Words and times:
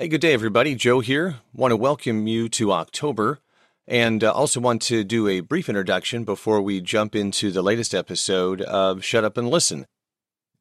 Hey, 0.00 0.06
good 0.06 0.20
day, 0.20 0.32
everybody. 0.32 0.76
Joe 0.76 1.00
here. 1.00 1.38
Want 1.52 1.72
to 1.72 1.76
welcome 1.76 2.28
you 2.28 2.48
to 2.50 2.70
October 2.70 3.40
and 3.84 4.22
uh, 4.22 4.30
also 4.30 4.60
want 4.60 4.80
to 4.82 5.02
do 5.02 5.26
a 5.26 5.40
brief 5.40 5.68
introduction 5.68 6.22
before 6.22 6.62
we 6.62 6.80
jump 6.80 7.16
into 7.16 7.50
the 7.50 7.62
latest 7.62 7.96
episode 7.96 8.60
of 8.62 9.02
Shut 9.02 9.24
Up 9.24 9.36
and 9.36 9.50
Listen. 9.50 9.88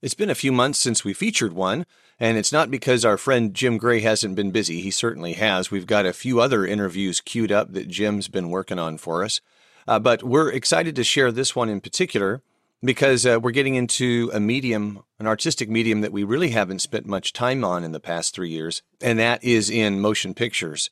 It's 0.02 0.16
been 0.16 0.32
a 0.32 0.34
few 0.34 0.52
months 0.52 0.80
since 0.80 1.06
we 1.06 1.14
featured 1.14 1.54
one, 1.54 1.86
and 2.20 2.36
it's 2.36 2.52
not 2.52 2.72
because 2.72 3.06
our 3.06 3.16
friend 3.16 3.54
Jim 3.54 3.78
Gray 3.78 4.00
hasn't 4.00 4.36
been 4.36 4.50
busy. 4.50 4.82
He 4.82 4.90
certainly 4.90 5.34
has. 5.34 5.70
We've 5.70 5.86
got 5.86 6.08
a 6.08 6.14
few 6.14 6.42
other 6.42 6.66
interviews 6.66 7.22
queued 7.22 7.52
up 7.52 7.74
that 7.74 7.90
Jim's 7.90 8.30
been 8.30 8.50
working 8.50 8.80
on 8.80 8.98
for 8.98 9.24
us. 9.24 9.40
Uh, 9.88 10.00
but 10.00 10.24
we're 10.24 10.50
excited 10.50 10.96
to 10.96 11.04
share 11.04 11.32
this 11.32 11.56
one 11.56 11.70
in 11.70 11.80
particular 11.80 12.42
because 12.84 13.26
uh, 13.26 13.40
we're 13.42 13.52
getting 13.52 13.76
into 13.76 14.30
a 14.34 14.40
medium, 14.40 15.04
an 15.20 15.28
artistic 15.28 15.70
medium 15.70 16.02
that 16.02 16.12
we 16.12 16.24
really 16.24 16.50
haven't 16.50 16.80
spent 16.80 17.06
much 17.06 17.34
time 17.34 17.64
on 17.64 17.84
in 17.84 17.92
the 17.92 18.00
past 18.00 18.34
three 18.34 18.50
years, 18.50 18.82
and 19.02 19.20
that 19.20 19.44
is 19.44 19.70
in 19.70 20.00
motion 20.00 20.34
pictures. 20.34 20.90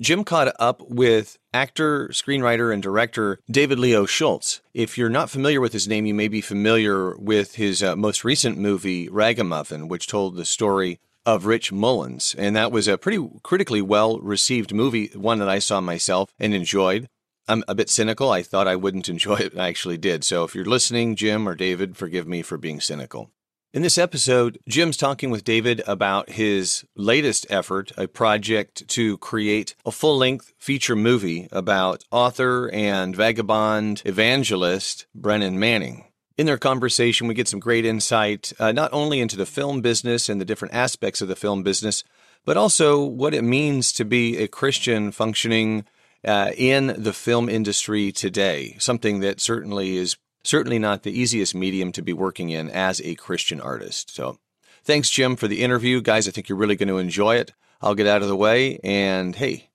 Jim 0.00 0.22
caught 0.22 0.54
up 0.60 0.80
with 0.88 1.38
actor, 1.52 2.08
screenwriter, 2.08 2.72
and 2.72 2.80
director 2.80 3.40
David 3.50 3.80
Leo 3.80 4.06
Schultz. 4.06 4.60
If 4.72 4.96
you're 4.96 5.08
not 5.08 5.28
familiar 5.28 5.60
with 5.60 5.72
his 5.72 5.88
name, 5.88 6.06
you 6.06 6.14
may 6.14 6.28
be 6.28 6.40
familiar 6.40 7.16
with 7.16 7.56
his 7.56 7.82
uh, 7.82 7.96
most 7.96 8.22
recent 8.22 8.58
movie, 8.58 9.08
Ragamuffin, 9.08 9.88
which 9.88 10.06
told 10.06 10.36
the 10.36 10.44
story 10.44 11.00
of 11.26 11.46
Rich 11.46 11.72
Mullins. 11.72 12.36
And 12.38 12.54
that 12.54 12.70
was 12.70 12.86
a 12.86 12.96
pretty 12.96 13.28
critically 13.42 13.82
well 13.82 14.20
received 14.20 14.72
movie, 14.72 15.08
one 15.14 15.40
that 15.40 15.48
I 15.48 15.58
saw 15.58 15.80
myself 15.80 16.32
and 16.38 16.54
enjoyed. 16.54 17.08
I'm 17.48 17.64
a 17.66 17.74
bit 17.74 17.88
cynical. 17.88 18.30
I 18.30 18.42
thought 18.42 18.68
I 18.68 18.76
wouldn't 18.76 19.08
enjoy 19.14 19.36
it. 19.36 19.58
I 19.58 19.68
actually 19.68 19.98
did. 19.98 20.24
So 20.24 20.44
if 20.44 20.54
you're 20.54 20.64
listening, 20.64 21.16
Jim 21.16 21.48
or 21.48 21.54
David, 21.54 21.96
forgive 21.96 22.28
me 22.28 22.42
for 22.42 22.58
being 22.58 22.80
cynical. 22.80 23.30
In 23.74 23.82
this 23.82 23.98
episode, 23.98 24.58
Jim's 24.66 24.96
talking 24.96 25.28
with 25.28 25.44
David 25.44 25.82
about 25.86 26.30
his 26.30 26.86
latest 26.96 27.46
effort, 27.50 27.92
a 27.98 28.08
project 28.08 28.88
to 28.88 29.18
create 29.18 29.74
a 29.84 29.92
full 29.92 30.16
length 30.16 30.54
feature 30.56 30.96
movie 30.96 31.48
about 31.52 32.02
author 32.10 32.70
and 32.72 33.14
vagabond 33.14 34.00
evangelist 34.06 35.06
Brennan 35.14 35.58
Manning. 35.58 36.06
In 36.38 36.46
their 36.46 36.56
conversation, 36.56 37.26
we 37.26 37.34
get 37.34 37.46
some 37.46 37.60
great 37.60 37.84
insight, 37.84 38.54
uh, 38.58 38.72
not 38.72 38.90
only 38.92 39.20
into 39.20 39.36
the 39.36 39.44
film 39.44 39.82
business 39.82 40.30
and 40.30 40.40
the 40.40 40.46
different 40.46 40.72
aspects 40.72 41.20
of 41.20 41.28
the 41.28 41.36
film 41.36 41.62
business, 41.62 42.04
but 42.46 42.56
also 42.56 43.04
what 43.04 43.34
it 43.34 43.42
means 43.42 43.92
to 43.92 44.04
be 44.06 44.38
a 44.38 44.48
Christian 44.48 45.12
functioning 45.12 45.84
uh, 46.28 46.52
in 46.56 46.94
the 46.96 47.12
film 47.12 47.48
industry 47.48 48.12
today, 48.12 48.76
something 48.78 49.20
that 49.20 49.40
certainly 49.40 49.96
is 49.96 50.16
certainly 50.44 50.78
not 50.78 51.02
the 51.02 51.18
easiest 51.18 51.54
medium 51.54 51.90
to 51.92 52.02
be 52.02 52.12
working 52.12 52.50
in 52.50 52.68
as 52.70 53.00
a 53.00 53.14
Christian 53.14 53.60
artist. 53.60 54.14
So 54.14 54.38
thanks, 54.84 55.10
Jim, 55.10 55.36
for 55.36 55.48
the 55.48 55.62
interview. 55.62 56.02
Guys, 56.02 56.28
I 56.28 56.30
think 56.30 56.48
you're 56.48 56.58
really 56.58 56.76
going 56.76 56.88
to 56.88 56.98
enjoy 56.98 57.36
it. 57.36 57.52
I'll 57.80 57.94
get 57.94 58.06
out 58.06 58.22
of 58.22 58.28
the 58.28 58.36
way 58.36 58.78
and 58.84 59.34
hey, 59.34 59.70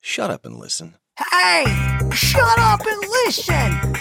shut 0.00 0.30
up 0.30 0.44
and 0.44 0.56
listen. 0.56 0.96
Hey, 1.32 1.64
shut 2.12 2.58
up 2.58 2.80
and 2.86 3.00
listen. 3.00 3.98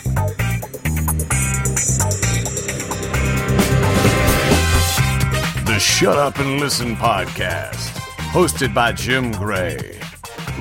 The 5.65 5.79
Shut 5.79 6.17
Up 6.17 6.39
and 6.39 6.59
Listen 6.59 6.95
podcast, 6.95 7.91
hosted 8.31 8.73
by 8.73 8.93
Jim 8.93 9.31
Gray. 9.31 9.96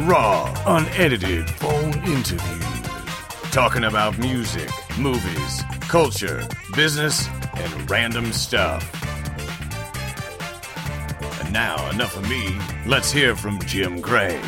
Raw, 0.00 0.52
unedited 0.66 1.48
phone 1.48 1.94
interviews. 2.04 2.82
Talking 3.50 3.84
about 3.84 4.18
music, 4.18 4.68
movies, 4.98 5.62
culture, 5.88 6.46
business, 6.74 7.26
and 7.54 7.90
random 7.90 8.30
stuff. 8.30 8.84
And 11.40 11.50
now, 11.50 11.88
enough 11.88 12.14
of 12.14 12.28
me. 12.28 12.54
Let's 12.84 13.10
hear 13.10 13.34
from 13.34 13.58
Jim 13.60 14.02
Gray. 14.02 14.38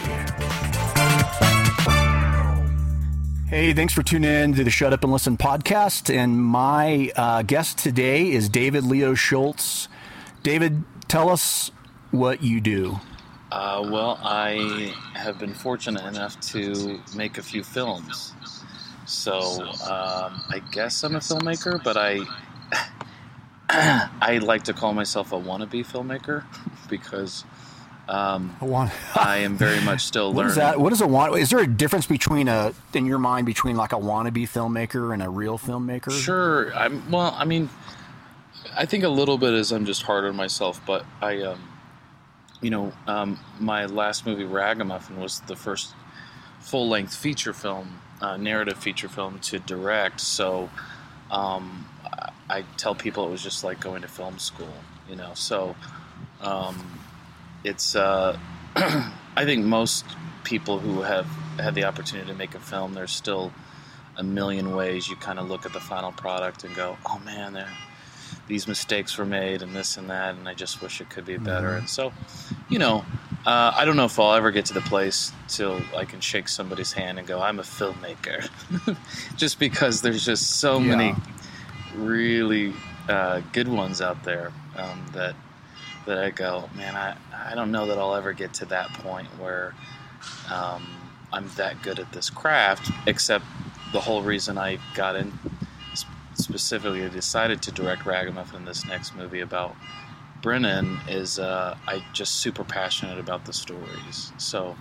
Hey, 3.49 3.73
thanks 3.73 3.95
for 3.95 4.03
tuning 4.03 4.31
in 4.31 4.53
to 4.53 4.65
the 4.65 4.71
Shut 4.71 4.93
Up 4.93 5.03
and 5.03 5.11
Listen 5.11 5.39
podcast. 5.39 6.15
And 6.15 6.39
my 6.39 7.11
uh, 7.17 7.41
guest 7.41 7.79
today 7.79 8.31
is 8.31 8.51
David 8.51 8.85
Leo 8.85 9.15
Schultz. 9.15 9.89
David, 10.43 10.85
tell 11.09 11.31
us 11.31 11.71
what 12.11 12.43
you 12.43 12.61
do. 12.61 13.01
Uh, 13.51 13.89
well, 13.91 14.19
I 14.23 14.95
have 15.15 15.39
been 15.39 15.55
fortunate 15.55 16.05
enough 16.05 16.39
to 16.53 17.01
make 17.17 17.39
a 17.39 17.43
few 17.43 17.63
films. 17.65 18.35
So 19.07 19.63
um, 19.63 20.43
I 20.51 20.61
guess 20.71 21.03
I'm 21.03 21.17
a 21.17 21.21
filmmaker, 21.21 21.83
but 21.83 21.97
I 21.97 22.21
I 24.21 24.39
like 24.39 24.65
to 24.65 24.73
call 24.75 24.93
myself 24.93 25.33
a 25.33 25.37
wannabe 25.37 25.87
filmmaker 25.87 26.45
because 26.91 27.45
um, 28.09 28.55
I 29.15 29.39
am 29.39 29.57
very 29.57 29.81
much 29.83 30.05
still 30.05 30.29
What 30.33 30.37
learning. 30.37 30.51
is 30.51 30.57
that? 30.57 30.81
What 30.81 30.93
is 30.93 31.01
a 31.01 31.07
want? 31.07 31.37
Is 31.39 31.51
there 31.51 31.61
a 31.61 31.67
difference 31.67 32.07
between 32.07 32.49
a, 32.49 32.73
in 32.95 33.07
your 33.07 33.19
mind, 33.19 33.47
between 33.47 33.77
like 33.77 33.93
a 33.93 33.97
wannabe 33.97 34.49
filmmaker 34.49 35.13
and 35.13 35.23
a 35.23 35.29
real 35.29 35.59
filmmaker? 35.59 36.11
Sure. 36.11 36.75
I'm 36.75 37.11
well. 37.11 37.35
I 37.37 37.45
mean, 37.45 37.69
I 38.77 38.87
think 38.87 39.05
a 39.05 39.09
little 39.09 39.39
bit 39.39 39.55
is 39.55 39.73
I'm 39.73 39.85
just 39.87 40.03
hard 40.03 40.25
on 40.25 40.37
myself, 40.37 40.81
but 40.87 41.05
I, 41.21 41.43
um, 41.43 41.61
you 42.61 42.71
know, 42.71 42.93
um, 43.07 43.39
my 43.61 43.87
last 43.87 44.27
movie 44.27 44.45
Ragamuffin 44.45 45.21
was 45.21 45.41
the 45.41 45.57
first 45.57 45.95
full 46.61 46.89
length 46.89 47.15
feature 47.15 47.53
film, 47.53 48.01
uh, 48.21 48.37
narrative 48.37 48.79
feature 48.79 49.09
film 49.09 49.39
to 49.41 49.59
direct. 49.59 50.21
So 50.21 50.69
um, 51.31 51.87
I, 52.51 52.65
tell 52.77 52.95
people 52.95 53.27
it 53.27 53.31
was 53.31 53.43
just 53.43 53.63
like 53.63 53.81
going 53.81 54.03
to 54.03 54.09
film 54.09 54.39
school, 54.39 54.73
you 55.09 55.17
know. 55.17 55.33
So 55.35 55.77
um, 56.41 57.01
it's 57.65 57.95
uh, 57.95 58.39
I 58.77 59.45
think 59.45 59.65
most 59.65 60.05
people 60.45 60.79
who 60.79 61.03
have 61.03 61.27
had 61.59 61.75
the 61.75 61.85
opportunity 61.85 62.29
to 62.31 62.37
make 62.37 62.55
a 62.55 62.61
film, 62.61 62.95
there's 62.95 63.13
still 63.13 63.53
a 64.17 64.23
million 64.23 64.75
ways 64.75 65.09
you 65.09 65.17
kind 65.17 65.39
of 65.39 65.49
look 65.49 65.65
at 65.65 65.73
the 65.73 65.81
final 65.81 66.11
product 66.11 66.65
and 66.65 66.75
go, 66.75 66.97
oh 67.07 67.21
man, 67.25 67.53
there, 67.53 67.71
these 68.47 68.67
mistakes 68.69 69.19
were 69.19 69.27
made 69.27 69.63
and 69.63 69.75
this 69.75 69.97
and 69.97 70.09
that, 70.11 70.35
and 70.35 70.49
I 70.49 70.55
just 70.55 70.81
wish 70.83 71.01
it 71.01 71.11
could 71.11 71.25
be 71.27 71.37
better. 71.39 71.75
And 71.77 71.89
so, 71.89 72.13
you 72.69 72.79
know, 72.79 73.05
uh, 73.47 73.73
I 73.77 73.85
don't 73.85 73.97
know 73.97 74.05
if 74.07 74.19
I'll 74.19 74.35
ever 74.35 74.51
get 74.51 74.67
to 74.67 74.75
the 74.75 74.81
place 74.83 75.33
till 75.49 75.81
I 75.97 76.05
can 76.05 76.21
shake 76.21 76.49
somebody's 76.49 76.93
hand 76.93 77.19
and 77.19 77.27
go, 77.27 77.41
I'm 77.41 77.59
a 77.59 77.63
filmmaker, 77.63 78.49
just 79.37 79.59
because 79.59 80.03
there's 80.03 80.25
just 80.25 80.59
so 80.61 80.79
Yeah. 80.81 80.97
many 80.97 81.15
really 81.97 82.75
uh, 83.09 83.41
good 83.53 83.69
ones 83.69 84.01
out 84.01 84.23
there 84.25 84.53
um, 84.77 85.05
that 85.13 85.35
that 86.07 86.19
I 86.19 86.31
go, 86.31 86.71
man, 86.75 86.97
I, 86.97 87.17
I 87.51 87.55
don't 87.55 87.71
know 87.71 87.87
that 87.87 87.99
I'll 87.99 88.15
ever 88.15 88.33
get 88.33 88.55
to 88.55 88.65
that 88.67 88.89
point 88.95 89.29
where 89.39 89.75
um, 90.51 90.87
I'm 91.35 91.49
that 91.57 91.83
good 91.83 91.99
at 91.99 92.11
this 92.13 92.31
craft, 92.31 92.91
except 93.07 93.45
the 93.93 94.01
whole 94.01 94.23
reason 94.23 94.57
I 94.57 94.79
got 94.95 95.17
in, 95.17 95.39
specifically 96.49 97.07
decided 97.11 97.61
to 97.63 97.71
direct 97.73 98.07
Ragamuffin, 98.07 98.65
this 98.65 98.87
next 98.87 99.15
movie 99.15 99.41
about 99.41 99.77
Brennan, 100.41 100.99
is 101.07 101.39
uh, 101.39 101.77
I 101.87 102.03
just 102.15 102.37
super 102.37 102.65
passionate 102.65 103.19
about 103.19 103.45
the 103.45 103.53
stories. 103.53 104.33
So 104.39 104.75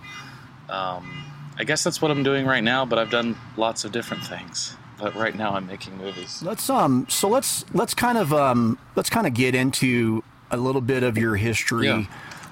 um, 0.69 1.25
I 1.57 1.66
guess 1.66 1.83
that's 1.83 2.01
what 2.01 2.09
I'm 2.09 2.23
doing 2.23 2.45
right 2.45 2.63
now, 2.63 2.85
but 2.85 2.97
I've 2.97 3.09
done 3.09 3.35
lots 3.57 3.83
of 3.83 3.91
different 3.91 4.23
things. 4.23 4.77
But 4.97 5.13
right 5.16 5.35
now 5.35 5.56
I'm 5.56 5.67
making 5.67 5.97
movies. 5.97 6.41
Let's 6.41 6.69
um. 6.69 7.06
So 7.09 7.27
let's 7.27 7.66
let's 7.73 7.94
kind 7.94 8.17
of 8.17 8.33
um. 8.33 8.79
Let's 8.95 9.09
kind 9.11 9.27
of 9.27 9.33
get 9.35 9.53
into 9.53 10.23
a 10.50 10.57
little 10.57 10.81
bit 10.81 11.03
of 11.03 11.17
your 11.17 11.35
history. 11.35 11.88
Yeah. 11.88 12.06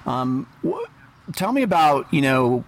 Um. 0.06 0.46
Wh- 0.64 0.86
tell 1.34 1.54
me 1.54 1.64
about 1.64 2.14
you 2.14 2.22
know. 2.22 2.64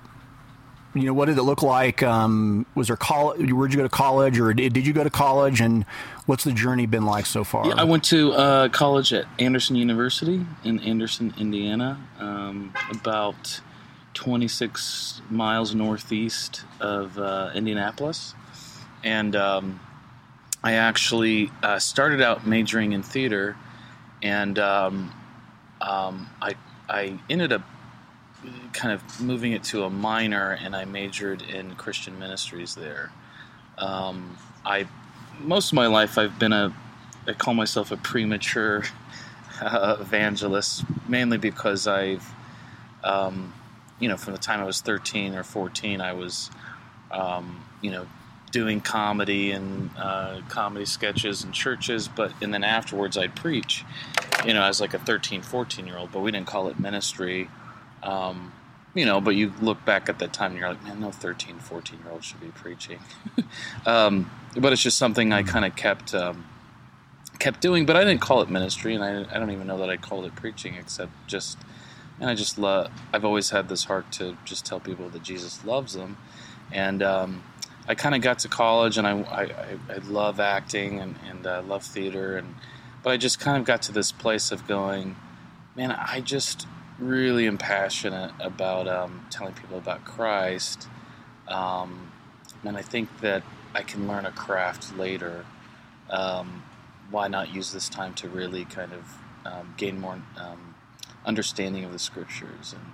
You 0.98 1.08
know 1.08 1.14
what 1.14 1.26
did 1.26 1.38
it 1.38 1.44
look 1.44 1.62
like? 1.62 2.04
Um, 2.04 2.66
was 2.76 2.88
there 2.88 2.98
college? 2.98 3.52
Where'd 3.52 3.74
you 3.74 3.78
go 3.78 3.84
to 3.84 3.90
college, 3.90 4.40
or 4.40 4.54
did, 4.54 4.74
did 4.74 4.88
you 4.88 4.94
go 4.94 5.04
to 5.04 5.10
college? 5.10 5.62
And 5.62 5.86
what's 6.26 6.44
the 6.44 6.52
journey 6.52 6.86
been 6.86 7.06
like 7.06 7.26
so 7.26 7.44
far? 7.44 7.68
Yeah, 7.68 7.76
I 7.78 7.84
went 7.84 8.04
to 8.06 8.34
uh, 8.34 8.70
college 8.70 9.14
at 9.14 9.26
Anderson 9.40 9.76
University 9.76 10.46
in 10.64 10.80
Anderson, 10.80 11.34
Indiana, 11.38 12.00
um, 12.20 12.74
about 12.92 13.62
26 14.14 15.22
miles 15.30 15.76
northeast 15.76 16.64
of 16.80 17.18
uh, 17.20 17.52
Indianapolis. 17.54 18.34
And 19.04 19.36
um, 19.36 19.80
I 20.64 20.74
actually 20.74 21.52
uh, 21.62 21.80
started 21.80 22.22
out 22.22 22.48
majoring 22.48 22.94
in 22.94 23.04
theater, 23.04 23.56
and 24.24 24.58
um, 24.58 25.14
um, 25.82 26.28
I, 26.42 26.56
I 26.90 27.20
ended 27.30 27.54
up 27.54 27.62
kind 28.74 28.94
of 28.94 29.22
moving 29.22 29.52
it 29.54 29.64
to 29.66 29.84
a 29.84 29.90
minor, 29.90 30.52
and 30.52 30.76
I 30.76 30.86
majored 30.86 31.42
in 31.42 31.76
Christian 31.76 32.20
ministries 32.20 32.76
there. 32.76 33.12
Um, 33.78 34.38
I 34.66 34.88
most 35.40 35.72
of 35.72 35.76
my 35.76 35.88
life 35.88 36.18
I've 36.18 36.40
been 36.40 36.54
a 36.54 36.74
I 37.28 37.34
call 37.34 37.54
myself 37.54 37.92
a 37.92 37.98
premature 37.98 38.84
uh, 39.62 39.98
evangelist, 40.00 40.86
mainly 41.08 41.38
because 41.38 41.88
I've, 41.88 42.26
um, 43.04 43.54
you 44.00 44.08
know, 44.08 44.18
from 44.18 44.34
the 44.34 44.40
time 44.40 44.62
I 44.62 44.66
was 44.66 44.82
13 44.82 45.36
or 45.36 45.44
14, 45.44 46.00
I 46.00 46.14
was, 46.14 46.50
um, 47.12 47.64
you 47.82 47.92
know, 47.92 48.08
doing 48.52 48.80
comedy 48.80 49.52
and 49.52 49.90
uh, 49.98 50.40
comedy 50.48 50.86
sketches 50.86 51.44
in 51.44 51.52
churches, 51.52 52.08
but 52.08 52.32
and 52.42 52.54
then 52.54 52.64
afterwards 52.64 53.18
I'd 53.18 53.36
preach, 53.36 53.84
you 54.46 54.54
know, 54.54 54.64
as 54.64 54.80
like 54.80 54.94
a 54.94 55.00
13, 55.00 55.42
14 55.42 55.86
year 55.86 55.98
old, 55.98 56.12
but 56.12 56.22
we 56.22 56.32
didn't 56.32 56.48
call 56.48 56.70
it 56.70 56.80
ministry. 56.80 57.50
Um, 58.04 58.54
you 58.98 59.06
know, 59.06 59.22
but 59.22 59.36
you 59.36 59.54
look 59.62 59.84
back 59.86 60.10
at 60.10 60.20
that 60.20 60.34
time 60.34 60.52
and 60.52 60.60
you're 60.60 60.70
like, 60.70 60.84
man, 60.84 61.00
no 61.00 61.12
13, 61.12 61.60
14 61.60 62.00
year 62.00 62.12
old 62.12 62.24
should 62.24 62.42
be 62.42 62.48
preaching. 62.48 63.00
um, 63.86 64.30
but 64.56 64.74
it's 64.74 64.82
just 64.82 64.98
something 64.98 65.32
I 65.32 65.44
kind 65.44 65.66
of 65.66 65.76
kept 65.76 66.16
um, 66.16 66.46
kept 67.40 67.62
doing. 67.62 67.86
But 67.86 67.96
I 67.96 68.04
didn't 68.04 68.22
call 68.22 68.42
it 68.42 68.50
ministry, 68.50 68.96
and 68.96 69.04
I, 69.04 69.26
I 69.34 69.40
don't 69.40 69.52
even 69.52 69.68
know 69.68 69.78
that 69.78 69.90
I 69.90 69.98
called 69.98 70.26
it 70.26 70.36
preaching, 70.36 70.76
except 70.76 71.12
just, 71.28 71.58
and 72.20 72.30
I 72.30 72.36
just 72.36 72.58
love. 72.58 72.92
I've 73.14 73.26
always 73.26 73.52
had 73.52 73.70
this 73.70 73.86
heart 73.86 74.12
to 74.14 74.38
just 74.46 74.66
tell 74.66 74.80
people 74.80 75.10
that 75.10 75.24
Jesus 75.24 75.64
loves 75.64 75.94
them, 75.94 76.18
and 76.72 77.04
um, 77.04 77.44
I 77.88 77.96
kind 77.96 78.16
of 78.16 78.22
got 78.22 78.40
to 78.40 78.48
college, 78.48 78.98
and 78.98 79.08
I, 79.08 79.20
I, 79.22 79.44
I 79.90 79.98
love 80.08 80.40
acting 80.40 81.00
and 81.00 81.16
and 81.30 81.46
uh, 81.46 81.62
love 81.62 81.84
theater, 81.84 82.38
and 82.38 82.56
but 83.04 83.12
I 83.12 83.18
just 83.18 83.40
kind 83.40 83.58
of 83.58 83.66
got 83.66 83.84
to 83.84 83.92
this 83.92 84.12
place 84.12 84.52
of 84.52 84.68
going, 84.68 85.16
man, 85.76 85.92
I 85.92 86.22
just 86.22 86.66
really 87.00 87.48
am 87.48 87.58
passionate 87.58 88.32
about 88.40 88.88
um, 88.88 89.26
telling 89.30 89.54
people 89.54 89.78
about 89.78 90.04
Christ. 90.06 90.88
Um, 91.48 92.12
and 92.64 92.78
I 92.78 92.82
think 92.82 93.22
that 93.22 93.44
I 93.74 93.84
can 93.84 94.08
learn 94.08 94.26
a 94.26 94.32
craft 94.32 94.98
later. 94.98 95.46
Um, 96.10 96.64
why 97.12 97.28
not 97.28 97.54
use 97.54 97.72
this 97.72 97.90
time 97.90 98.14
to 98.16 98.30
really 98.30 98.66
kind 98.66 98.92
of 98.94 99.18
um, 99.46 99.74
gain 99.78 100.00
more 100.00 100.22
um, 100.38 100.76
understanding 101.26 101.86
of 101.86 101.92
the 101.92 102.00
scriptures 102.00 102.74
and 102.74 102.86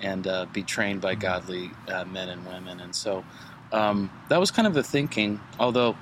and 0.00 0.26
uh, 0.26 0.46
be 0.52 0.64
trained 0.64 1.00
by 1.00 1.14
godly 1.14 1.70
uh, 1.88 2.04
men 2.04 2.28
and 2.28 2.46
women? 2.46 2.80
And 2.80 2.94
so 2.94 3.24
um, 3.72 4.10
that 4.28 4.40
was 4.40 4.50
kind 4.50 4.66
of 4.66 4.74
the 4.74 4.82
thinking. 4.82 5.40
Although 5.60 5.96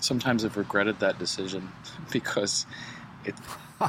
sometimes 0.00 0.44
I've 0.44 0.56
regretted 0.56 1.00
that 1.00 1.18
decision 1.18 1.72
because 2.12 2.66
it 3.24 3.34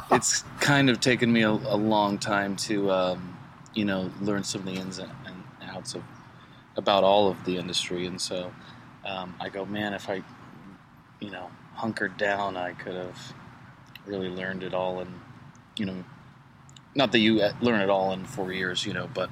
it's 0.10 0.44
kind 0.60 0.90
of 0.90 1.00
taken 1.00 1.32
me 1.32 1.42
a, 1.42 1.50
a 1.50 1.76
long 1.76 2.18
time 2.18 2.56
to, 2.56 2.90
um, 2.90 3.36
you 3.74 3.84
know, 3.84 4.10
learn 4.20 4.44
some 4.44 4.60
of 4.60 4.66
the 4.66 4.80
ins 4.80 4.98
and 4.98 5.10
outs 5.62 5.94
of 5.94 6.02
about 6.76 7.04
all 7.04 7.28
of 7.28 7.44
the 7.44 7.56
industry, 7.56 8.06
and 8.06 8.20
so 8.20 8.52
um, 9.04 9.34
I 9.40 9.48
go, 9.48 9.64
man, 9.64 9.94
if 9.94 10.08
I, 10.08 10.22
you 11.20 11.30
know, 11.30 11.48
hunkered 11.74 12.16
down, 12.16 12.56
I 12.56 12.72
could 12.72 12.94
have 12.94 13.34
really 14.06 14.28
learned 14.28 14.62
it 14.64 14.74
all, 14.74 15.00
and 15.00 15.20
you 15.76 15.86
know, 15.86 16.04
not 16.94 17.12
that 17.12 17.20
you 17.20 17.48
learn 17.60 17.80
it 17.80 17.90
all 17.90 18.12
in 18.12 18.24
four 18.24 18.52
years, 18.52 18.84
you 18.86 18.92
know, 18.92 19.08
but. 19.12 19.30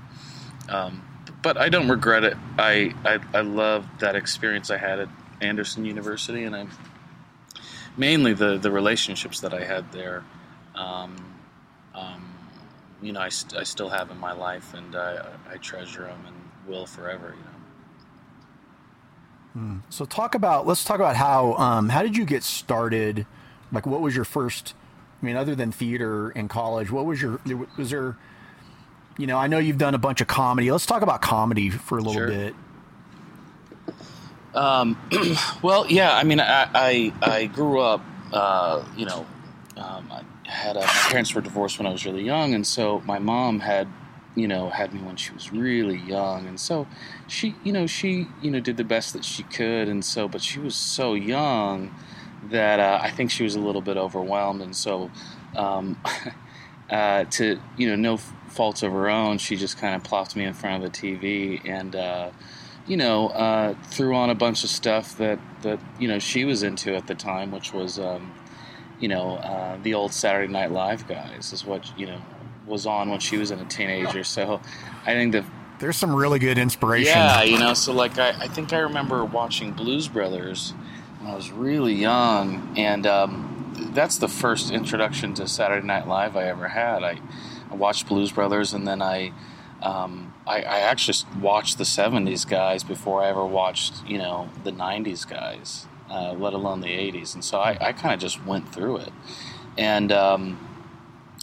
Um, 0.68 1.02
but 1.42 1.56
I 1.56 1.68
don't 1.68 1.88
regret 1.88 2.22
it. 2.24 2.36
I, 2.56 2.94
I 3.04 3.18
I 3.34 3.40
love 3.40 3.86
that 3.98 4.14
experience 4.14 4.70
I 4.70 4.76
had 4.76 5.00
at 5.00 5.08
Anderson 5.40 5.84
University, 5.84 6.44
and 6.44 6.54
I 6.54 6.66
mainly 7.96 8.32
the 8.32 8.58
the 8.58 8.70
relationships 8.70 9.40
that 9.40 9.52
I 9.52 9.64
had 9.64 9.92
there 9.92 10.24
um, 10.82 11.16
um, 11.94 12.34
you 13.00 13.12
know, 13.12 13.20
I, 13.20 13.28
st- 13.28 13.60
I 13.60 13.64
still 13.64 13.88
have 13.88 14.10
in 14.10 14.18
my 14.18 14.32
life, 14.32 14.74
and 14.74 14.94
I, 14.94 15.26
I 15.50 15.56
treasure 15.56 16.02
them 16.02 16.24
and 16.26 16.36
will 16.66 16.86
forever. 16.86 17.34
You 17.36 17.44
know. 17.44 17.52
Hmm. 19.52 19.78
So 19.90 20.04
talk 20.04 20.34
about 20.34 20.66
let's 20.66 20.84
talk 20.84 20.96
about 20.96 21.16
how 21.16 21.54
um, 21.54 21.88
how 21.88 22.02
did 22.02 22.16
you 22.16 22.24
get 22.24 22.42
started? 22.42 23.26
Like, 23.70 23.86
what 23.86 24.00
was 24.00 24.14
your 24.14 24.24
first? 24.24 24.74
I 25.20 25.26
mean, 25.26 25.36
other 25.36 25.54
than 25.54 25.72
theater 25.72 26.30
in 26.30 26.48
college, 26.48 26.90
what 26.90 27.04
was 27.04 27.20
your 27.22 27.40
was 27.76 27.90
there? 27.90 28.16
You 29.18 29.26
know, 29.26 29.36
I 29.36 29.46
know 29.46 29.58
you've 29.58 29.78
done 29.78 29.94
a 29.94 29.98
bunch 29.98 30.20
of 30.20 30.26
comedy. 30.26 30.70
Let's 30.70 30.86
talk 30.86 31.02
about 31.02 31.20
comedy 31.20 31.70
for 31.70 31.98
a 31.98 32.00
little 32.00 32.14
sure. 32.14 32.28
bit. 32.28 32.54
Um, 34.54 34.98
well, 35.62 35.86
yeah. 35.88 36.14
I 36.14 36.24
mean, 36.24 36.40
I 36.40 36.68
I, 36.74 37.12
I 37.20 37.46
grew 37.46 37.80
up, 37.80 38.02
uh, 38.32 38.84
you 38.96 39.04
know, 39.06 39.26
um, 39.76 40.10
I 40.10 40.22
had 40.52 40.76
a, 40.76 40.80
my 40.80 40.86
parents 40.86 41.34
were 41.34 41.40
divorced 41.40 41.78
when 41.78 41.86
I 41.86 41.90
was 41.90 42.04
really 42.04 42.22
young, 42.22 42.54
and 42.54 42.66
so 42.66 43.00
my 43.00 43.18
mom 43.18 43.60
had, 43.60 43.88
you 44.34 44.46
know, 44.46 44.68
had 44.68 44.94
me 44.94 45.00
when 45.00 45.16
she 45.16 45.32
was 45.32 45.52
really 45.52 45.96
young, 45.96 46.46
and 46.46 46.58
so 46.58 46.86
she, 47.26 47.54
you 47.64 47.72
know, 47.72 47.86
she, 47.86 48.28
you 48.40 48.50
know, 48.50 48.60
did 48.60 48.76
the 48.76 48.84
best 48.84 49.12
that 49.14 49.24
she 49.24 49.42
could, 49.44 49.88
and 49.88 50.04
so, 50.04 50.28
but 50.28 50.42
she 50.42 50.58
was 50.58 50.76
so 50.76 51.14
young 51.14 51.94
that 52.50 52.80
uh, 52.80 52.98
I 53.02 53.10
think 53.10 53.30
she 53.30 53.44
was 53.44 53.54
a 53.54 53.60
little 53.60 53.82
bit 53.82 53.96
overwhelmed, 53.96 54.62
and 54.62 54.76
so, 54.76 55.10
um, 55.56 56.00
uh, 56.90 57.24
to 57.24 57.60
you 57.76 57.88
know, 57.88 57.96
no 57.96 58.16
faults 58.48 58.82
of 58.82 58.92
her 58.92 59.08
own, 59.08 59.38
she 59.38 59.56
just 59.56 59.78
kind 59.78 59.94
of 59.94 60.04
plopped 60.04 60.36
me 60.36 60.44
in 60.44 60.54
front 60.54 60.84
of 60.84 60.92
the 60.92 60.98
TV 60.98 61.60
and. 61.68 61.96
Uh, 61.96 62.30
you 62.84 62.96
know, 62.96 63.28
uh, 63.28 63.74
threw 63.84 64.14
on 64.16 64.28
a 64.28 64.34
bunch 64.34 64.64
of 64.64 64.70
stuff 64.70 65.16
that, 65.18 65.38
that 65.62 65.78
you 66.00 66.08
know 66.08 66.18
she 66.18 66.44
was 66.44 66.64
into 66.64 66.96
at 66.96 67.06
the 67.06 67.14
time, 67.14 67.52
which 67.52 67.72
was 67.72 67.98
um, 67.98 68.32
you 69.02 69.08
know, 69.08 69.36
uh, 69.38 69.76
the 69.82 69.94
old 69.94 70.12
Saturday 70.12 70.50
Night 70.50 70.70
Live 70.70 71.08
guys 71.08 71.52
is 71.52 71.66
what 71.66 71.92
you 71.98 72.06
know 72.06 72.22
was 72.66 72.86
on 72.86 73.10
when 73.10 73.18
she 73.18 73.36
was 73.36 73.50
in 73.50 73.58
a 73.58 73.64
teenager. 73.64 74.22
So 74.22 74.60
I 75.04 75.12
think 75.12 75.32
that 75.32 75.44
there's 75.80 75.96
some 75.96 76.14
really 76.14 76.38
good 76.38 76.56
inspiration. 76.56 77.16
Yeah, 77.16 77.42
you 77.42 77.58
know, 77.58 77.74
so 77.74 77.92
like 77.92 78.16
I, 78.16 78.28
I 78.30 78.46
think 78.46 78.72
I 78.72 78.78
remember 78.78 79.24
watching 79.24 79.72
Blues 79.72 80.06
Brothers 80.06 80.72
when 81.18 81.32
I 81.32 81.34
was 81.34 81.50
really 81.50 81.94
young, 81.94 82.74
and 82.76 83.04
um, 83.04 83.90
that's 83.92 84.18
the 84.18 84.28
first 84.28 84.70
introduction 84.70 85.34
to 85.34 85.48
Saturday 85.48 85.84
Night 85.84 86.06
Live 86.06 86.36
I 86.36 86.44
ever 86.44 86.68
had. 86.68 87.02
I, 87.02 87.18
I 87.72 87.74
watched 87.74 88.06
Blues 88.06 88.30
Brothers, 88.30 88.72
and 88.72 88.86
then 88.86 89.02
I, 89.02 89.32
um, 89.82 90.32
I, 90.46 90.58
I 90.62 90.78
actually 90.78 91.18
watched 91.40 91.76
the 91.76 91.84
'70s 91.84 92.48
guys 92.48 92.84
before 92.84 93.20
I 93.20 93.30
ever 93.30 93.44
watched, 93.44 94.06
you 94.06 94.18
know, 94.18 94.48
the 94.62 94.70
'90s 94.70 95.28
guys 95.28 95.88
uh, 96.12 96.34
let 96.34 96.52
alone 96.52 96.80
the 96.80 96.88
80s. 96.88 97.34
And 97.34 97.42
so 97.42 97.58
I, 97.58 97.78
I 97.80 97.92
kind 97.92 98.12
of 98.14 98.20
just 98.20 98.44
went 98.44 98.72
through 98.72 98.98
it. 98.98 99.12
And, 99.78 100.12
um, 100.12 100.68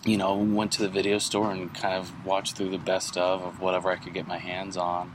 you 0.05 0.15
know, 0.15 0.37
went 0.37 0.71
to 0.73 0.83
the 0.83 0.89
video 0.89 1.17
store 1.17 1.51
and 1.51 1.73
kind 1.73 1.95
of 1.95 2.25
watched 2.25 2.55
through 2.55 2.69
the 2.69 2.77
best 2.77 3.17
of 3.17 3.41
of 3.41 3.59
whatever 3.59 3.89
I 3.89 3.95
could 3.95 4.13
get 4.13 4.27
my 4.27 4.37
hands 4.37 4.77
on. 4.77 5.11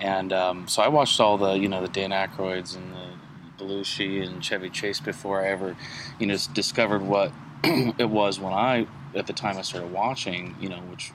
And 0.00 0.32
um, 0.32 0.68
so 0.68 0.82
I 0.82 0.88
watched 0.88 1.20
all 1.20 1.38
the, 1.38 1.54
you 1.54 1.68
know, 1.68 1.80
the 1.80 1.88
Dan 1.88 2.10
Aykroyds 2.10 2.76
and 2.76 2.92
the 2.92 3.64
Belushi 3.64 4.24
and 4.24 4.44
Chevy 4.44 4.70
Chase 4.70 5.00
before 5.00 5.42
I 5.42 5.48
ever, 5.48 5.76
you 6.18 6.26
know, 6.26 6.36
discovered 6.52 7.02
what 7.02 7.32
it 7.64 8.08
was 8.08 8.38
when 8.38 8.52
I, 8.52 8.86
at 9.14 9.26
the 9.26 9.32
time 9.32 9.58
I 9.58 9.62
started 9.62 9.92
watching, 9.92 10.56
you 10.60 10.68
know, 10.68 10.80
which, 10.90 11.12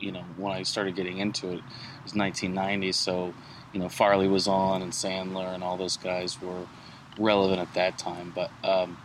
you 0.00 0.12
know, 0.12 0.24
when 0.36 0.52
I 0.52 0.62
started 0.62 0.96
getting 0.96 1.18
into 1.18 1.48
it, 1.48 1.58
it 1.58 2.04
was 2.04 2.14
1990. 2.14 2.92
So, 2.92 3.34
you 3.72 3.80
know, 3.80 3.88
Farley 3.88 4.28
was 4.28 4.46
on 4.46 4.82
and 4.82 4.92
Sandler 4.92 5.54
and 5.54 5.62
all 5.62 5.76
those 5.76 5.96
guys 5.96 6.40
were, 6.40 6.66
relevant 7.18 7.60
at 7.60 7.74
that 7.74 7.98
time. 7.98 8.32
But 8.34 8.50
um, 8.64 8.98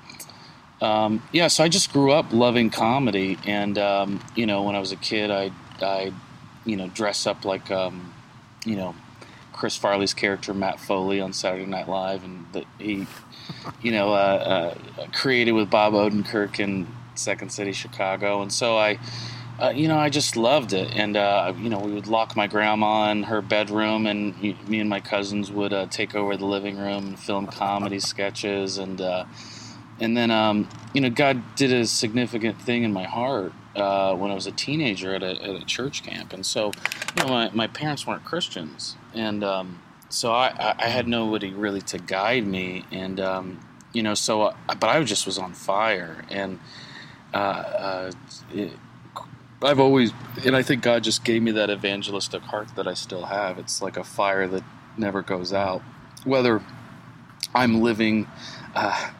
um, 0.82 1.24
yeah, 1.32 1.48
so 1.48 1.64
I 1.64 1.70
just 1.70 1.94
grew 1.94 2.12
up 2.12 2.34
loving 2.34 2.70
comedy, 2.70 3.38
and 3.46 3.78
um, 3.78 4.24
you 4.36 4.46
know, 4.46 4.64
when 4.64 4.76
I 4.76 4.80
was 4.80 4.92
a 4.92 4.98
kid, 4.98 5.30
I 5.30 5.52
I 5.82 6.12
you 6.66 6.76
know 6.76 6.88
dress 6.88 7.28
up 7.28 7.46
like 7.46 7.70
um, 7.72 8.14
you 8.66 8.76
know 8.76 8.96
Chris 9.54 9.78
Farley's 9.78 10.14
character 10.14 10.54
Matt 10.54 10.80
Foley 10.80 11.22
on 11.22 11.34
Saturday 11.34 11.66
Night 11.66 11.88
Live, 11.88 12.24
and 12.24 12.46
that 12.54 12.66
he 12.80 13.06
you 13.82 13.92
know 13.92 14.14
uh, 14.14 14.76
uh, 14.98 15.06
created 15.14 15.52
with 15.52 15.70
Bob 15.70 15.94
Odenkirk 15.94 16.60
in 16.60 16.88
Second 17.16 17.52
City 17.52 17.72
Chicago, 17.74 18.42
and 18.42 18.52
so 18.52 18.78
I 18.78 18.98
uh, 19.62 19.70
you 19.70 19.88
know, 19.88 20.00
I 20.00 20.10
just 20.10 20.36
loved 20.36 20.74
it. 20.74 20.92
And, 20.96 21.16
uh, 21.16 21.54
you 21.56 21.70
know, 21.70 21.80
we 21.80 21.92
would 21.92 22.08
lock 22.08 22.36
my 22.36 22.48
grandma 22.48 23.12
in 23.12 23.24
her 23.24 23.44
bedroom, 23.44 24.08
and 24.08 24.42
me 24.42 24.80
and 24.80 24.90
my 24.90 25.00
cousins 25.00 25.52
would 25.52 25.72
uh, 25.72 25.86
take 25.86 26.16
over 26.16 26.36
the 26.36 26.46
living 26.46 26.78
room 26.78 27.10
and 27.10 27.20
film 27.20 27.46
comedy 27.46 28.00
sketches. 28.12 28.80
And, 28.80 29.00
uh, 29.00 29.26
and 30.00 30.18
then, 30.18 30.32
um, 30.32 30.68
you 30.94 31.02
know, 31.02 31.12
God 31.12 31.56
did 31.56 31.72
a 31.72 31.86
significant 31.86 32.60
thing 32.60 32.82
in 32.82 32.92
my 32.92 33.04
heart 33.04 33.54
uh, 33.76 34.16
when 34.16 34.32
I 34.32 34.34
was 34.34 34.48
a 34.48 34.52
teenager 34.52 35.14
at 35.14 35.22
a, 35.22 35.40
at 35.44 35.62
a, 35.62 35.66
church 35.66 36.02
camp. 36.02 36.34
And 36.34 36.44
so, 36.44 36.72
you 37.16 37.24
know, 37.24 37.30
my, 37.30 37.52
my 37.52 37.68
parents 37.68 38.08
weren't 38.08 38.26
Christians. 38.26 38.96
And 39.14 39.44
um, 39.44 39.80
so 40.10 40.34
I, 40.34 40.76
I 40.80 40.88
had 40.88 41.08
nobody 41.08 41.52
really 41.52 41.82
to 41.82 42.00
guide 42.00 42.48
me. 42.48 42.84
And, 42.92 43.20
um, 43.20 43.60
you 43.94 44.02
know, 44.02 44.16
so, 44.16 44.42
uh, 44.42 44.56
but 44.68 44.90
I 44.90 45.04
just 45.04 45.28
was 45.28 45.38
on 45.38 45.54
fire. 45.54 46.26
And, 46.30 46.60
it, 48.54 48.72
I've 49.64 49.80
always, 49.80 50.12
and 50.44 50.56
I 50.56 50.64
think 50.64 50.82
God 50.82 51.04
just 51.04 51.24
gave 51.24 51.44
me 51.44 51.52
that 51.52 51.70
evangelistic 51.70 52.42
heart 52.42 52.76
that 52.76 52.88
I 52.88 52.96
still 52.96 53.26
have. 53.26 53.60
It's 53.60 53.82
like 53.82 53.96
a 53.96 54.04
fire 54.04 54.48
that 54.48 54.64
never 54.98 55.22
goes 55.22 55.54
out. 55.54 55.84
Whether 56.24 56.64
I'm 57.54 57.82
living 57.82 58.28
uh, 58.74 59.12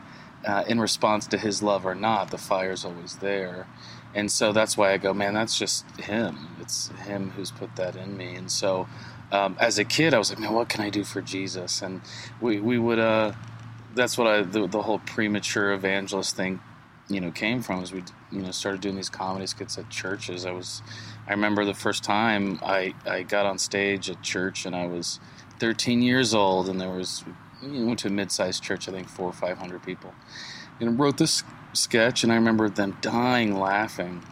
uh, 0.46 0.64
in 0.68 0.80
response 0.80 1.28
to 1.28 1.38
His 1.38 1.62
love 1.62 1.86
or 1.86 1.94
not, 1.94 2.32
the 2.32 2.40
fire's 2.40 2.84
always 2.84 3.18
there. 3.18 3.68
And 4.16 4.32
so 4.32 4.52
that's 4.52 4.76
why 4.76 4.92
I 4.92 4.98
go, 4.98 5.14
man, 5.14 5.36
that's 5.36 5.60
just 5.60 5.86
Him. 6.02 6.56
It's 6.60 6.88
Him 7.06 7.32
who's 7.32 7.52
put 7.52 7.76
that 7.76 7.96
in 7.96 8.18
me. 8.18 8.34
And 8.34 8.52
so 8.52 8.88
um, 9.32 9.56
as 9.60 9.78
a 9.78 9.86
kid, 9.86 10.16
I 10.16 10.18
was 10.18 10.32
like, 10.32 10.40
man, 10.40 10.54
what 10.54 10.70
can 10.70 10.82
I 10.82 10.90
do 10.90 11.04
for 11.04 11.22
Jesus? 11.22 11.84
And 11.84 12.02
we, 12.42 12.60
we 12.60 12.80
would, 12.80 13.00
uh, 13.00 13.34
that's 13.94 14.18
what 14.18 14.26
I, 14.26 14.42
the, 14.42 14.66
the 14.66 14.82
whole 14.82 15.00
premature 15.00 15.72
evangelist 15.72 16.36
thing 16.36 16.62
you 17.14 17.22
know 17.22 17.32
came 17.32 17.62
from 17.62 17.84
is 17.84 17.92
we 17.92 18.04
you 18.32 18.42
know 18.42 18.52
started 18.52 18.82
doing 18.82 18.96
these 18.96 19.10
comedy 19.10 19.48
skits 19.48 19.78
at 19.78 19.90
churches. 19.90 20.46
I 20.46 20.52
was 20.52 20.82
I 21.28 21.32
remember 21.32 21.66
the 21.66 21.74
first 21.74 22.04
time 22.04 22.60
I 22.64 22.94
I 23.06 23.24
got 23.24 23.46
on 23.46 23.58
stage 23.58 24.10
at 24.10 24.22
church 24.22 24.66
and 24.66 24.76
I 24.76 24.88
was 24.88 25.20
13 25.60 26.02
years 26.02 26.34
old 26.34 26.68
and 26.70 26.80
there 26.80 26.90
was 26.90 27.24
you 27.62 27.70
know, 27.70 27.86
went 27.88 28.00
to 28.00 28.08
a 28.08 28.12
mid-sized 28.12 28.64
church 28.64 28.88
I 28.90 28.92
think 28.92 29.10
four 29.10 29.28
or 29.28 29.34
five 29.34 29.58
hundred 29.58 29.84
people 29.84 30.14
and 30.80 31.00
wrote 31.00 31.18
this 31.18 31.44
sketch 31.74 32.24
and 32.24 32.32
I 32.32 32.36
remember 32.36 32.70
them 32.70 32.98
dying 33.02 33.60
laughing. 33.60 34.24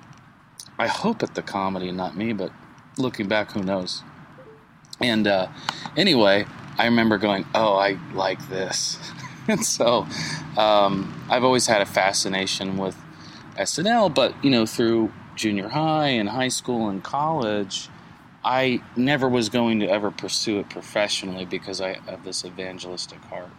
I 0.78 0.88
hope 0.88 1.22
at 1.24 1.36
the 1.36 1.42
comedy, 1.42 1.92
not 1.92 2.16
me, 2.16 2.32
but 2.32 2.52
looking 2.98 3.28
back, 3.28 3.52
who 3.52 3.64
knows? 3.64 4.04
And 5.02 5.28
uh, 5.28 5.48
anyway, 5.96 6.46
I 6.78 6.86
remember 6.86 7.18
going, 7.18 7.46
"Oh, 7.56 7.76
I 7.76 7.98
like 8.14 8.48
this," 8.50 8.98
and 9.50 9.66
so 9.78 10.08
um, 10.58 11.26
I've 11.30 11.44
always 11.44 11.68
had 11.68 11.82
a 11.82 11.86
fascination 11.86 12.78
with 12.78 12.96
SNL. 13.58 14.14
But 14.14 14.42
you 14.44 14.50
know, 14.50 14.66
through 14.66 15.12
junior 15.36 15.70
high 15.70 16.08
and 16.08 16.30
high 16.30 16.48
school 16.48 16.90
and 16.90 17.04
college, 17.04 17.90
I 18.44 18.82
never 18.96 19.28
was 19.28 19.50
going 19.50 19.80
to 19.82 19.88
ever 19.90 20.12
pursue 20.12 20.60
it 20.60 20.70
professionally 20.70 21.46
because 21.46 21.82
I 21.82 22.00
have 22.08 22.24
this 22.24 22.46
evangelistic 22.46 23.20
heart. 23.26 23.52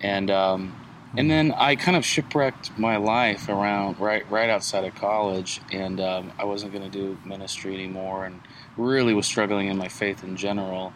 And 0.00 0.30
um, 0.30 0.84
and 1.16 1.30
then 1.30 1.52
I 1.52 1.74
kind 1.74 1.96
of 1.96 2.04
shipwrecked 2.04 2.78
my 2.78 2.96
life 2.96 3.48
around 3.48 3.98
right 3.98 4.30
right 4.30 4.50
outside 4.50 4.84
of 4.84 4.94
college, 4.94 5.60
and 5.72 6.00
um, 6.00 6.32
I 6.38 6.44
wasn't 6.44 6.72
going 6.72 6.84
to 6.84 6.90
do 6.90 7.18
ministry 7.24 7.74
anymore, 7.74 8.26
and 8.26 8.40
really 8.76 9.14
was 9.14 9.26
struggling 9.26 9.68
in 9.68 9.76
my 9.76 9.88
faith 9.88 10.22
in 10.22 10.36
general. 10.36 10.92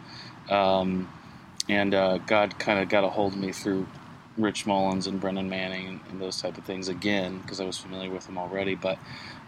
Um, 0.49 1.09
and 1.69 1.93
uh, 1.93 2.17
God 2.19 2.57
kind 2.59 2.79
of 2.79 2.89
got 2.89 3.03
a 3.03 3.09
hold 3.09 3.33
of 3.33 3.39
me 3.39 3.51
through 3.51 3.87
Rich 4.37 4.65
Mullins 4.65 5.05
and 5.07 5.19
Brennan 5.19 5.49
Manning 5.49 5.87
and, 5.87 5.99
and 6.09 6.21
those 6.21 6.41
type 6.41 6.57
of 6.57 6.65
things 6.65 6.87
again 6.87 7.39
because 7.39 7.59
I 7.59 7.65
was 7.65 7.77
familiar 7.77 8.09
with 8.09 8.25
them 8.25 8.37
already. 8.37 8.75
But 8.75 8.97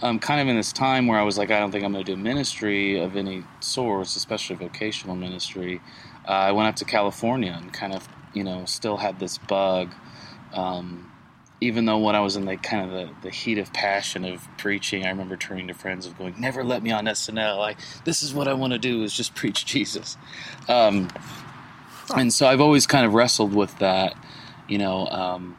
um, 0.02 0.20
kind 0.20 0.40
of 0.40 0.48
in 0.48 0.56
this 0.56 0.72
time 0.72 1.08
where 1.08 1.20
I 1.20 1.24
was 1.24 1.38
like, 1.38 1.52
I 1.52 1.60
don't 1.60 1.72
think 1.72 1.84
I'm 1.84 1.92
going 1.92 2.06
to 2.06 2.16
do 2.16 2.22
ministry 2.22 3.00
of 3.00 3.16
any 3.16 3.44
sort, 3.60 4.08
especially 4.08 4.56
vocational 4.58 5.16
ministry. 5.16 5.82
Uh, 6.28 6.32
I 6.32 6.52
went 6.52 6.70
up 6.70 6.76
to 6.78 6.86
California 6.86 7.58
and 7.60 7.74
kind 7.74 7.94
of, 7.94 8.08
you 8.34 8.44
know, 8.44 8.66
still 8.66 8.98
had 8.98 9.20
this 9.20 9.38
bug. 9.38 9.94
Um, 10.54 11.12
even 11.62 11.86
though 11.86 11.98
when 11.98 12.16
I 12.16 12.20
was 12.20 12.36
in 12.36 12.46
the 12.46 12.58
kind 12.58 12.86
of 12.86 12.92
the, 12.92 13.14
the 13.24 13.30
heat 13.30 13.58
of 13.58 13.72
passion 13.74 14.26
of 14.26 14.48
preaching, 14.58 15.06
I 15.06 15.10
remember 15.10 15.38
turning 15.38 15.68
to 15.70 15.74
friends 15.74 16.06
of 16.06 16.18
going, 16.18 16.36
"Never 16.38 16.64
let 16.64 16.84
me 16.84 16.92
on 16.92 17.06
SNL. 17.06 17.60
I 17.60 17.76
this 18.04 18.22
is 18.22 18.34
what 18.34 18.48
I 18.48 18.54
want 18.54 18.74
to 18.74 18.80
do 18.80 19.04
is 19.04 19.14
just 19.14 19.36
preach 19.36 19.66
Jesus." 19.66 20.18
Um, 20.68 21.10
and 22.16 22.34
so 22.34 22.48
I've 22.48 22.62
always 22.62 22.88
kind 22.88 23.06
of 23.06 23.14
wrestled 23.14 23.54
with 23.54 23.78
that, 23.80 24.16
you 24.68 24.78
know, 24.78 25.08
um, 25.08 25.58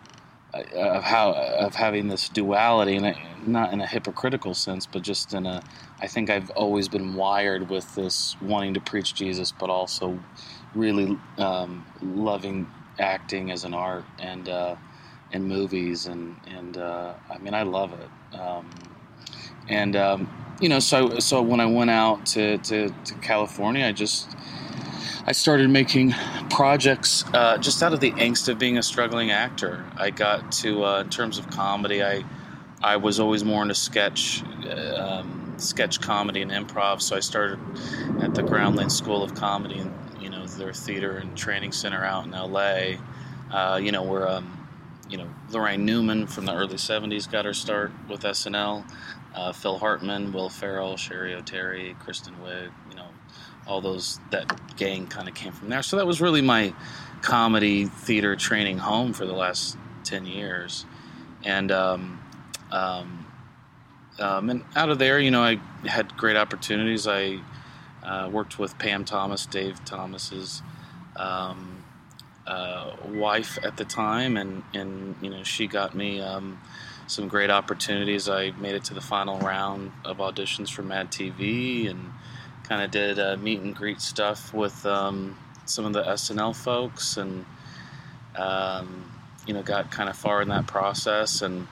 of 0.75 1.03
how 1.03 1.33
of 1.33 1.75
having 1.75 2.09
this 2.09 2.29
duality, 2.29 2.97
and 2.97 3.17
not 3.47 3.73
in 3.73 3.81
a 3.81 3.87
hypocritical 3.87 4.55
sense, 4.55 4.87
but 4.87 5.03
just 5.03 5.35
in 5.35 5.47
a. 5.47 5.63
I 6.01 6.07
think 6.07 6.29
I've 6.29 6.51
always 6.51 6.89
been 6.89 7.15
wired 7.15 7.71
with 7.71 7.95
this 7.95 8.37
wanting 8.41 8.75
to 8.75 8.81
preach 8.81 9.15
Jesus, 9.15 9.53
but 9.53 9.71
also 9.71 10.19
really 10.75 11.19
um, 11.39 11.87
loving 12.03 12.71
acting 12.99 13.51
as 13.51 13.65
an 13.65 13.75
art 13.75 14.05
and 14.19 14.49
uh, 14.49 14.77
and 15.33 15.45
movies, 15.45 16.07
and 16.07 16.37
and 16.47 16.77
uh, 16.77 17.15
I 17.31 17.39
mean 17.39 17.55
I 17.55 17.63
love 17.63 17.93
it. 17.93 18.39
Um, 18.39 18.71
and 19.69 19.97
um, 19.97 20.29
you 20.61 20.69
know, 20.69 20.79
so 20.79 21.19
so 21.19 21.43
when 21.43 21.61
I 21.61 21.67
went 21.67 21.91
out 21.91 22.27
to, 22.27 22.59
to, 22.59 22.89
to 22.89 23.15
California, 23.17 23.87
I 23.87 23.93
just 23.93 24.35
I 25.29 25.33
started 25.33 25.69
making 25.71 26.15
projects 26.51 27.25
uh, 27.35 27.59
just 27.59 27.83
out 27.83 27.93
of 27.93 27.99
the 27.99 28.13
angst 28.13 28.49
of 28.49 28.61
being 28.61 28.79
a 28.79 28.83
struggling 28.83 29.33
actor. 29.33 29.85
I 29.97 30.11
got 30.11 30.53
to, 30.63 30.85
uh, 30.85 31.01
in 31.01 31.11
terms 31.11 31.39
of 31.39 31.51
comedy, 31.51 32.01
I 32.01 32.25
I 32.81 32.97
was 32.99 33.19
always 33.19 33.43
more 33.43 33.63
into 33.63 33.75
sketch, 33.75 34.45
uh, 34.65 35.21
um, 35.21 35.55
sketch 35.57 36.01
comedy 36.01 36.43
and 36.43 36.53
improv. 36.53 37.03
So 37.03 37.17
I 37.17 37.21
started 37.21 37.59
at 38.21 38.37
the 38.37 38.43
Groundling 38.45 38.89
School 38.89 39.25
of 39.25 39.35
Comedy, 39.35 39.81
and 39.81 39.93
you 40.21 40.31
know 40.31 40.47
their 40.47 40.73
theater 40.73 41.17
and 41.17 41.37
training 41.37 41.73
center 41.73 42.05
out 42.05 42.25
in 42.27 42.33
L.A. 42.33 43.01
Uh, 43.51 43.81
you 43.83 43.91
know 43.91 44.05
where 44.05 44.29
um, 44.29 44.69
you 45.11 45.19
know 45.19 45.29
Laraine 45.51 45.81
Newman 45.81 46.29
from 46.29 46.45
the 46.45 46.55
early 46.55 46.77
'70s 46.77 47.29
got 47.29 47.47
her 47.47 47.55
start 47.55 47.91
with 48.09 48.21
SNL. 48.21 48.89
Uh, 49.35 49.53
Phil 49.53 49.77
Hartman, 49.77 50.33
Will 50.33 50.49
Ferrell, 50.49 50.95
Cheri 50.95 51.35
Oteri, 51.35 51.99
Kristen 51.99 52.37
Wiig, 52.45 52.71
all 53.67 53.81
those 53.81 54.21
that 54.31 54.77
gang 54.77 55.07
kind 55.07 55.29
of 55.29 55.35
came 55.35 55.53
from 55.53 55.69
there. 55.69 55.83
So 55.83 55.97
that 55.97 56.07
was 56.07 56.21
really 56.21 56.43
my 56.43 56.75
comedy 57.23 57.87
theater 57.87 58.37
training 58.37 58.79
home 58.79 59.13
for 59.13 59.27
the 59.27 59.33
last 59.33 59.77
ten 60.05 60.27
years, 60.27 60.87
and 61.45 61.73
um, 61.73 62.21
um, 62.71 63.27
um, 64.19 64.51
and 64.51 64.65
out 64.75 64.91
of 64.91 64.99
there, 64.99 65.19
you 65.19 65.31
know, 65.31 65.43
I 65.43 65.61
had 65.87 66.17
great 66.17 66.37
opportunities. 66.37 67.07
I 67.07 67.41
uh, 68.03 68.29
worked 68.33 68.59
with 68.59 68.79
Pam 68.79 69.05
Thomas, 69.05 69.47
Dave 69.47 69.85
Thomas's 69.85 70.63
um, 71.17 71.85
uh, 72.47 72.93
wife 73.09 73.59
at 73.63 73.77
the 73.77 73.85
time, 73.85 74.37
and 74.37 74.63
and 74.75 75.17
you 75.21 75.31
know, 75.31 75.43
she 75.43 75.67
got 75.67 75.95
me. 75.95 76.21
Um, 76.21 76.61
some 77.07 77.29
great 77.29 77.51
opportunities. 77.51 78.29
I 78.29 78.51
made 78.53 78.75
it 78.75 78.85
to 78.85 78.95
the 78.95 79.01
final 79.01 79.39
round 79.39 79.93
of 80.05 80.19
auditions 80.19 80.71
for 80.71 80.83
Mad 80.83 81.11
TV 81.11 81.89
and 81.89 82.13
kind 82.69 82.83
of 82.83 82.91
did 82.91 83.19
uh, 83.19 83.37
meet 83.37 83.61
and 83.61 83.75
greet 83.75 84.01
stuff 84.01 84.53
with 84.53 84.85
um, 84.87 85.37
some 85.65 85.85
of 85.85 85.93
the 85.93 86.03
SNL 86.03 86.55
folks, 86.55 87.17
and 87.17 87.45
um, 88.35 89.11
you 89.47 89.55
know 89.55 89.63
got 89.63 89.91
kind 89.91 90.09
of 90.09 90.17
far 90.17 90.43
in 90.43 90.49
that 90.49 90.67
process. 90.67 91.43
And 91.43 91.67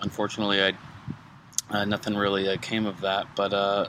unfortunately, 0.00 0.62
I 0.62 0.72
uh, 1.70 1.84
nothing 1.84 2.16
really 2.16 2.48
uh, 2.48 2.56
came 2.58 2.86
of 2.86 3.00
that. 3.02 3.26
But 3.36 3.52
uh, 3.52 3.86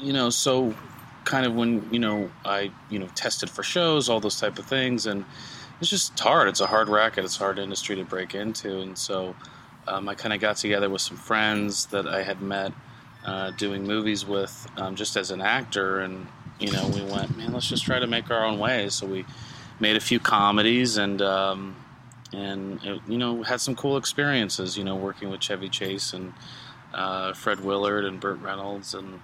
you 0.00 0.12
know, 0.12 0.30
so 0.30 0.74
kind 1.24 1.46
of 1.46 1.54
when 1.54 1.88
you 1.92 1.98
know 1.98 2.30
I 2.44 2.70
you 2.90 2.98
know 2.98 3.08
tested 3.14 3.50
for 3.50 3.62
shows, 3.62 4.08
all 4.08 4.20
those 4.20 4.40
type 4.40 4.58
of 4.58 4.66
things, 4.66 5.06
and 5.06 5.24
it's 5.80 5.90
just 5.90 6.18
hard. 6.18 6.48
It's 6.48 6.60
a 6.60 6.66
hard 6.66 6.88
racket. 6.88 7.24
It's 7.24 7.36
a 7.36 7.40
hard 7.40 7.58
industry 7.58 7.96
to 7.96 8.04
break 8.04 8.34
into, 8.34 8.80
and 8.80 8.96
so. 8.96 9.34
Um, 9.86 10.08
I 10.08 10.14
kind 10.14 10.32
of 10.32 10.40
got 10.40 10.56
together 10.56 10.88
with 10.88 11.02
some 11.02 11.18
friends 11.18 11.84
that 11.88 12.08
I 12.08 12.22
had 12.22 12.40
met 12.40 12.72
uh, 13.24 13.50
doing 13.52 13.84
movies 13.84 14.26
with 14.26 14.66
um, 14.76 14.96
just 14.96 15.16
as 15.16 15.30
an 15.30 15.40
actor, 15.40 16.00
and 16.00 16.26
you 16.58 16.70
know, 16.70 16.86
we 16.88 17.02
went, 17.02 17.36
man, 17.36 17.52
let's 17.52 17.68
just 17.68 17.84
try 17.84 17.98
to 17.98 18.06
make 18.06 18.30
our 18.30 18.44
own 18.44 18.58
way. 18.58 18.88
So 18.88 19.06
we 19.06 19.24
made 19.80 19.96
a 19.96 20.00
few 20.00 20.20
comedies 20.20 20.96
and 20.96 21.20
um, 21.20 21.76
and 22.32 22.82
it, 22.84 23.00
you 23.08 23.18
know 23.18 23.42
had 23.42 23.60
some 23.60 23.74
cool 23.74 23.96
experiences. 23.96 24.76
You 24.76 24.84
know, 24.84 24.96
working 24.96 25.30
with 25.30 25.40
Chevy 25.40 25.68
Chase 25.68 26.12
and 26.12 26.32
uh, 26.92 27.32
Fred 27.32 27.60
Willard 27.60 28.04
and 28.04 28.20
Burt 28.20 28.40
Reynolds 28.40 28.94
and 28.94 29.20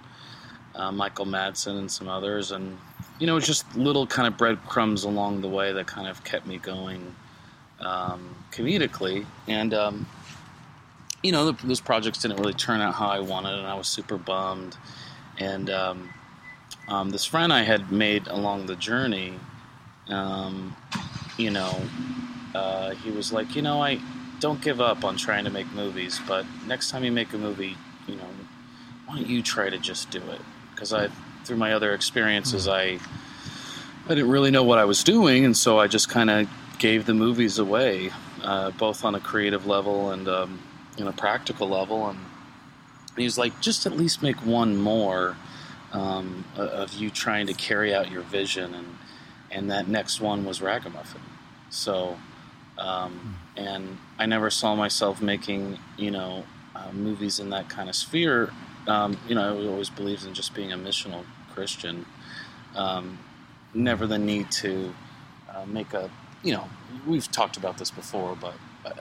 uh, 0.75 0.91
Michael 0.91 1.25
Madsen 1.25 1.77
and 1.77 1.91
some 1.91 2.07
others, 2.07 2.51
and 2.51 2.77
you 3.19 3.27
know, 3.27 3.39
just 3.39 3.75
little 3.75 4.07
kind 4.07 4.27
of 4.27 4.37
breadcrumbs 4.37 5.03
along 5.03 5.41
the 5.41 5.47
way 5.47 5.71
that 5.73 5.87
kind 5.87 6.07
of 6.07 6.23
kept 6.23 6.47
me 6.47 6.57
going 6.57 7.15
um, 7.79 8.35
comedically 8.51 9.25
and 9.47 9.73
um, 9.73 10.07
you 11.23 11.31
know, 11.31 11.51
the, 11.51 11.67
those 11.67 11.81
projects 11.81 12.19
didn't 12.19 12.37
really 12.37 12.53
turn 12.53 12.81
out 12.81 12.95
how 12.95 13.07
I 13.07 13.19
wanted, 13.19 13.57
and 13.57 13.67
I 13.67 13.75
was 13.75 13.87
super 13.87 14.17
bummed. 14.17 14.77
And 15.37 15.69
um, 15.69 16.09
um, 16.87 17.09
this 17.09 17.25
friend 17.25 17.53
I 17.53 17.63
had 17.63 17.91
made 17.91 18.27
along 18.27 18.65
the 18.65 18.75
journey, 18.75 19.39
um, 20.07 20.75
you 21.37 21.51
know, 21.51 21.81
uh, 22.55 22.91
he 22.91 23.11
was 23.11 23.31
like, 23.31 23.55
you 23.55 23.61
know, 23.61 23.81
I 23.81 23.99
don't 24.39 24.61
give 24.61 24.81
up 24.81 25.03
on 25.03 25.15
trying 25.17 25.45
to 25.45 25.51
make 25.51 25.71
movies, 25.73 26.19
but 26.27 26.45
next 26.65 26.89
time 26.89 27.03
you 27.03 27.11
make 27.11 27.33
a 27.33 27.37
movie, 27.37 27.77
you 28.07 28.15
know, 28.15 28.27
why 29.05 29.15
don't 29.15 29.27
you 29.27 29.43
try 29.43 29.69
to 29.69 29.77
just 29.77 30.09
do 30.09 30.19
it? 30.19 30.41
Because 30.71 30.91
I, 30.93 31.09
through 31.45 31.57
my 31.57 31.73
other 31.73 31.93
experiences, 31.93 32.67
I, 32.67 32.99
I 34.05 34.09
didn't 34.09 34.29
really 34.29 34.51
know 34.51 34.63
what 34.63 34.79
I 34.79 34.85
was 34.85 35.03
doing, 35.03 35.45
and 35.45 35.55
so 35.55 35.79
I 35.79 35.87
just 35.87 36.09
kind 36.09 36.29
of 36.29 36.49
gave 36.79 37.05
the 37.05 37.13
movies 37.13 37.59
away, 37.59 38.11
uh, 38.43 38.71
both 38.71 39.05
on 39.05 39.13
a 39.13 39.19
creative 39.19 39.67
level 39.67 40.09
and 40.09 40.27
um, 40.27 40.59
in 41.01 41.07
a 41.07 41.13
practical 41.13 41.67
level. 41.67 42.07
And 42.07 42.19
he 43.17 43.23
was 43.23 43.37
like, 43.37 43.59
just 43.61 43.85
at 43.85 43.93
least 43.93 44.21
make 44.21 44.37
one 44.45 44.77
more 44.77 45.35
um, 45.91 46.45
of 46.55 46.93
you 46.93 47.09
trying 47.09 47.47
to 47.47 47.53
carry 47.53 47.93
out 47.93 48.11
your 48.11 48.21
vision. 48.21 48.73
And, 48.73 48.97
and 49.49 49.71
that 49.71 49.87
next 49.87 50.21
one 50.21 50.45
was 50.45 50.61
Ragamuffin. 50.61 51.21
So, 51.69 52.17
um, 52.77 53.37
and 53.57 53.97
I 54.17 54.25
never 54.25 54.49
saw 54.49 54.75
myself 54.75 55.21
making, 55.21 55.79
you 55.97 56.11
know, 56.11 56.45
uh, 56.75 56.91
movies 56.93 57.39
in 57.39 57.49
that 57.49 57.69
kind 57.69 57.89
of 57.89 57.95
sphere. 57.95 58.51
Um, 58.87 59.17
you 59.27 59.35
know, 59.35 59.43
I 59.43 59.67
always 59.67 59.89
believed 59.89 60.25
in 60.25 60.33
just 60.33 60.53
being 60.53 60.71
a 60.71 60.77
missional 60.77 61.23
Christian. 61.53 62.05
Um, 62.75 63.19
never 63.73 64.07
the 64.07 64.17
need 64.17 64.51
to 64.51 64.93
uh, 65.49 65.65
make 65.65 65.93
a, 65.93 66.09
you 66.43 66.53
know, 66.53 66.69
we've 67.05 67.29
talked 67.31 67.57
about 67.57 67.77
this 67.77 67.91
before, 67.91 68.35
but 68.39 68.53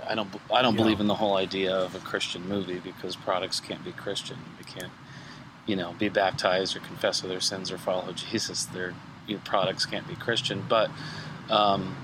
I 0.06 0.14
don't 0.14 0.28
I 0.52 0.62
don't 0.62 0.74
yeah. 0.74 0.82
believe 0.82 1.00
in 1.00 1.06
the 1.06 1.14
whole 1.14 1.36
idea 1.36 1.74
of 1.74 1.94
a 1.94 2.00
Christian 2.00 2.48
movie 2.48 2.78
because 2.78 3.16
products 3.16 3.60
can't 3.60 3.84
be 3.84 3.92
Christian. 3.92 4.36
They 4.58 4.70
can't, 4.70 4.92
you 5.66 5.76
know, 5.76 5.94
be 5.98 6.08
baptized 6.08 6.76
or 6.76 6.80
confess 6.80 7.20
their 7.20 7.40
sins 7.40 7.70
or 7.70 7.78
follow 7.78 8.12
Jesus. 8.12 8.64
Their 8.66 8.94
products 9.38 9.86
can't 9.86 10.06
be 10.08 10.14
Christian. 10.16 10.64
But, 10.68 10.90
um, 11.48 11.96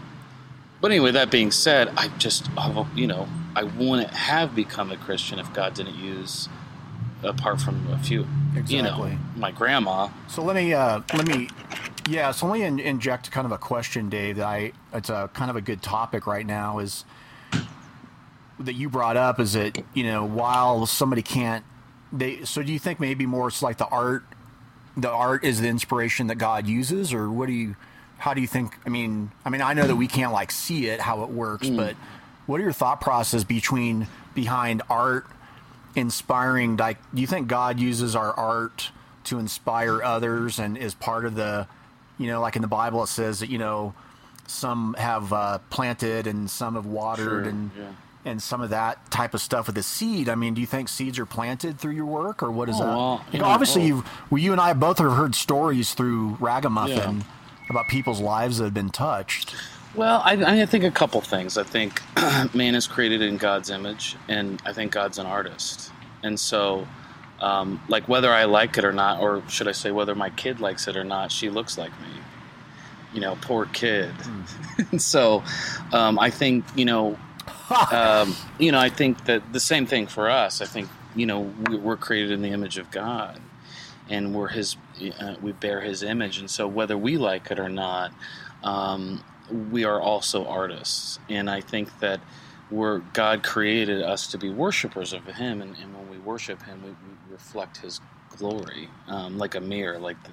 but 0.80 0.90
anyway, 0.90 1.10
that 1.12 1.30
being 1.30 1.50
said, 1.50 1.90
I 1.96 2.08
just 2.18 2.48
you 2.94 3.06
know 3.06 3.28
I 3.54 3.64
wouldn't 3.64 4.10
have 4.10 4.54
become 4.54 4.90
a 4.90 4.96
Christian 4.96 5.38
if 5.38 5.52
God 5.52 5.74
didn't 5.74 5.96
use, 5.96 6.48
apart 7.22 7.60
from 7.60 7.86
a 7.92 7.98
few, 7.98 8.26
exactly. 8.54 8.76
you 8.76 8.82
know, 8.82 9.18
my 9.36 9.50
grandma. 9.50 10.08
So 10.28 10.42
let 10.42 10.56
me 10.56 10.74
uh, 10.74 11.00
let 11.14 11.26
me 11.26 11.48
yeah, 12.08 12.30
so 12.30 12.46
let 12.46 12.60
me 12.60 12.84
inject 12.84 13.30
kind 13.30 13.46
of 13.46 13.52
a 13.52 13.58
question, 13.58 14.08
Dave. 14.08 14.36
That 14.36 14.46
I 14.46 14.72
it's 14.92 15.10
a 15.10 15.30
kind 15.32 15.50
of 15.50 15.56
a 15.56 15.60
good 15.60 15.82
topic 15.82 16.26
right 16.26 16.46
now. 16.46 16.78
Is 16.78 17.04
that 18.60 18.74
you 18.74 18.88
brought 18.88 19.16
up 19.16 19.38
is 19.40 19.52
that 19.54 19.82
you 19.94 20.04
know 20.04 20.24
while 20.24 20.86
somebody 20.86 21.22
can't 21.22 21.64
they 22.12 22.44
so 22.44 22.62
do 22.62 22.72
you 22.72 22.78
think 22.78 22.98
maybe 23.00 23.26
more 23.26 23.48
it's 23.48 23.62
like 23.62 23.76
the 23.78 23.86
art 23.86 24.24
the 24.96 25.10
art 25.10 25.44
is 25.44 25.60
the 25.60 25.68
inspiration 25.68 26.28
that 26.28 26.36
God 26.36 26.66
uses, 26.66 27.12
or 27.12 27.30
what 27.30 27.48
do 27.48 27.52
you? 27.52 27.76
How 28.16 28.32
do 28.32 28.40
you 28.40 28.46
think? 28.46 28.78
I 28.86 28.88
mean, 28.88 29.30
I 29.44 29.50
mean, 29.50 29.60
I 29.60 29.74
know 29.74 29.86
that 29.86 29.96
we 29.96 30.06
can't 30.08 30.32
like 30.32 30.50
see 30.50 30.86
it 30.86 31.00
how 31.00 31.22
it 31.22 31.28
works, 31.28 31.66
Mm. 31.68 31.76
but 31.76 31.96
what 32.46 32.58
are 32.60 32.62
your 32.62 32.72
thought 32.72 33.02
process 33.02 33.44
between 33.44 34.06
behind 34.34 34.80
art 34.88 35.26
inspiring? 35.94 36.76
Like, 36.76 36.98
do 37.14 37.20
you 37.20 37.26
think 37.26 37.48
God 37.48 37.78
uses 37.78 38.16
our 38.16 38.32
art 38.32 38.90
to 39.24 39.38
inspire 39.38 40.02
others 40.02 40.58
and 40.58 40.78
is 40.78 40.94
part 40.94 41.24
of 41.26 41.34
the, 41.34 41.66
you 42.18 42.28
know, 42.28 42.40
like 42.40 42.56
in 42.56 42.62
the 42.62 42.68
Bible 42.68 43.02
it 43.02 43.08
says 43.08 43.40
that 43.40 43.50
you 43.50 43.58
know, 43.58 43.92
some 44.46 44.94
have 44.98 45.32
uh, 45.32 45.58
planted 45.70 46.26
and 46.26 46.48
some 46.50 46.74
have 46.74 46.86
watered 46.86 47.44
Sure, 47.44 47.50
and 47.50 47.70
yeah. 47.76 47.84
And 48.26 48.42
some 48.42 48.60
of 48.60 48.70
that 48.70 49.10
type 49.10 49.32
of 49.34 49.40
stuff 49.40 49.66
with 49.66 49.76
the 49.76 49.82
seed. 49.82 50.28
I 50.28 50.34
mean, 50.34 50.52
do 50.54 50.60
you 50.60 50.66
think 50.66 50.88
seeds 50.88 51.18
are 51.18 51.26
planted 51.26 51.78
through 51.78 51.92
your 51.92 52.04
work, 52.06 52.42
or 52.42 52.50
what 52.50 52.68
is 52.68 52.76
Oh, 52.78 52.84
that? 52.84 52.86
well, 52.96 53.24
you 53.32 53.38
know, 53.38 53.44
obviously, 53.46 53.82
oh. 53.82 53.86
you 53.86 54.04
well, 54.30 54.42
you 54.42 54.52
and 54.52 54.60
I 54.60 54.72
both 54.74 54.98
have 54.98 55.12
heard 55.12 55.34
stories 55.34 55.94
through 55.94 56.36
Ragamuffin 56.40 57.18
Yeah. 57.18 57.70
about 57.70 57.88
people's 57.88 58.20
lives 58.20 58.58
that 58.58 58.64
have 58.64 58.74
been 58.74 58.90
touched. 58.90 59.54
Well, 59.94 60.20
I, 60.24 60.62
I 60.62 60.66
think 60.66 60.84
a 60.84 60.90
couple 60.90 61.20
things. 61.22 61.56
I 61.56 61.62
think 61.62 62.02
man 62.54 62.74
is 62.74 62.86
created 62.86 63.22
in 63.22 63.38
God's 63.38 63.70
image, 63.70 64.16
and 64.28 64.60
I 64.66 64.72
think 64.74 64.92
God's 64.92 65.16
an 65.18 65.24
artist. 65.26 65.90
And 66.22 66.38
so, 66.38 66.86
um, 67.40 67.80
like 67.88 68.06
whether 68.08 68.30
I 68.30 68.44
like 68.44 68.76
it 68.76 68.84
or 68.84 68.92
not, 68.92 69.20
or 69.22 69.42
should 69.48 69.68
I 69.68 69.72
say 69.72 69.92
whether 69.92 70.14
my 70.14 70.28
kid 70.30 70.60
likes 70.60 70.86
it 70.88 70.96
or 70.96 71.04
not, 71.04 71.32
she 71.32 71.48
looks 71.48 71.78
like 71.78 71.92
me. 72.00 72.08
You 73.14 73.20
know, 73.20 73.38
poor 73.40 73.66
kid. 73.66 74.12
And 74.92 75.00
so, 75.00 75.42
um, 75.94 76.18
I 76.18 76.28
think 76.28 76.64
you 76.76 76.84
know, 76.84 77.18
um, 77.92 78.34
you 78.58 78.70
know, 78.70 78.78
I 78.78 78.88
think 78.88 79.24
that 79.24 79.52
the 79.52 79.60
same 79.60 79.86
thing 79.86 80.06
for 80.06 80.30
us. 80.30 80.60
I 80.60 80.66
think 80.66 80.88
you 81.14 81.26
know 81.26 81.40
we, 81.68 81.76
we're 81.76 81.96
created 81.96 82.30
in 82.30 82.42
the 82.42 82.50
image 82.50 82.78
of 82.78 82.90
God, 82.90 83.40
and 84.08 84.34
we're 84.34 84.48
His. 84.48 84.76
Uh, 85.18 85.34
we 85.42 85.52
bear 85.52 85.80
His 85.80 86.02
image, 86.02 86.38
and 86.38 86.50
so 86.50 86.68
whether 86.68 86.96
we 86.96 87.16
like 87.16 87.50
it 87.50 87.58
or 87.58 87.68
not, 87.68 88.12
um, 88.62 89.22
we 89.70 89.84
are 89.84 90.00
also 90.00 90.46
artists. 90.46 91.18
And 91.28 91.50
I 91.50 91.60
think 91.60 91.98
that 91.98 92.20
we're 92.70 92.98
God 93.12 93.42
created 93.42 94.00
us 94.02 94.28
to 94.28 94.38
be 94.38 94.48
worshipers 94.48 95.12
of 95.12 95.24
Him, 95.24 95.60
and, 95.60 95.76
and 95.76 95.94
when 95.94 96.08
we 96.08 96.18
worship 96.18 96.62
Him, 96.62 96.82
we, 96.84 96.90
we 96.90 97.32
reflect 97.32 97.78
His 97.78 98.00
glory, 98.36 98.88
um, 99.08 99.38
like 99.38 99.54
a 99.54 99.60
mirror, 99.60 99.98
like. 99.98 100.22
The, 100.22 100.30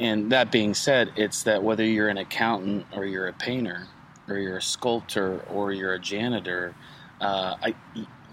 and 0.00 0.32
that 0.32 0.50
being 0.50 0.74
said, 0.74 1.12
it's 1.14 1.44
that 1.44 1.62
whether 1.62 1.84
you're 1.84 2.08
an 2.08 2.18
accountant 2.18 2.84
or 2.92 3.06
you're 3.06 3.28
a 3.28 3.32
painter, 3.32 3.86
or 4.28 4.38
you're 4.38 4.56
a 4.56 4.62
sculptor 4.62 5.40
or 5.50 5.72
you're 5.72 5.94
a 5.94 5.98
janitor, 5.98 6.74
uh, 7.20 7.56
I, 7.62 7.74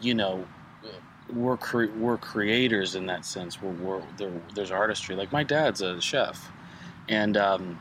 you 0.01 0.13
know, 0.13 0.45
we're 1.33 1.57
cre- 1.57 1.91
we're 1.98 2.17
creators 2.17 2.95
in 2.95 3.05
that 3.07 3.25
sense. 3.25 3.62
We're, 3.62 3.71
we're 3.71 4.03
there, 4.17 4.31
there's 4.53 4.71
artistry. 4.71 5.15
Like 5.15 5.31
my 5.31 5.43
dad's 5.43 5.81
a 5.81 6.01
chef, 6.01 6.51
and 7.07 7.38
um, 7.38 7.79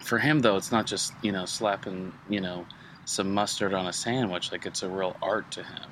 for 0.00 0.18
him 0.18 0.40
though, 0.40 0.56
it's 0.56 0.72
not 0.72 0.86
just 0.86 1.12
you 1.22 1.32
know 1.32 1.46
slapping 1.46 2.12
you 2.28 2.40
know 2.40 2.66
some 3.04 3.32
mustard 3.32 3.74
on 3.74 3.86
a 3.86 3.92
sandwich. 3.92 4.52
Like 4.52 4.66
it's 4.66 4.82
a 4.82 4.88
real 4.88 5.16
art 5.22 5.50
to 5.52 5.62
him. 5.62 5.90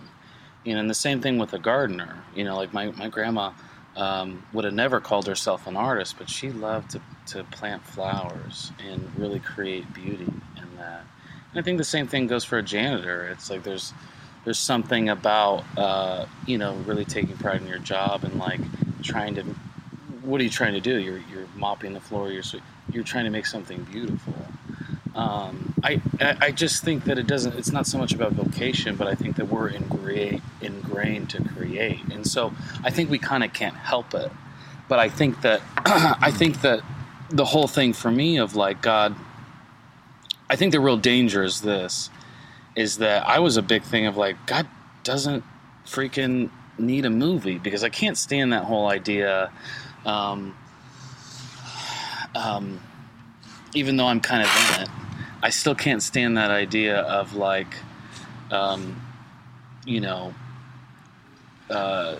You 0.64 0.74
know, 0.74 0.80
and 0.80 0.90
the 0.90 0.94
same 0.94 1.20
thing 1.20 1.38
with 1.38 1.52
a 1.54 1.58
gardener. 1.58 2.22
You 2.34 2.44
know, 2.44 2.56
like 2.56 2.72
my 2.72 2.90
my 2.90 3.08
grandma 3.08 3.52
um, 3.96 4.44
would 4.52 4.64
have 4.64 4.74
never 4.74 5.00
called 5.00 5.26
herself 5.26 5.66
an 5.66 5.76
artist, 5.76 6.16
but 6.18 6.28
she 6.28 6.50
loved 6.50 6.90
to, 6.90 7.02
to 7.26 7.44
plant 7.44 7.84
flowers 7.84 8.72
and 8.86 9.10
really 9.16 9.38
create 9.38 9.92
beauty 9.92 10.32
in 10.56 10.76
that. 10.78 11.04
I 11.54 11.62
think 11.62 11.78
the 11.78 11.84
same 11.84 12.06
thing 12.06 12.26
goes 12.26 12.44
for 12.44 12.58
a 12.58 12.62
janitor. 12.62 13.26
It's 13.28 13.50
like 13.50 13.62
there's 13.62 13.92
there's 14.44 14.58
something 14.58 15.08
about 15.08 15.64
uh, 15.76 16.26
you 16.46 16.58
know 16.58 16.74
really 16.86 17.04
taking 17.04 17.36
pride 17.36 17.60
in 17.60 17.68
your 17.68 17.78
job 17.78 18.24
and 18.24 18.38
like 18.38 18.60
trying 19.02 19.34
to 19.36 19.44
what 20.22 20.40
are 20.40 20.44
you 20.44 20.50
trying 20.50 20.74
to 20.74 20.80
do? 20.80 20.98
You're 20.98 21.22
you're 21.30 21.46
mopping 21.56 21.92
the 21.92 22.00
floor. 22.00 22.30
You're 22.30 22.42
you're 22.90 23.04
trying 23.04 23.24
to 23.24 23.30
make 23.30 23.46
something 23.46 23.82
beautiful. 23.84 24.34
Um, 25.14 25.74
I 25.82 26.00
I 26.20 26.36
I 26.40 26.50
just 26.52 26.84
think 26.84 27.04
that 27.04 27.18
it 27.18 27.26
doesn't. 27.26 27.56
It's 27.56 27.72
not 27.72 27.86
so 27.86 27.98
much 27.98 28.14
about 28.14 28.32
vocation, 28.32 28.96
but 28.96 29.06
I 29.06 29.14
think 29.14 29.36
that 29.36 29.48
we're 29.48 29.68
ingrained 29.68 30.42
ingrained 30.60 31.30
to 31.30 31.44
create, 31.44 32.04
and 32.10 32.26
so 32.26 32.52
I 32.82 32.90
think 32.90 33.10
we 33.10 33.18
kind 33.18 33.44
of 33.44 33.52
can't 33.52 33.76
help 33.76 34.14
it. 34.14 34.32
But 34.88 34.98
I 34.98 35.08
think 35.08 35.42
that 35.42 35.60
I 35.76 36.30
think 36.30 36.62
that 36.62 36.82
the 37.30 37.44
whole 37.44 37.68
thing 37.68 37.92
for 37.92 38.10
me 38.10 38.38
of 38.38 38.56
like 38.56 38.80
God. 38.82 39.14
I 40.52 40.56
think 40.56 40.72
the 40.72 40.80
real 40.80 40.98
danger 40.98 41.42
is 41.42 41.62
this: 41.62 42.10
is 42.76 42.98
that 42.98 43.26
I 43.26 43.38
was 43.38 43.56
a 43.56 43.62
big 43.62 43.84
thing 43.84 44.04
of 44.04 44.18
like 44.18 44.36
God 44.46 44.68
doesn't 45.02 45.44
freaking 45.86 46.50
need 46.76 47.06
a 47.06 47.10
movie 47.10 47.56
because 47.56 47.82
I 47.82 47.88
can't 47.88 48.18
stand 48.18 48.52
that 48.52 48.64
whole 48.64 48.86
idea. 48.86 49.50
Um, 50.04 50.54
um, 52.34 52.80
even 53.74 53.96
though 53.96 54.06
I'm 54.06 54.20
kind 54.20 54.42
of 54.42 54.50
in 54.50 54.82
it, 54.82 54.88
I 55.42 55.48
still 55.48 55.74
can't 55.74 56.02
stand 56.02 56.36
that 56.36 56.50
idea 56.50 56.98
of 57.00 57.34
like, 57.34 57.74
um, 58.50 59.00
you 59.86 60.02
know, 60.02 60.34
uh, 61.70 62.16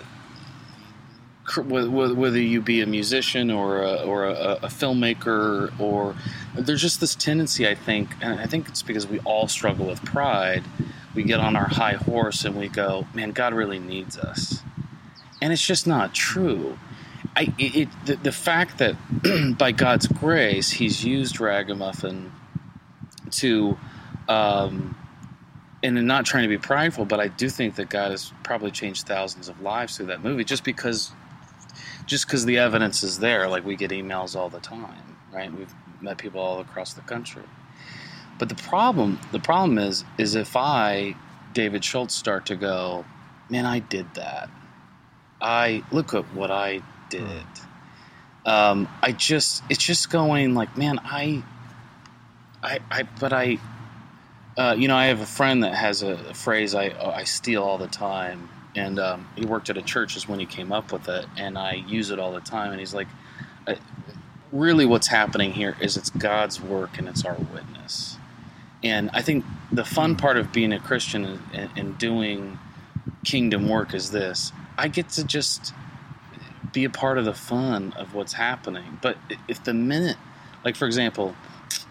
whether 1.56 2.40
you 2.40 2.60
be 2.60 2.80
a 2.80 2.86
musician 2.86 3.50
or 3.50 3.82
a, 3.82 3.96
or 3.96 4.26
a, 4.26 4.58
a 4.62 4.68
filmmaker 4.68 5.78
or 5.80 6.14
there's 6.54 6.80
just 6.80 7.00
this 7.00 7.14
tendency 7.14 7.66
I 7.66 7.74
think, 7.74 8.14
and 8.20 8.38
I 8.38 8.46
think 8.46 8.68
it's 8.68 8.82
because 8.82 9.06
we 9.06 9.18
all 9.20 9.48
struggle 9.48 9.86
with 9.86 10.04
pride. 10.04 10.62
We 11.14 11.24
get 11.24 11.40
on 11.40 11.56
our 11.56 11.68
high 11.68 11.94
horse 11.94 12.44
and 12.44 12.56
we 12.56 12.68
go, 12.68 13.06
man, 13.12 13.32
God 13.32 13.54
really 13.54 13.78
needs 13.78 14.16
us, 14.18 14.62
and 15.40 15.52
it's 15.52 15.66
just 15.66 15.86
not 15.86 16.14
true. 16.14 16.78
I, 17.34 17.52
it, 17.58 17.88
the, 18.04 18.16
the 18.16 18.32
fact 18.32 18.78
that 18.78 18.96
by 19.58 19.72
God's 19.72 20.06
grace 20.06 20.70
He's 20.70 21.04
used 21.04 21.40
Ragamuffin 21.40 22.30
to, 23.32 23.78
um, 24.28 24.96
and 25.82 25.98
I'm 25.98 26.06
not 26.06 26.26
trying 26.26 26.42
to 26.42 26.48
be 26.48 26.58
prideful, 26.58 27.06
but 27.06 27.20
I 27.20 27.28
do 27.28 27.48
think 27.48 27.76
that 27.76 27.88
God 27.88 28.10
has 28.10 28.32
probably 28.42 28.70
changed 28.70 29.06
thousands 29.06 29.48
of 29.48 29.60
lives 29.62 29.96
through 29.96 30.06
that 30.06 30.22
movie, 30.22 30.44
just 30.44 30.64
because, 30.64 31.12
just 32.06 32.26
because 32.26 32.44
the 32.44 32.58
evidence 32.58 33.02
is 33.02 33.18
there. 33.18 33.48
Like 33.48 33.64
we 33.64 33.76
get 33.76 33.90
emails 33.90 34.36
all 34.36 34.48
the 34.48 34.60
time, 34.60 35.16
right? 35.32 35.52
We've 35.52 35.72
met 36.00 36.18
people 36.18 36.40
all 36.40 36.60
across 36.60 36.92
the 36.94 37.02
country. 37.02 37.44
But 38.38 38.48
the 38.48 38.54
problem, 38.56 39.20
the 39.30 39.38
problem 39.38 39.78
is, 39.78 40.04
is 40.18 40.34
if 40.34 40.56
I, 40.56 41.14
David 41.52 41.84
Schultz, 41.84 42.14
start 42.14 42.46
to 42.46 42.56
go, 42.56 43.04
man, 43.48 43.66
I 43.66 43.78
did 43.78 44.12
that. 44.14 44.50
I 45.40 45.84
look 45.92 46.14
at 46.14 46.24
what 46.34 46.50
I 46.50 46.80
did. 47.08 47.44
Um, 48.44 48.88
I 49.02 49.12
just, 49.12 49.62
it's 49.70 49.84
just 49.84 50.10
going 50.10 50.54
like, 50.54 50.76
man, 50.76 50.98
I, 51.04 51.44
I, 52.62 52.80
I, 52.90 53.02
but 53.20 53.32
I, 53.32 53.58
uh, 54.56 54.74
you 54.76 54.88
know, 54.88 54.96
I 54.96 55.06
have 55.06 55.20
a 55.20 55.26
friend 55.26 55.62
that 55.62 55.74
has 55.74 56.02
a, 56.02 56.12
a 56.12 56.34
phrase 56.34 56.74
I, 56.74 56.90
I 57.00 57.24
steal 57.24 57.62
all 57.62 57.78
the 57.78 57.86
time, 57.86 58.48
and 58.74 58.98
um, 58.98 59.28
he 59.36 59.44
worked 59.44 59.70
at 59.70 59.76
a 59.76 59.82
church 59.82 60.16
is 60.16 60.28
when 60.28 60.40
he 60.40 60.46
came 60.46 60.72
up 60.72 60.92
with 60.92 61.08
it, 61.08 61.26
and 61.36 61.58
I 61.58 61.74
use 61.74 62.10
it 62.10 62.18
all 62.18 62.32
the 62.32 62.40
time. 62.40 62.70
And 62.70 62.80
he's 62.80 62.94
like, 62.94 63.08
really, 64.52 64.84
what's 64.84 65.08
happening 65.08 65.52
here 65.52 65.76
is 65.80 65.96
it's 65.96 66.10
God's 66.10 66.60
work 66.60 66.98
and 66.98 67.08
it's 67.08 67.24
our 67.24 67.34
witness. 67.34 68.16
And 68.84 69.10
I 69.12 69.22
think 69.22 69.44
the 69.72 69.84
fun 69.84 70.16
part 70.16 70.36
of 70.36 70.52
being 70.52 70.72
a 70.72 70.78
Christian 70.78 71.40
and, 71.52 71.70
and, 71.76 71.98
doing 71.98 72.58
kingdom 73.24 73.68
work 73.68 73.94
is 73.94 74.10
this: 74.10 74.52
I 74.76 74.88
get 74.88 75.08
to 75.10 75.24
just 75.24 75.72
be 76.72 76.84
a 76.84 76.90
part 76.90 77.18
of 77.18 77.24
the 77.24 77.34
fun 77.34 77.92
of 77.96 78.14
what's 78.14 78.32
happening. 78.32 78.98
But 79.00 79.16
if 79.46 79.62
the 79.62 79.74
minute, 79.74 80.16
like 80.64 80.74
for 80.74 80.86
example, 80.86 81.36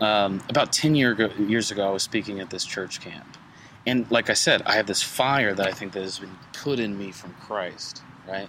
um, 0.02 0.44
about 0.50 0.74
10 0.74 0.96
year 0.96 1.32
years 1.39 1.72
ago, 1.72 1.88
I 1.88 1.91
was 1.91 2.04
speaking 2.04 2.39
at 2.39 2.50
this 2.50 2.65
church 2.65 3.00
camp. 3.00 3.38
And 3.86 4.10
like 4.12 4.30
I 4.30 4.34
said, 4.34 4.62
I 4.65 4.76
have 4.76 4.88
this 4.88 5.02
fire 5.02 5.54
that 5.54 5.67
I 5.67 5.72
think 5.72 5.94
that 5.94 6.04
has 6.04 6.20
been 6.20 6.38
put 6.54 6.80
in 6.80 6.98
me 6.98 7.12
from 7.12 7.34
Christ, 7.36 8.04
right? 8.28 8.48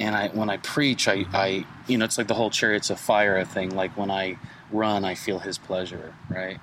And 0.00 0.16
I, 0.16 0.28
when 0.28 0.50
I 0.50 0.56
preach, 0.56 1.06
I, 1.06 1.24
I, 1.32 1.66
you 1.86 1.98
know, 1.98 2.04
it's 2.04 2.18
like 2.18 2.28
the 2.28 2.34
whole 2.34 2.50
chariots 2.50 2.90
of 2.90 2.98
fire 2.98 3.44
thing. 3.44 3.74
Like 3.74 3.96
when 3.96 4.10
I 4.10 4.38
run, 4.72 5.04
I 5.04 5.14
feel 5.14 5.38
His 5.38 5.58
pleasure, 5.58 6.14
right? 6.30 6.58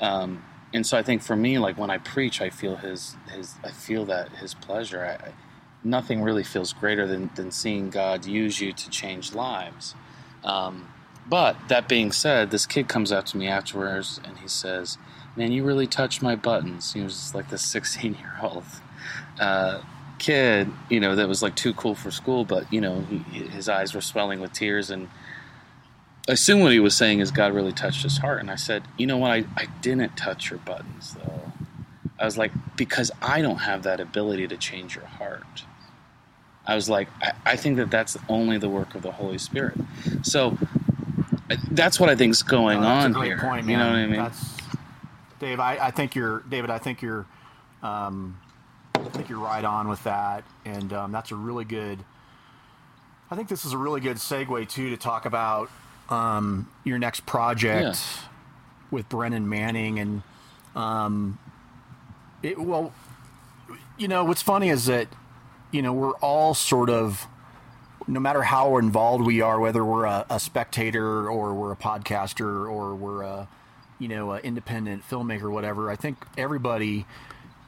Um, 0.00 0.44
and 0.72 0.84
so 0.84 0.98
I 0.98 1.02
think 1.02 1.22
for 1.22 1.36
me, 1.36 1.58
like 1.58 1.78
when 1.78 1.90
I 1.90 1.98
preach, 1.98 2.40
I 2.40 2.50
feel 2.50 2.76
His, 2.76 3.16
His, 3.32 3.54
I 3.62 3.70
feel 3.70 4.04
that 4.06 4.30
His 4.36 4.54
pleasure. 4.54 5.04
I, 5.04 5.28
I, 5.28 5.32
nothing 5.84 6.22
really 6.22 6.42
feels 6.42 6.72
greater 6.72 7.06
than, 7.06 7.30
than 7.36 7.50
seeing 7.50 7.90
God 7.90 8.26
use 8.26 8.60
you 8.60 8.72
to 8.72 8.90
change 8.90 9.32
lives. 9.32 9.94
Um, 10.42 10.88
but 11.26 11.56
that 11.68 11.88
being 11.88 12.12
said, 12.12 12.50
this 12.50 12.66
kid 12.66 12.88
comes 12.88 13.12
up 13.12 13.24
to 13.26 13.36
me 13.36 13.46
afterwards 13.48 14.20
and 14.24 14.38
he 14.38 14.48
says, 14.48 14.98
"Man, 15.36 15.52
you 15.52 15.64
really 15.64 15.86
touched 15.86 16.22
my 16.22 16.36
buttons." 16.36 16.92
He 16.92 17.00
was 17.00 17.34
like 17.34 17.48
this 17.50 17.62
16 17.66 18.14
year 18.14 18.34
old 18.42 18.64
uh, 19.40 19.80
kid, 20.18 20.70
you 20.88 21.00
know, 21.00 21.16
that 21.16 21.28
was 21.28 21.42
like 21.42 21.54
too 21.56 21.74
cool 21.74 21.94
for 21.94 22.10
school, 22.10 22.44
but 22.44 22.72
you 22.72 22.80
know, 22.80 23.00
he, 23.10 23.18
his 23.40 23.68
eyes 23.68 23.94
were 23.94 24.00
swelling 24.00 24.40
with 24.40 24.52
tears, 24.52 24.90
and 24.90 25.08
I 26.28 26.32
assume 26.32 26.60
what 26.60 26.72
he 26.72 26.80
was 26.80 26.96
saying 26.96 27.20
is 27.20 27.30
God 27.30 27.52
really 27.52 27.72
touched 27.72 28.02
his 28.02 28.18
heart. 28.18 28.40
And 28.40 28.50
I 28.50 28.56
said, 28.56 28.84
"You 28.96 29.06
know 29.06 29.18
what? 29.18 29.30
I, 29.30 29.44
I 29.56 29.66
didn't 29.82 30.16
touch 30.16 30.50
your 30.50 30.58
buttons 30.60 31.14
though." 31.14 31.52
I 32.18 32.24
was 32.24 32.38
like, 32.38 32.52
because 32.76 33.10
I 33.20 33.42
don't 33.42 33.58
have 33.58 33.82
that 33.82 33.98
ability 34.00 34.46
to 34.48 34.56
change 34.56 34.94
your 34.94 35.04
heart. 35.04 35.64
I 36.64 36.76
was 36.76 36.88
like, 36.88 37.08
I, 37.20 37.32
I 37.44 37.56
think 37.56 37.76
that 37.76 37.90
that's 37.90 38.16
only 38.28 38.56
the 38.56 38.68
work 38.68 38.94
of 38.94 39.02
the 39.02 39.10
Holy 39.12 39.36
Spirit. 39.36 39.74
So 40.22 40.56
that's 41.72 41.98
what 41.98 42.08
I 42.08 42.14
think 42.14 42.30
is 42.30 42.42
going 42.42 42.78
Oh, 42.78 42.82
that's 42.82 43.04
on 43.04 43.10
a 43.10 43.14
great 43.14 43.26
here. 43.26 43.38
point, 43.40 43.68
you 43.68 43.76
know 43.76 43.88
what 43.90 43.96
I 43.96 44.06
mean? 44.06 44.16
That's, 44.16 44.53
Dave, 45.44 45.60
I, 45.60 45.76
I 45.78 45.90
think 45.90 46.14
you're 46.14 46.40
David. 46.48 46.70
I 46.70 46.78
think 46.78 47.02
you're, 47.02 47.26
um, 47.82 48.38
I 48.94 49.00
think 49.10 49.28
you're 49.28 49.38
right 49.38 49.62
on 49.64 49.88
with 49.88 50.02
that, 50.04 50.42
and 50.64 50.90
um, 50.94 51.12
that's 51.12 51.30
a 51.32 51.34
really 51.36 51.66
good. 51.66 51.98
I 53.30 53.36
think 53.36 53.48
this 53.50 53.66
is 53.66 53.72
a 53.74 53.78
really 53.78 54.00
good 54.00 54.16
segue 54.16 54.66
too 54.70 54.88
to 54.90 54.96
talk 54.96 55.26
about 55.26 55.70
um, 56.08 56.66
your 56.82 56.98
next 56.98 57.26
project 57.26 57.84
Yeah. 57.84 58.28
with 58.90 59.06
Brennan 59.10 59.46
Manning, 59.46 59.98
and 59.98 60.22
um, 60.74 61.38
it, 62.42 62.58
well, 62.58 62.94
you 63.98 64.08
know 64.08 64.24
what's 64.24 64.42
funny 64.42 64.70
is 64.70 64.86
that 64.86 65.08
you 65.72 65.82
know 65.82 65.92
we're 65.92 66.12
all 66.22 66.54
sort 66.54 66.88
of 66.88 67.26
no 68.06 68.18
matter 68.18 68.42
how 68.42 68.78
involved 68.78 69.26
we 69.26 69.42
are, 69.42 69.60
whether 69.60 69.84
we're 69.84 70.06
a, 70.06 70.24
a 70.30 70.40
spectator 70.40 71.28
or 71.28 71.52
we're 71.52 71.72
a 71.72 71.76
podcaster 71.76 72.70
or 72.70 72.94
we're 72.94 73.22
a, 73.22 73.46
you 73.98 74.08
know, 74.08 74.32
an 74.32 74.42
independent 74.42 75.08
filmmaker, 75.08 75.50
whatever, 75.50 75.90
I 75.90 75.96
think 75.96 76.18
everybody, 76.36 77.06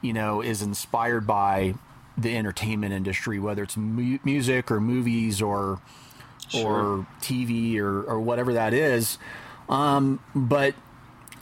you 0.01 0.13
know, 0.13 0.41
is 0.41 0.61
inspired 0.61 1.25
by 1.25 1.75
the 2.17 2.35
entertainment 2.35 2.93
industry, 2.93 3.39
whether 3.39 3.63
it's 3.63 3.77
mu- 3.77 4.19
music 4.23 4.71
or 4.71 4.79
movies 4.81 5.41
or 5.41 5.79
or 6.55 7.05
TV 7.21 7.77
or, 7.77 8.03
or 8.03 8.19
whatever 8.19 8.53
that 8.53 8.73
is. 8.73 9.17
Um, 9.67 10.21
but 10.33 10.75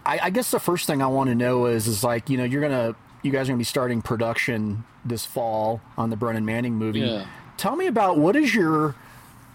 I, 0.06 0.19
I 0.24 0.30
guess 0.32 0.50
the 0.52 0.60
first 0.60 0.88
thing 0.88 1.02
I 1.02 1.08
want 1.08 1.30
to 1.30 1.36
know 1.36 1.67
is, 1.67 1.88
is 1.88 2.04
like, 2.04 2.30
you 2.30 2.38
know, 2.38 2.43
you're 2.43 2.62
gonna, 2.62 2.95
you 3.21 3.32
guys 3.32 3.48
are 3.48 3.52
gonna 3.52 3.60
be 3.60 3.63
starting 3.63 4.02
production 4.02 4.84
this 5.04 5.26
fall 5.26 5.82
on 5.98 6.10
the 6.10 6.15
Brennan 6.15 6.45
Manning 6.45 6.74
movie. 6.76 7.02
Yeah. 7.02 7.28
Tell 7.58 7.76
me 7.76 7.86
about 7.88 8.17
what 8.17 8.36
is 8.36 8.54
your, 8.56 8.95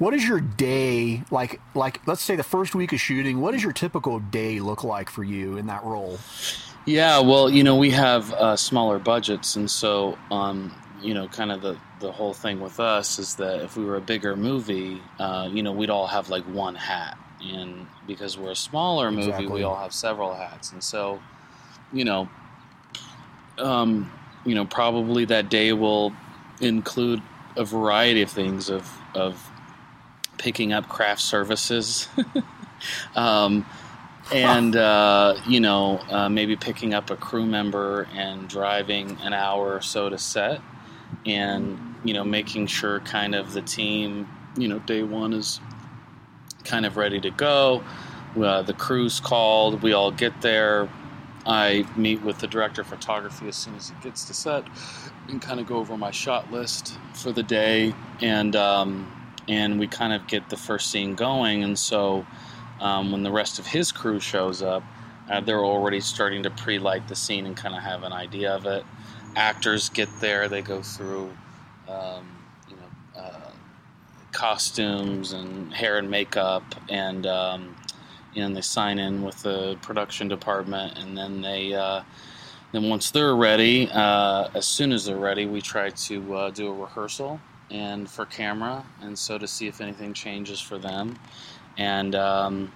what 0.00 0.14
is 0.14 0.26
your 0.26 0.40
day 0.40 1.22
like? 1.30 1.60
Like, 1.74 2.00
let's 2.08 2.22
say 2.22 2.34
the 2.34 2.42
first 2.42 2.74
week 2.74 2.92
of 2.92 3.00
shooting. 3.00 3.40
What 3.40 3.52
does 3.52 3.62
your 3.62 3.72
typical 3.72 4.18
day 4.18 4.58
look 4.58 4.82
like 4.82 5.08
for 5.10 5.22
you 5.22 5.56
in 5.58 5.66
that 5.66 5.84
role? 5.84 6.18
Yeah, 6.86 7.20
well, 7.20 7.48
you 7.50 7.62
know, 7.62 7.76
we 7.76 7.90
have 7.90 8.32
uh, 8.32 8.56
smaller 8.56 8.98
budgets, 8.98 9.54
and 9.56 9.70
so, 9.70 10.16
um, 10.30 10.74
you 11.02 11.12
know, 11.14 11.28
kind 11.28 11.52
of 11.52 11.60
the 11.60 11.76
the 12.00 12.10
whole 12.10 12.32
thing 12.32 12.60
with 12.60 12.80
us 12.80 13.18
is 13.18 13.36
that 13.36 13.60
if 13.60 13.76
we 13.76 13.84
were 13.84 13.96
a 13.96 14.00
bigger 14.00 14.34
movie, 14.34 15.02
uh, 15.18 15.46
you 15.52 15.62
know, 15.62 15.70
we'd 15.72 15.90
all 15.90 16.06
have 16.06 16.30
like 16.30 16.44
one 16.44 16.74
hat, 16.74 17.18
and 17.42 17.86
because 18.06 18.38
we're 18.38 18.52
a 18.52 18.56
smaller 18.56 19.10
movie, 19.10 19.28
Exactly. 19.28 19.48
we 19.48 19.62
all 19.62 19.76
have 19.76 19.92
several 19.92 20.32
hats, 20.34 20.72
and 20.72 20.82
so, 20.82 21.20
you 21.92 22.06
know, 22.06 22.26
um, 23.58 24.10
you 24.46 24.54
know, 24.54 24.64
probably 24.64 25.26
that 25.26 25.50
day 25.50 25.74
will 25.74 26.12
include 26.62 27.20
a 27.56 27.64
variety 27.64 28.22
of 28.22 28.30
things 28.30 28.70
of 28.70 28.90
of 29.14 29.50
picking 30.40 30.72
up 30.72 30.88
craft 30.88 31.20
services. 31.20 32.08
um, 33.14 33.66
and 34.32 34.74
uh, 34.74 35.36
you 35.46 35.60
know 35.60 35.98
uh, 36.10 36.28
maybe 36.28 36.56
picking 36.56 36.94
up 36.94 37.10
a 37.10 37.16
crew 37.16 37.44
member 37.44 38.08
and 38.14 38.48
driving 38.48 39.18
an 39.20 39.32
hour 39.32 39.74
or 39.74 39.82
so 39.82 40.08
to 40.08 40.16
set 40.16 40.60
and 41.26 41.96
you 42.04 42.14
know 42.14 42.24
making 42.24 42.66
sure 42.66 43.00
kind 43.00 43.34
of 43.34 43.52
the 43.52 43.60
team 43.60 44.28
you 44.56 44.66
know 44.66 44.78
day 44.80 45.02
one 45.02 45.32
is 45.32 45.60
kind 46.64 46.86
of 46.86 46.96
ready 46.96 47.20
to 47.20 47.30
go. 47.30 47.82
Uh, 48.40 48.62
the 48.62 48.74
crew's 48.74 49.20
called. 49.20 49.82
We 49.82 49.92
all 49.92 50.10
get 50.10 50.40
there. 50.40 50.88
I 51.46 51.86
meet 51.96 52.22
with 52.22 52.38
the 52.38 52.46
director 52.46 52.82
of 52.82 52.86
photography 52.86 53.48
as 53.48 53.56
soon 53.56 53.74
as 53.74 53.88
he 53.88 53.94
gets 54.02 54.24
to 54.26 54.34
set 54.34 54.64
and 55.28 55.40
kind 55.40 55.58
of 55.58 55.66
go 55.66 55.76
over 55.76 55.96
my 55.96 56.10
shot 56.10 56.52
list 56.52 56.96
for 57.14 57.32
the 57.32 57.42
day. 57.42 57.94
And 58.20 58.54
um, 58.54 59.19
and 59.50 59.78
we 59.78 59.86
kind 59.86 60.12
of 60.12 60.26
get 60.26 60.48
the 60.48 60.56
first 60.56 60.90
scene 60.90 61.14
going 61.14 61.64
and 61.64 61.78
so 61.78 62.24
um, 62.80 63.12
when 63.12 63.22
the 63.22 63.30
rest 63.30 63.58
of 63.58 63.66
his 63.66 63.92
crew 63.92 64.18
shows 64.18 64.62
up, 64.62 64.82
uh, 65.30 65.40
they're 65.40 65.64
already 65.64 66.00
starting 66.00 66.42
to 66.42 66.50
pre-light 66.50 67.06
the 67.08 67.14
scene 67.14 67.46
and 67.46 67.56
kind 67.56 67.74
of 67.74 67.82
have 67.82 68.02
an 68.02 68.12
idea 68.12 68.54
of 68.54 68.66
it. 68.66 68.84
Actors 69.36 69.90
get 69.90 70.08
there; 70.20 70.48
they 70.48 70.62
go 70.62 70.82
through, 70.82 71.30
um, 71.88 72.26
you 72.68 72.76
know, 72.76 73.20
uh, 73.20 73.50
costumes 74.32 75.32
and 75.32 75.72
hair 75.72 75.98
and 75.98 76.10
makeup, 76.10 76.64
and 76.88 77.26
um, 77.26 77.76
you 78.34 78.42
know, 78.42 78.52
they 78.52 78.60
sign 78.60 78.98
in 78.98 79.22
with 79.22 79.42
the 79.42 79.76
production 79.82 80.26
department, 80.28 80.98
and 80.98 81.16
then 81.16 81.40
they. 81.40 81.74
Uh, 81.74 82.02
then 82.72 82.88
once 82.88 83.10
they're 83.10 83.34
ready, 83.34 83.88
uh, 83.90 84.48
as 84.54 84.64
soon 84.64 84.92
as 84.92 85.04
they're 85.04 85.16
ready, 85.16 85.44
we 85.44 85.60
try 85.60 85.90
to 85.90 86.34
uh, 86.36 86.50
do 86.50 86.68
a 86.68 86.72
rehearsal 86.72 87.40
and 87.70 88.10
for 88.10 88.26
camera, 88.26 88.84
and 89.00 89.18
so 89.18 89.38
to 89.38 89.46
see 89.46 89.68
if 89.68 89.80
anything 89.80 90.12
changes 90.12 90.60
for 90.60 90.78
them 90.78 91.18
and 91.80 92.14
um, 92.14 92.72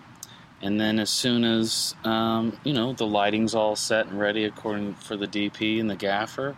and 0.63 0.81
then 0.81 0.99
as 0.99 1.11
soon 1.11 1.45
as 1.45 1.95
um, 2.05 2.59
you 2.65 2.73
know 2.73 2.93
the 2.93 3.07
lighting's 3.07 3.55
all 3.55 3.77
set 3.77 4.07
and 4.07 4.19
ready 4.19 4.45
according 4.45 4.95
for 4.95 5.17
the 5.17 5.27
DP 5.27 5.81
and 5.81 5.91
the 5.91 5.97
gaffer, 5.97 6.57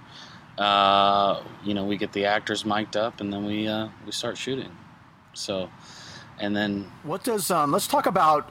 uh, 0.58 1.42
you 1.64 1.74
know 1.74 1.84
we 1.84 1.96
get 1.96 2.12
the 2.12 2.24
actors 2.24 2.64
mic'd 2.64 2.96
up 2.96 3.20
and 3.20 3.32
then 3.32 3.44
we 3.44 3.68
uh, 3.68 3.88
we 4.04 4.12
start 4.12 4.36
shooting. 4.36 4.70
So, 5.34 5.68
and 6.38 6.56
then 6.56 6.90
What 7.02 7.24
does 7.24 7.50
um? 7.50 7.72
Let's 7.72 7.86
talk 7.86 8.06
about. 8.06 8.50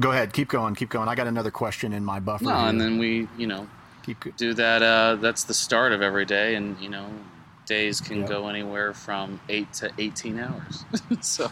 Go 0.00 0.10
ahead, 0.10 0.32
keep 0.32 0.48
going, 0.48 0.74
keep 0.74 0.88
going. 0.88 1.08
I 1.08 1.14
got 1.14 1.28
another 1.28 1.52
question 1.52 1.92
in 1.92 2.04
my 2.04 2.18
buffer. 2.18 2.44
no, 2.44 2.50
here. 2.50 2.68
and 2.68 2.80
then 2.80 2.98
we 2.98 3.28
you 3.36 3.46
know 3.46 3.68
keep 4.02 4.36
do 4.36 4.54
that. 4.54 4.82
Uh, 4.82 5.16
that's 5.16 5.44
the 5.44 5.54
start 5.54 5.92
of 5.92 6.02
every 6.02 6.24
day, 6.24 6.56
and 6.56 6.80
you 6.80 6.88
know 6.88 7.06
days 7.66 8.00
can 8.00 8.20
Yep. 8.20 8.28
go 8.28 8.48
anywhere 8.48 8.92
from 8.94 9.40
eight 9.48 9.72
to 9.74 9.90
eighteen 9.98 10.38
hours. 10.38 10.84
so 11.20 11.50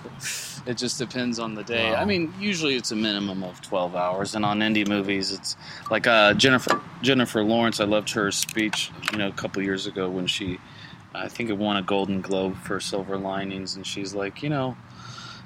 it 0.67 0.77
just 0.77 0.99
depends 0.99 1.39
on 1.39 1.55
the 1.55 1.63
day. 1.65 1.91
Wow. 1.93 1.97
I 1.97 2.05
mean, 2.05 2.33
usually 2.39 2.77
it's 2.77 2.91
a 2.93 2.97
minimum 2.97 3.43
of 3.43 3.61
twelve 3.63 3.95
hours, 3.97 4.35
and 4.35 4.45
on 4.45 4.61
indie 4.61 4.87
movies, 4.87 5.33
it's 5.33 5.57
like 5.91 6.07
uh, 6.07 6.35
Jennifer 6.35 6.81
Jennifer 7.03 7.43
Lawrence. 7.43 7.81
I 7.81 7.85
loved 7.85 8.11
her 8.11 8.31
speech, 8.31 8.91
you 9.13 9.19
know, 9.19 9.29
a 9.29 9.33
couple 9.33 9.63
years 9.63 9.87
ago 9.87 10.09
when 10.09 10.27
she, 10.27 10.59
I 11.15 11.29
think 11.29 11.51
it 11.51 11.59
won 11.59 11.77
a 11.77 11.83
Golden 11.83 12.21
Globe 12.21 12.57
for 12.57 12.81
Silver 12.81 13.17
Linings, 13.17 13.77
and 13.77 13.87
she's 13.87 14.15
like, 14.15 14.43
you 14.43 14.49
know. 14.49 14.77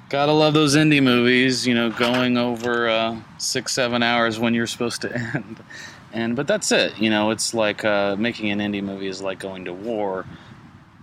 Gotta 0.09 0.31
love 0.31 0.53
those 0.53 0.77
indie 0.77 1.03
movies, 1.03 1.67
you 1.67 1.75
know, 1.75 1.89
going 1.89 2.37
over 2.37 2.87
uh, 2.87 3.19
six, 3.39 3.73
seven 3.73 4.01
hours 4.01 4.39
when 4.39 4.53
you're 4.53 4.65
supposed 4.65 5.01
to 5.01 5.13
end 5.35 5.61
and 6.13 6.37
but 6.37 6.47
that's 6.47 6.71
it 6.71 6.97
you 6.97 7.09
know 7.09 7.31
it's 7.31 7.53
like 7.53 7.83
uh, 7.83 8.15
making 8.17 8.49
an 8.49 8.59
indie 8.59 8.81
movie 8.81 9.07
is 9.09 9.21
like 9.21 9.39
going 9.39 9.65
to 9.65 9.73
war 9.73 10.25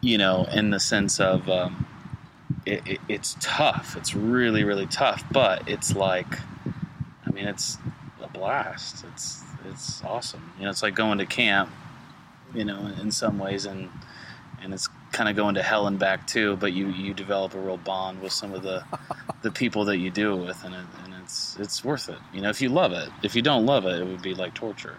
you 0.04 0.18
know 0.18 0.46
in 0.52 0.70
the 0.70 0.78
sense 0.78 1.18
of 1.18 1.48
um, 1.48 1.86
it, 2.66 2.86
it, 2.86 3.00
it's 3.08 3.36
tough. 3.40 3.96
It's 3.96 4.14
really 4.14 4.64
really 4.64 4.86
tough 4.86 5.24
but 5.32 5.68
it's 5.68 5.96
like 5.96 6.38
i 7.26 7.30
mean 7.30 7.46
it's 7.46 7.78
a 8.22 8.28
blast. 8.28 9.04
It's 9.12 9.42
it's 9.70 10.02
awesome. 10.04 10.52
You 10.58 10.64
know 10.64 10.70
it's 10.70 10.82
like 10.82 10.94
going 10.94 11.18
to 11.18 11.26
camp 11.26 11.70
you 12.54 12.64
know 12.64 12.92
in 13.00 13.10
some 13.10 13.38
ways 13.38 13.64
and 13.66 13.90
and 14.62 14.72
it's 14.72 14.88
kind 15.12 15.28
of 15.28 15.36
going 15.36 15.54
to 15.54 15.62
hell 15.62 15.86
and 15.86 15.98
back 15.98 16.26
too 16.26 16.56
but 16.56 16.72
you 16.72 16.88
you 16.88 17.14
develop 17.14 17.54
a 17.54 17.58
real 17.58 17.76
bond 17.76 18.20
with 18.20 18.32
some 18.32 18.52
of 18.52 18.62
the 18.62 18.84
the 19.42 19.50
people 19.50 19.84
that 19.86 19.98
you 19.98 20.10
do 20.10 20.34
it 20.34 20.46
with 20.46 20.64
and, 20.64 20.74
it, 20.74 20.86
and 21.04 21.14
it's 21.22 21.56
it's 21.58 21.84
worth 21.84 22.08
it. 22.08 22.18
You 22.32 22.42
know 22.42 22.50
if 22.50 22.60
you 22.60 22.68
love 22.68 22.92
it 22.92 23.08
if 23.22 23.34
you 23.34 23.42
don't 23.42 23.66
love 23.66 23.86
it 23.86 24.00
it 24.00 24.06
would 24.06 24.22
be 24.22 24.34
like 24.34 24.54
torture. 24.54 24.98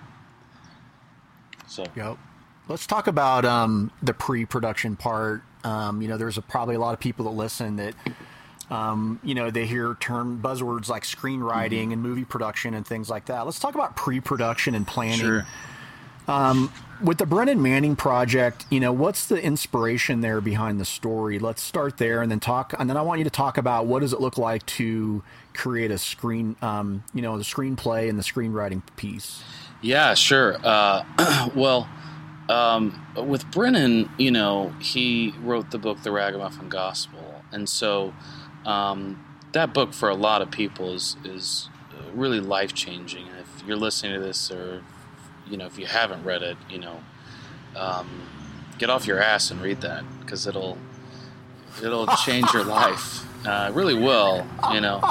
So 1.67 1.83
Yep. 1.95 2.17
Let's 2.67 2.88
talk 2.88 3.08
about 3.08 3.45
um, 3.45 3.91
the 4.01 4.13
pre-production 4.13 4.95
part. 4.95 5.43
Um, 5.63 6.01
you 6.01 6.08
know, 6.08 6.17
there's 6.17 6.38
a, 6.38 6.41
probably 6.41 6.75
a 6.75 6.80
lot 6.80 6.93
of 6.93 6.99
people 6.99 7.25
that 7.25 7.32
listen 7.32 7.75
that, 7.75 7.93
um, 8.69 9.19
you 9.23 9.36
know, 9.36 9.51
they 9.51 9.65
hear 9.65 9.95
term 9.99 10.39
buzzwords 10.41 10.89
like 10.89 11.04
screenwriting 11.04 11.69
Mm-hmm. 11.69 11.91
and 11.91 12.01
movie 12.01 12.25
production 12.25 12.73
and 12.73 12.86
things 12.86 13.10
like 13.10 13.25
that. 13.25 13.45
Let's 13.45 13.60
talk 13.60 13.75
about 13.75 13.95
pre-production 13.95 14.73
and 14.75 14.88
planning. 14.88 15.17
sure 15.19 15.45
With 17.04 17.17
the 17.17 17.25
Brennan 17.25 17.62
Manning 17.62 17.95
project, 17.95 18.65
you 18.69 18.80
know, 18.80 18.93
what's 18.93 19.28
the 19.28 19.41
inspiration 19.41 20.21
there 20.21 20.41
behind 20.41 20.80
the 20.80 20.86
story? 20.86 21.39
Let's 21.39 21.62
start 21.62 21.97
there 21.97 22.21
and 22.21 22.32
then 22.32 22.39
talk, 22.39 22.73
and 22.80 22.89
then 22.89 22.97
I 22.97 23.01
want 23.01 23.19
you 23.19 23.25
to 23.25 23.30
talk 23.30 23.58
about 23.58 23.86
what 23.86 23.99
does 23.99 24.13
it 24.13 24.21
look 24.21 24.38
like 24.38 24.65
to 24.67 25.21
create 25.54 25.91
a 25.91 25.97
screen, 25.97 26.56
um, 26.62 27.04
you 27.13 27.21
know, 27.21 27.38
the 27.38 27.43
screenplay 27.43 28.10
and 28.10 28.17
the 28.17 28.23
screenwriting 28.23 28.82
piece. 28.95 29.43
Yeah, 29.82 30.13
sure. 30.13 30.58
Uh, 30.63 31.49
well, 31.56 31.88
um, 32.49 33.05
with 33.15 33.49
Brennan, 33.51 34.10
you 34.17 34.31
know, 34.31 34.73
he 34.79 35.34
wrote 35.41 35.71
the 35.71 35.77
book 35.77 36.03
The 36.03 36.12
Ragamuffin 36.12 36.69
Gospel, 36.69 37.43
and 37.51 37.67
so 37.67 38.13
um, 38.65 39.23
that 39.53 39.73
book 39.73 39.93
for 39.93 40.10
a 40.10 40.15
lot 40.15 40.41
of 40.41 40.51
people 40.51 40.93
is 40.93 41.17
is 41.23 41.69
really 42.13 42.39
life 42.39 42.73
changing. 42.73 43.27
And 43.27 43.39
if 43.39 43.63
you're 43.67 43.77
listening 43.77 44.13
to 44.13 44.19
this, 44.19 44.51
or 44.51 44.84
you 45.47 45.58
know, 45.58 45.65
if 45.65 45.77
you 45.77 45.86
haven't 45.86 46.23
read 46.23 46.41
it, 46.41 46.58
you 46.69 46.79
know, 46.79 47.03
um, 47.75 48.27
get 48.77 48.89
off 48.89 49.05
your 49.05 49.21
ass 49.21 49.51
and 49.51 49.62
read 49.62 49.81
that 49.81 50.03
because 50.21 50.47
it'll 50.47 50.77
it'll 51.84 52.08
change 52.25 52.51
your 52.53 52.63
life. 52.63 53.23
Uh, 53.45 53.71
really 53.73 53.93
will, 53.93 54.45
you 54.73 54.81
know. 54.81 55.01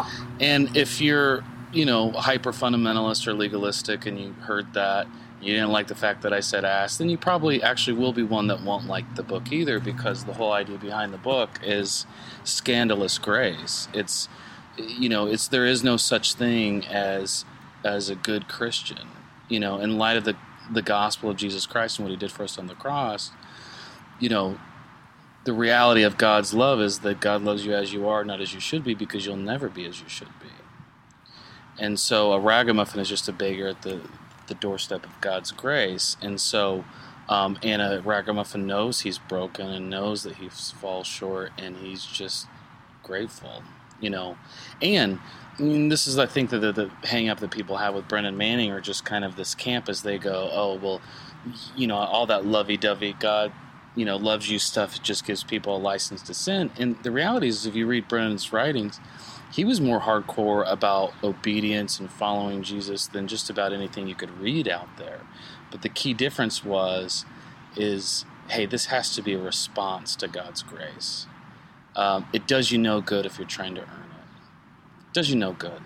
And 0.40 0.77
if 0.77 1.01
you're, 1.01 1.44
you 1.73 1.85
know, 1.85 2.11
hyper 2.11 2.51
fundamentalist 2.51 3.29
or 3.29 3.33
legalistic, 3.33 4.07
and 4.07 4.18
you 4.18 4.33
heard 4.33 4.75
that 4.75 5.07
you 5.44 5.52
didn't 5.52 5.70
like 5.70 5.88
the 5.88 5.94
fact 5.94 6.22
that 6.22 6.33
I 6.33 6.40
said 6.40 6.64
ass, 6.64 6.96
then 6.96 7.11
you 7.11 7.18
probably 7.18 7.62
actually 7.62 7.98
will 7.98 8.12
be 8.12 8.22
one 8.22 8.46
that 8.46 8.62
won't 8.62 8.87
like 8.87 9.14
the 9.14 9.22
book 9.22 9.52
either, 9.52 9.78
because 9.78 10.24
the 10.24 10.35
whole 10.35 10.52
idea 10.52 10.78
behind 10.78 11.12
the 11.12 11.18
book 11.18 11.61
is 11.62 12.07
scandalous 12.44 13.18
grace. 13.18 13.88
It's 13.92 14.28
you 14.76 15.09
know, 15.09 15.26
it's 15.26 15.46
there 15.48 15.66
is 15.66 15.85
no 15.85 15.96
such 15.96 16.35
thing 16.35 16.85
as 16.87 17.44
as 17.85 18.09
a 18.09 18.14
good 18.14 18.48
Christian. 18.48 19.09
You 19.48 19.61
know, 19.61 19.78
in 19.78 19.98
light 19.98 20.16
of 20.16 20.24
the 20.24 20.37
the 20.72 20.83
gospel 20.83 21.28
of 21.30 21.37
Jesus 21.37 21.66
Christ 21.66 21.98
and 21.98 22.07
what 22.07 22.11
He 22.11 22.16
did 22.16 22.33
for 22.33 22.44
us 22.44 22.59
on 22.59 22.66
the 22.66 22.74
cross, 22.74 23.30
you 24.18 24.30
know, 24.30 24.59
the 25.44 25.52
reality 25.52 26.02
of 26.02 26.16
God's 26.16 26.54
love 26.54 26.80
is 26.80 27.00
that 27.00 27.20
God 27.20 27.42
loves 27.42 27.66
you 27.66 27.74
as 27.74 27.92
you 27.92 28.09
are, 28.09 28.24
not 28.24 28.40
as 28.40 28.54
you 28.54 28.61
should 28.61 28.83
be, 28.83 28.94
because 28.94 29.26
you'll 29.26 29.37
never 29.37 29.68
be 29.68 29.85
as 29.85 30.00
you 30.00 30.09
should 30.09 30.38
be. 30.40 30.48
And 31.78 32.00
so 32.00 32.33
a 32.33 32.40
ragamuffin 32.40 33.00
is 33.00 33.09
just 33.09 33.28
a 33.28 33.33
beggar 33.33 33.68
at 33.68 33.83
the 33.83 34.00
the 34.46 34.54
doorstep 34.54 35.04
of 35.04 35.20
God's 35.20 35.52
grace, 35.52 36.16
and 36.22 36.40
so. 36.40 36.85
Um, 37.26 37.59
and 37.62 38.04
ragamuffin 38.04 38.66
knows 38.66 39.00
he's 39.00 39.16
broken 39.16 39.68
and 39.68 39.88
knows 39.88 40.24
that 40.24 40.37
he 40.37 40.50
falls 40.50 41.07
short, 41.07 41.52
and 41.57 41.78
he's 41.78 42.04
just 42.04 42.46
grateful, 43.02 43.62
you 43.98 44.11
know. 44.11 44.37
And 44.83 45.20
I 45.59 45.62
mean, 45.62 45.88
this 45.88 46.07
is, 46.07 46.18
I 46.18 46.26
think, 46.26 46.50
the, 46.50 46.59
the, 46.59 46.72
the 46.72 46.90
hang 47.07 47.28
up 47.28 47.38
that 47.40 47.50
people 47.50 47.76
have 47.76 47.94
with 47.94 48.09
Brennan 48.09 48.37
Manning, 48.37 48.72
or 48.72 48.80
just 48.80 49.04
kind 49.04 49.24
of 49.24 49.37
this 49.37 49.54
camp 49.54 49.88
as 49.88 50.02
they 50.02 50.18
go, 50.18 50.50
oh, 50.52 50.74
well, 50.74 51.00
you 51.76 51.87
know, 51.87 51.96
all 51.96 52.26
that 52.26 52.44
lovey 52.44 52.76
dovey 52.76 53.14
God, 53.18 53.52
you 53.94 54.04
know, 54.04 54.16
loves 54.16 54.50
you 54.50 54.59
stuff 54.59 54.96
it 54.96 55.02
just 55.02 55.24
gives 55.24 55.44
people 55.44 55.76
a 55.76 55.78
license 55.78 56.22
to 56.22 56.35
sin. 56.35 56.70
And 56.76 57.00
the 57.04 57.12
reality 57.12 57.48
is, 57.48 57.66
if 57.66 57.76
you 57.76 57.87
read 57.87 58.09
Brennan's 58.09 58.52
writings, 58.52 58.98
he 59.55 59.64
was 59.64 59.81
more 59.81 60.01
hardcore 60.01 60.69
about 60.69 61.12
obedience 61.23 62.01
and 62.01 62.11
following 62.11 62.64
Jesus 62.64 63.07
than 63.07 63.29
just 63.29 63.49
about 63.49 63.73
anything 63.73 64.09
you 64.09 64.17
could 64.17 64.40
read 64.40 64.67
out 64.67 64.88
there. 64.99 65.21
But 65.71 65.83
the 65.83 65.88
key 65.88 66.12
difference 66.12 66.64
was, 66.64 67.25
is 67.77 68.25
hey, 68.49 68.67
this 68.67 68.87
has 68.87 69.14
to 69.14 69.23
be 69.23 69.35
a 69.35 69.38
response 69.38 70.17
to 70.17 70.27
God's 70.27 70.64
grace. 70.64 71.29
Um, 71.95 72.27
it 72.33 72.49
does 72.49 72.73
you 72.73 72.79
no 72.79 73.01
good 73.01 73.27
if 73.27 73.38
you're 73.38 73.47
trying 73.47 73.77
to 73.77 73.83
earn 73.83 74.11
it. 74.11 75.07
It 75.07 75.12
does 75.12 75.31
you 75.31 75.37
no 75.37 75.53
good 75.53 75.83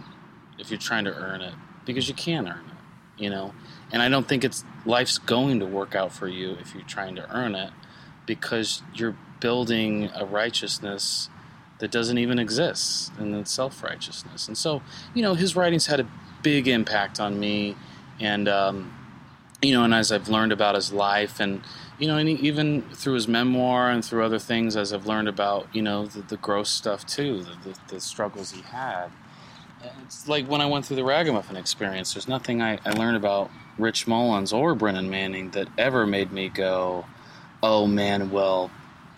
if 0.58 0.70
you're 0.70 0.80
trying 0.80 1.04
to 1.04 1.14
earn 1.14 1.42
it 1.42 1.54
because 1.84 2.08
you 2.08 2.14
can't 2.14 2.48
earn 2.48 2.64
it, 2.64 3.22
you 3.22 3.28
know. 3.28 3.52
And 3.92 4.00
I 4.00 4.08
don't 4.08 4.26
think 4.26 4.44
it's 4.44 4.64
life's 4.86 5.18
going 5.18 5.60
to 5.60 5.66
work 5.66 5.94
out 5.94 6.12
for 6.12 6.26
you 6.26 6.56
if 6.58 6.74
you're 6.74 6.84
trying 6.84 7.16
to 7.16 7.30
earn 7.30 7.54
it 7.54 7.72
because 8.24 8.80
you're 8.94 9.16
building 9.40 10.08
a 10.14 10.24
righteousness 10.24 11.28
that 11.78 11.90
doesn't 11.90 12.18
even 12.18 12.38
exist 12.38 13.12
and 13.18 13.34
it's 13.34 13.52
self 13.52 13.82
righteousness. 13.82 14.48
And 14.48 14.56
so, 14.56 14.82
you 15.14 15.22
know, 15.22 15.34
his 15.34 15.56
writings 15.56 15.86
had 15.86 16.00
a 16.00 16.08
big 16.42 16.68
impact 16.68 17.20
on 17.20 17.38
me. 17.38 17.76
And, 18.20 18.48
um, 18.48 18.94
you 19.62 19.72
know, 19.72 19.84
and 19.84 19.94
as 19.94 20.12
I've 20.12 20.28
learned 20.28 20.52
about 20.52 20.74
his 20.74 20.92
life 20.92 21.40
and, 21.40 21.62
you 21.98 22.06
know, 22.06 22.16
and 22.16 22.28
even 22.28 22.82
through 22.94 23.14
his 23.14 23.26
memoir 23.26 23.90
and 23.90 24.04
through 24.04 24.24
other 24.24 24.38
things, 24.38 24.76
as 24.76 24.92
I've 24.92 25.06
learned 25.06 25.28
about, 25.28 25.68
you 25.74 25.82
know, 25.82 26.06
the, 26.06 26.22
the 26.22 26.36
gross 26.36 26.70
stuff 26.70 27.06
too, 27.06 27.42
the, 27.42 27.70
the, 27.70 27.78
the, 27.88 28.00
struggles 28.00 28.52
he 28.52 28.62
had. 28.62 29.08
It's 30.04 30.28
like 30.28 30.46
when 30.46 30.60
I 30.60 30.66
went 30.66 30.86
through 30.86 30.96
the 30.96 31.04
Ragamuffin 31.04 31.56
experience, 31.56 32.14
there's 32.14 32.28
nothing 32.28 32.62
I, 32.62 32.78
I 32.84 32.90
learned 32.90 33.16
about 33.16 33.50
Rich 33.78 34.06
Mullins 34.06 34.52
or 34.52 34.74
Brennan 34.74 35.10
Manning 35.10 35.50
that 35.50 35.68
ever 35.76 36.06
made 36.06 36.32
me 36.32 36.48
go, 36.48 37.04
oh 37.62 37.86
man, 37.86 38.30
well, 38.30 38.70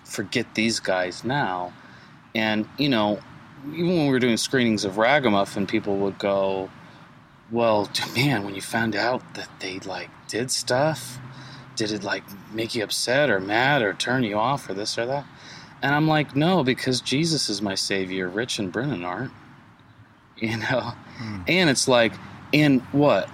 forget 0.05 0.55
these 0.55 0.81
guys 0.81 1.25
now. 1.25 1.73
And, 2.35 2.69
you 2.79 2.89
know, 2.89 3.21
even 3.73 3.89
when 3.89 4.07
we 4.07 4.13
were 4.13 4.19
doing 4.19 4.37
screenings 4.37 4.85
of 4.85 4.99
Ragamuffin, 4.99 5.67
people 5.67 5.97
would 5.99 6.19
go, 6.19 6.71
well, 7.51 7.91
man, 8.15 8.45
when 8.45 8.55
you 8.55 8.61
found 8.61 8.95
out 8.95 9.35
that 9.35 9.49
they 9.61 9.81
like 9.81 10.11
did 10.29 10.51
stuff, 10.51 11.19
did 11.77 11.91
it 11.91 12.05
like 12.05 12.23
make 12.53 12.75
you 12.75 12.85
upset 12.85 13.31
or 13.31 13.41
mad 13.41 13.83
or 13.83 13.93
turn 13.93 14.23
you 14.23 14.37
off 14.37 14.69
or 14.69 14.75
this 14.75 14.97
or 14.99 15.07
that? 15.07 15.27
And 15.83 15.95
I'm 15.95 16.07
like, 16.07 16.37
no, 16.37 16.63
because 16.63 17.01
Jesus 17.01 17.49
is 17.49 17.63
my 17.63 17.75
savior. 17.75 18.29
Rich 18.29 18.59
and 18.59 18.73
Brennan 18.73 19.05
aren't. 19.05 19.33
You 20.37 20.57
know? 20.57 20.95
Mm. 21.19 21.45
And 21.49 21.69
it's 21.69 21.87
like, 21.87 22.15
and 22.55 22.81
what? 22.93 23.29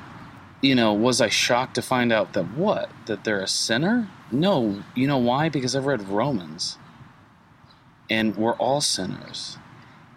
You 0.61 0.75
know, 0.75 0.93
was 0.93 1.21
I 1.21 1.29
shocked 1.29 1.77
to 1.77 1.83
find 1.83 2.13
out 2.13 2.33
that 2.33 2.57
what? 2.57 2.91
That 3.07 3.23
they're 3.23 3.43
a 3.43 3.47
sinner? 3.47 4.09
No. 4.33 4.83
You 4.97 5.07
know 5.07 5.19
why? 5.19 5.49
Because 5.49 5.77
I've 5.77 5.87
read 5.87 6.09
Romans. 6.09 6.79
And 8.09 8.37
we're 8.37 8.55
all 8.55 8.81
sinners. 8.81 9.59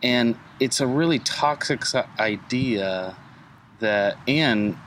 And 0.01 0.37
it's 0.59 0.79
a 0.79 0.87
really 0.87 1.19
toxic 1.19 1.83
idea 2.19 3.15
that, 3.79 4.17
and 4.27 4.77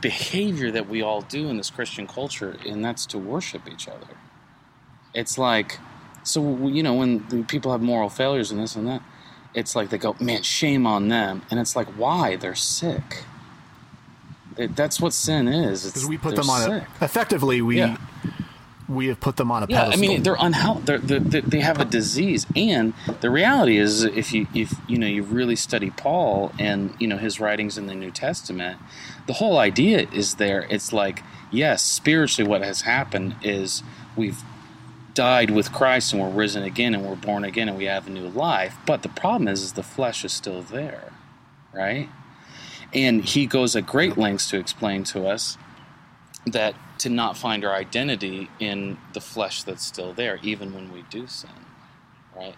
behavior 0.00 0.70
that 0.70 0.88
we 0.88 1.02
all 1.02 1.22
do 1.22 1.48
in 1.48 1.56
this 1.56 1.70
Christian 1.70 2.06
culture, 2.06 2.56
and 2.66 2.84
that's 2.84 3.06
to 3.06 3.18
worship 3.18 3.62
each 3.70 3.88
other. 3.88 4.06
It's 5.12 5.36
like, 5.36 5.78
so, 6.22 6.68
you 6.68 6.82
know, 6.82 6.94
when 6.94 7.44
people 7.44 7.72
have 7.72 7.82
moral 7.82 8.08
failures 8.08 8.50
and 8.50 8.60
this 8.60 8.76
and 8.76 8.86
that, 8.86 9.02
it's 9.54 9.76
like 9.76 9.90
they 9.90 9.98
go, 9.98 10.16
man, 10.18 10.42
shame 10.42 10.86
on 10.86 11.08
them. 11.08 11.42
And 11.50 11.60
it's 11.60 11.76
like, 11.76 11.86
why? 11.88 12.36
They're 12.36 12.54
sick. 12.54 13.24
It, 14.56 14.74
that's 14.74 15.00
what 15.00 15.12
sin 15.12 15.48
is. 15.48 15.84
Because 15.84 16.06
we 16.06 16.16
put 16.16 16.36
them 16.36 16.48
on 16.48 16.62
sick. 16.62 16.82
a, 17.00 17.04
effectively, 17.04 17.60
we. 17.60 17.78
Yeah 17.78 17.98
we 18.88 19.06
have 19.06 19.20
put 19.20 19.36
them 19.36 19.50
on 19.50 19.62
a 19.62 19.66
yeah, 19.68 19.84
pedestal. 19.84 20.04
I 20.04 20.08
mean, 20.08 20.22
they're 20.22 20.36
unhealthy. 20.38 20.82
They're, 20.84 20.98
they're, 20.98 21.40
they 21.40 21.60
have 21.60 21.80
a 21.80 21.84
disease, 21.84 22.46
and 22.54 22.92
the 23.20 23.30
reality 23.30 23.78
is, 23.78 24.04
if 24.04 24.32
you 24.32 24.46
if 24.54 24.74
you 24.88 24.98
know 24.98 25.06
you 25.06 25.22
really 25.22 25.56
study 25.56 25.90
Paul 25.90 26.52
and 26.58 26.94
you 26.98 27.08
know 27.08 27.16
his 27.16 27.40
writings 27.40 27.78
in 27.78 27.86
the 27.86 27.94
New 27.94 28.10
Testament, 28.10 28.78
the 29.26 29.34
whole 29.34 29.58
idea 29.58 30.06
is 30.12 30.34
there. 30.34 30.66
It's 30.68 30.92
like 30.92 31.22
yes, 31.50 31.82
spiritually, 31.82 32.48
what 32.48 32.62
has 32.62 32.82
happened 32.82 33.36
is 33.42 33.82
we've 34.16 34.42
died 35.14 35.50
with 35.50 35.72
Christ 35.72 36.12
and 36.12 36.20
we're 36.20 36.28
risen 36.28 36.64
again 36.64 36.94
and 36.94 37.04
we're 37.04 37.14
born 37.14 37.44
again 37.44 37.68
and 37.68 37.78
we 37.78 37.84
have 37.84 38.06
a 38.06 38.10
new 38.10 38.28
life. 38.28 38.76
But 38.84 39.02
the 39.02 39.08
problem 39.08 39.48
is, 39.48 39.62
is 39.62 39.72
the 39.72 39.82
flesh 39.82 40.24
is 40.24 40.32
still 40.32 40.62
there, 40.62 41.12
right? 41.72 42.08
And 42.92 43.24
he 43.24 43.46
goes 43.46 43.74
at 43.76 43.86
great 43.86 44.18
lengths 44.18 44.50
to 44.50 44.58
explain 44.58 45.04
to 45.04 45.26
us 45.26 45.56
that 46.46 46.74
to 46.98 47.08
not 47.08 47.36
find 47.36 47.64
our 47.64 47.74
identity 47.74 48.50
in 48.60 48.98
the 49.12 49.20
flesh 49.20 49.62
that's 49.62 49.84
still 49.84 50.12
there, 50.12 50.38
even 50.42 50.74
when 50.74 50.92
we 50.92 51.02
do 51.10 51.26
sin, 51.26 51.50
right? 52.36 52.54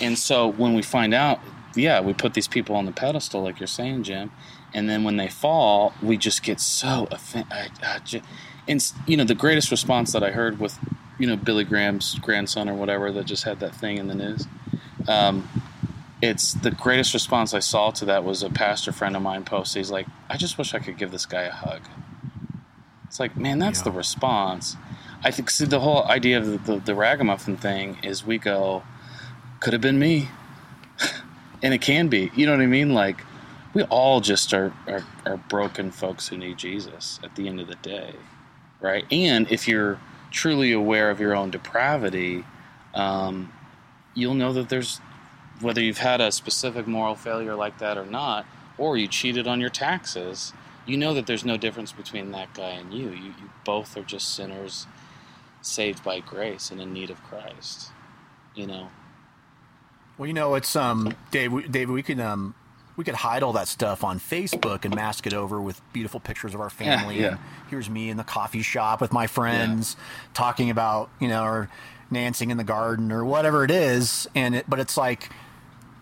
And 0.00 0.18
so 0.18 0.46
when 0.46 0.74
we 0.74 0.82
find 0.82 1.14
out, 1.14 1.40
yeah, 1.74 2.00
we 2.00 2.12
put 2.12 2.34
these 2.34 2.48
people 2.48 2.74
on 2.76 2.86
the 2.86 2.92
pedestal, 2.92 3.42
like 3.42 3.60
you're 3.60 3.66
saying, 3.66 4.02
Jim, 4.02 4.30
and 4.72 4.88
then 4.88 5.04
when 5.04 5.16
they 5.16 5.28
fall, 5.28 5.94
we 6.02 6.16
just 6.16 6.42
get 6.42 6.60
so 6.60 7.08
offended. 7.10 7.72
And 8.68 8.92
you 9.06 9.16
know, 9.16 9.24
the 9.24 9.34
greatest 9.34 9.70
response 9.70 10.12
that 10.12 10.22
I 10.22 10.30
heard 10.30 10.60
with, 10.60 10.78
you 11.18 11.26
know, 11.26 11.36
Billy 11.36 11.64
Graham's 11.64 12.18
grandson 12.18 12.68
or 12.68 12.74
whatever 12.74 13.10
that 13.12 13.26
just 13.26 13.44
had 13.44 13.60
that 13.60 13.74
thing 13.74 13.98
in 13.98 14.08
the 14.08 14.14
news. 14.14 14.46
Um, 15.08 15.48
it's 16.22 16.52
the 16.52 16.70
greatest 16.70 17.14
response 17.14 17.54
I 17.54 17.60
saw 17.60 17.90
to 17.92 18.04
that 18.04 18.24
was 18.24 18.42
a 18.42 18.50
pastor 18.50 18.92
friend 18.92 19.16
of 19.16 19.22
mine 19.22 19.44
post. 19.44 19.74
He's 19.74 19.90
like, 19.90 20.06
"I 20.28 20.36
just 20.36 20.58
wish 20.58 20.74
I 20.74 20.78
could 20.78 20.98
give 20.98 21.10
this 21.10 21.24
guy 21.26 21.42
a 21.42 21.50
hug." 21.50 21.80
It's 23.10 23.18
like, 23.18 23.36
man, 23.36 23.58
that's 23.58 23.80
yeah. 23.80 23.86
the 23.86 23.90
response. 23.90 24.76
I 25.24 25.32
think 25.32 25.50
see, 25.50 25.64
the 25.64 25.80
whole 25.80 26.04
idea 26.04 26.38
of 26.38 26.46
the, 26.46 26.58
the, 26.58 26.78
the 26.78 26.94
ragamuffin 26.94 27.56
thing 27.56 27.98
is 28.04 28.24
we 28.24 28.38
go, 28.38 28.84
could 29.58 29.72
have 29.72 29.82
been 29.82 29.98
me, 29.98 30.28
and 31.62 31.74
it 31.74 31.80
can 31.80 32.06
be. 32.06 32.30
You 32.36 32.46
know 32.46 32.52
what 32.52 32.60
I 32.60 32.66
mean? 32.66 32.94
Like 32.94 33.24
we 33.74 33.82
all 33.82 34.20
just 34.20 34.54
are, 34.54 34.72
are 34.86 35.04
are 35.26 35.38
broken 35.38 35.90
folks 35.90 36.28
who 36.28 36.36
need 36.36 36.56
Jesus 36.56 37.18
at 37.24 37.34
the 37.34 37.48
end 37.48 37.58
of 37.58 37.66
the 37.66 37.74
day, 37.74 38.14
right? 38.80 39.04
And 39.10 39.50
if 39.50 39.66
you're 39.66 39.98
truly 40.30 40.70
aware 40.70 41.10
of 41.10 41.18
your 41.18 41.34
own 41.34 41.50
depravity, 41.50 42.44
um, 42.94 43.52
you'll 44.14 44.34
know 44.34 44.52
that 44.52 44.68
there's 44.68 45.00
whether 45.60 45.80
you've 45.80 45.98
had 45.98 46.20
a 46.20 46.30
specific 46.30 46.86
moral 46.86 47.16
failure 47.16 47.56
like 47.56 47.78
that 47.78 47.98
or 47.98 48.06
not, 48.06 48.46
or 48.78 48.96
you 48.96 49.08
cheated 49.08 49.48
on 49.48 49.60
your 49.60 49.68
taxes 49.68 50.52
you 50.90 50.96
know 50.96 51.14
that 51.14 51.26
there's 51.26 51.44
no 51.44 51.56
difference 51.56 51.92
between 51.92 52.32
that 52.32 52.52
guy 52.54 52.70
and 52.70 52.92
you. 52.92 53.10
You, 53.10 53.26
you 53.26 53.50
both 53.64 53.96
are 53.96 54.02
just 54.02 54.34
sinners 54.34 54.86
saved 55.62 56.02
by 56.02 56.20
grace 56.20 56.70
and 56.70 56.80
in 56.80 56.92
need 56.92 57.10
of 57.10 57.22
Christ. 57.22 57.90
You 58.54 58.66
know. 58.66 58.88
Well, 60.18 60.26
you 60.26 60.34
know, 60.34 60.54
it's 60.54 60.74
um, 60.76 61.14
Dave. 61.30 61.70
Dave, 61.70 61.88
we 61.88 62.02
can 62.02 62.20
um, 62.20 62.54
we 62.96 63.04
could 63.04 63.14
hide 63.14 63.42
all 63.42 63.52
that 63.54 63.68
stuff 63.68 64.04
on 64.04 64.18
Facebook 64.18 64.84
and 64.84 64.94
mask 64.94 65.26
it 65.26 65.32
over 65.32 65.60
with 65.60 65.80
beautiful 65.92 66.20
pictures 66.20 66.54
of 66.54 66.60
our 66.60 66.70
family. 66.70 67.16
Yeah, 67.16 67.30
yeah. 67.30 67.36
here's 67.70 67.88
me 67.88 68.10
in 68.10 68.16
the 68.16 68.24
coffee 68.24 68.62
shop 68.62 69.00
with 69.00 69.12
my 69.12 69.26
friends 69.26 69.96
yeah. 69.96 70.04
talking 70.34 70.68
about 70.68 71.08
you 71.20 71.28
know 71.28 71.44
or 71.44 71.70
dancing 72.12 72.50
in 72.50 72.56
the 72.56 72.64
garden 72.64 73.12
or 73.12 73.24
whatever 73.24 73.64
it 73.64 73.70
is. 73.70 74.28
And 74.34 74.56
it, 74.56 74.66
but 74.68 74.80
it's 74.80 74.96
like 74.96 75.30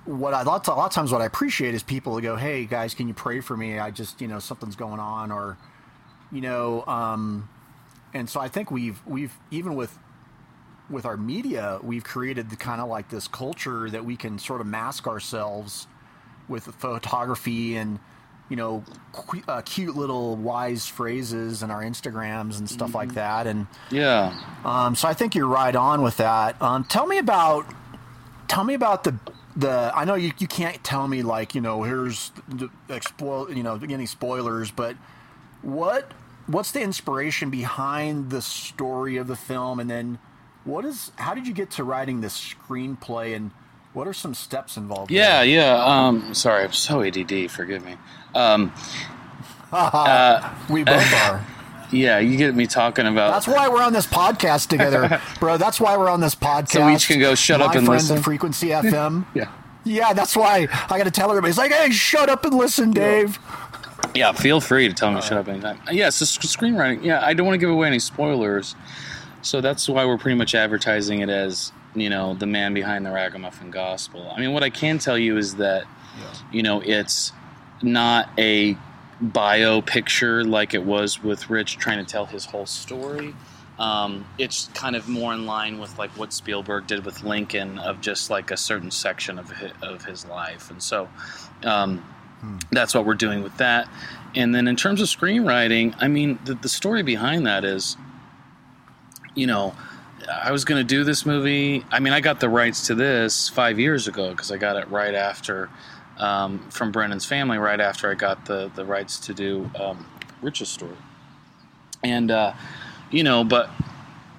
what 0.08 0.32
I, 0.32 0.40
a 0.40 0.44
lot, 0.44 0.66
a 0.66 0.72
lot 0.72 0.86
of 0.86 0.92
times 0.92 1.12
what 1.12 1.20
I 1.20 1.26
appreciate 1.26 1.74
is 1.74 1.82
people 1.82 2.16
to 2.16 2.22
go, 2.22 2.34
"Hey 2.34 2.64
guys, 2.64 2.94
can 2.94 3.08
you 3.08 3.14
pray 3.14 3.40
for 3.40 3.56
me? 3.56 3.78
I 3.78 3.90
just 3.90 4.20
you 4.20 4.28
know 4.28 4.38
something's 4.38 4.76
going 4.76 5.00
on," 5.00 5.30
or 5.30 5.58
you 6.32 6.40
know, 6.40 6.84
um, 6.86 7.48
and 8.14 8.28
so 8.28 8.40
I 8.40 8.48
think 8.48 8.70
we've 8.70 9.00
we've 9.06 9.36
even 9.50 9.74
with 9.74 9.98
with 10.88 11.04
our 11.04 11.18
media, 11.18 11.78
we've 11.82 12.04
created 12.04 12.48
the 12.48 12.56
kind 12.56 12.80
of 12.80 12.88
like 12.88 13.10
this 13.10 13.28
culture 13.28 13.90
that 13.90 14.06
we 14.06 14.16
can 14.16 14.38
sort 14.38 14.62
of 14.62 14.66
mask 14.66 15.06
ourselves 15.06 15.86
with 16.48 16.64
photography 16.64 17.76
and 17.76 17.98
you 18.48 18.56
know 18.56 18.82
qu- 19.12 19.42
uh, 19.46 19.60
cute 19.60 19.94
little 19.94 20.36
wise 20.36 20.86
phrases 20.86 21.62
in 21.62 21.70
our 21.70 21.82
Instagrams 21.82 22.58
and 22.58 22.70
stuff 22.70 22.88
mm-hmm. 22.88 22.96
like 22.96 23.14
that. 23.14 23.46
And 23.46 23.66
yeah, 23.90 24.34
um, 24.64 24.94
so 24.94 25.06
I 25.06 25.12
think 25.12 25.34
you're 25.34 25.46
right 25.46 25.76
on 25.76 26.00
with 26.00 26.16
that. 26.16 26.60
Um, 26.62 26.84
tell 26.84 27.06
me 27.06 27.18
about 27.18 27.66
tell 28.48 28.64
me 28.64 28.72
about 28.72 29.04
the 29.04 29.18
the? 29.58 29.92
I 29.94 30.04
know 30.04 30.14
you, 30.14 30.32
you 30.38 30.46
can't 30.46 30.82
tell 30.84 31.08
me 31.08 31.22
like 31.22 31.54
you 31.54 31.60
know 31.60 31.82
here's 31.82 32.32
the 32.48 32.70
expo, 32.88 33.54
you 33.54 33.62
know 33.62 33.78
any 33.88 34.06
spoilers, 34.06 34.70
but 34.70 34.96
what 35.62 36.12
what's 36.46 36.72
the 36.72 36.80
inspiration 36.80 37.50
behind 37.50 38.30
the 38.30 38.40
story 38.40 39.16
of 39.16 39.26
the 39.26 39.36
film, 39.36 39.80
and 39.80 39.90
then 39.90 40.18
what 40.64 40.84
is 40.84 41.12
how 41.16 41.34
did 41.34 41.46
you 41.46 41.54
get 41.54 41.70
to 41.72 41.84
writing 41.84 42.20
this 42.20 42.54
screenplay, 42.54 43.34
and 43.34 43.50
what 43.92 44.06
are 44.06 44.14
some 44.14 44.34
steps 44.34 44.76
involved? 44.76 45.10
Yeah, 45.10 45.42
yeah. 45.42 45.82
Um, 45.84 46.34
sorry, 46.34 46.64
I'm 46.64 46.72
so 46.72 47.02
ADD. 47.02 47.50
Forgive 47.50 47.84
me. 47.84 47.96
Um, 48.34 48.72
uh, 49.72 50.54
we 50.70 50.84
both 50.84 51.14
are. 51.28 51.44
Yeah, 51.90 52.18
you 52.18 52.36
get 52.36 52.54
me 52.54 52.66
talking 52.66 53.06
about. 53.06 53.32
That's 53.32 53.46
why 53.46 53.68
we're 53.68 53.82
on 53.82 53.92
this 53.92 54.06
podcast 54.06 54.68
together, 54.68 55.20
bro. 55.40 55.56
That's 55.56 55.80
why 55.80 55.96
we're 55.96 56.10
on 56.10 56.20
this 56.20 56.34
podcast. 56.34 56.70
So 56.70 56.86
we 56.86 56.94
each 56.94 57.08
can 57.08 57.18
go 57.18 57.34
shut 57.34 57.60
My 57.60 57.66
up 57.66 57.74
and 57.74 57.86
friends 57.86 58.10
listen. 58.10 58.22
Frequency 58.22 58.68
FM. 58.68 59.26
yeah. 59.34 59.50
Yeah, 59.84 60.12
that's 60.12 60.36
why 60.36 60.68
I 60.90 60.98
got 60.98 61.04
to 61.04 61.10
tell 61.10 61.30
everybody. 61.30 61.50
It's 61.50 61.58
like, 61.58 61.72
hey, 61.72 61.90
shut 61.90 62.28
up 62.28 62.44
and 62.44 62.54
listen, 62.54 62.90
Dave. 62.90 63.38
Yeah, 64.14 64.32
feel 64.32 64.60
free 64.60 64.88
to 64.88 64.94
tell 64.94 65.10
me 65.10 65.20
to 65.20 65.26
shut 65.26 65.38
up 65.38 65.48
uh, 65.48 65.52
anytime. 65.52 65.80
Yeah, 65.90 66.10
so 66.10 66.24
screenwriting. 66.24 67.04
Yeah, 67.04 67.24
I 67.24 67.32
don't 67.32 67.46
want 67.46 67.54
to 67.54 67.58
give 67.58 67.70
away 67.70 67.86
any 67.86 67.98
spoilers, 67.98 68.74
so 69.42 69.60
that's 69.60 69.88
why 69.88 70.04
we're 70.04 70.18
pretty 70.18 70.36
much 70.36 70.54
advertising 70.54 71.20
it 71.20 71.30
as 71.30 71.72
you 71.94 72.10
know 72.10 72.34
the 72.34 72.46
man 72.46 72.74
behind 72.74 73.06
the 73.06 73.10
Ragamuffin 73.10 73.70
Gospel. 73.70 74.30
I 74.34 74.40
mean, 74.40 74.52
what 74.52 74.62
I 74.62 74.70
can 74.70 74.98
tell 74.98 75.18
you 75.18 75.36
is 75.36 75.56
that 75.56 75.84
you 76.52 76.62
know 76.62 76.80
it's 76.80 77.32
not 77.82 78.28
a 78.38 78.76
bio 79.20 79.80
picture 79.80 80.44
like 80.44 80.74
it 80.74 80.84
was 80.84 81.22
with 81.22 81.50
Rich 81.50 81.78
trying 81.78 82.04
to 82.04 82.10
tell 82.10 82.26
his 82.26 82.44
whole 82.44 82.66
story. 82.66 83.34
Um, 83.78 84.26
it's 84.38 84.68
kind 84.74 84.96
of 84.96 85.08
more 85.08 85.32
in 85.32 85.46
line 85.46 85.78
with 85.78 85.98
like 85.98 86.10
what 86.10 86.32
Spielberg 86.32 86.86
did 86.86 87.04
with 87.04 87.22
Lincoln 87.22 87.78
of 87.78 88.00
just 88.00 88.28
like 88.28 88.50
a 88.50 88.56
certain 88.56 88.90
section 88.90 89.38
of 89.38 89.50
his, 89.50 89.70
of 89.82 90.04
his 90.04 90.26
life, 90.26 90.70
and 90.70 90.82
so 90.82 91.08
um, 91.64 92.04
that's 92.72 92.94
what 92.94 93.06
we're 93.06 93.14
doing 93.14 93.42
with 93.42 93.56
that. 93.58 93.88
And 94.34 94.54
then 94.54 94.68
in 94.68 94.76
terms 94.76 95.00
of 95.00 95.08
screenwriting, 95.08 95.94
I 95.98 96.08
mean, 96.08 96.38
the, 96.44 96.54
the 96.54 96.68
story 96.68 97.02
behind 97.02 97.46
that 97.46 97.64
is, 97.64 97.96
you 99.34 99.46
know, 99.46 99.74
I 100.30 100.52
was 100.52 100.64
going 100.64 100.80
to 100.80 100.84
do 100.84 101.04
this 101.04 101.24
movie. 101.24 101.84
I 101.90 102.00
mean, 102.00 102.12
I 102.12 102.20
got 102.20 102.40
the 102.40 102.48
rights 102.48 102.86
to 102.88 102.94
this 102.94 103.48
five 103.48 103.78
years 103.78 104.08
ago 104.08 104.30
because 104.30 104.52
I 104.52 104.58
got 104.58 104.76
it 104.76 104.88
right 104.90 105.14
after 105.14 105.70
um, 106.18 106.58
from 106.70 106.92
Brennan's 106.92 107.24
family, 107.24 107.58
right 107.58 107.80
after 107.80 108.10
I 108.10 108.14
got 108.14 108.44
the 108.46 108.70
the 108.74 108.84
rights 108.84 109.18
to 109.20 109.34
do 109.34 109.70
um, 109.78 110.06
Rich's 110.42 110.68
story. 110.68 110.96
And 112.02 112.30
uh, 112.30 112.52
you 113.10 113.22
know, 113.22 113.44
but 113.44 113.70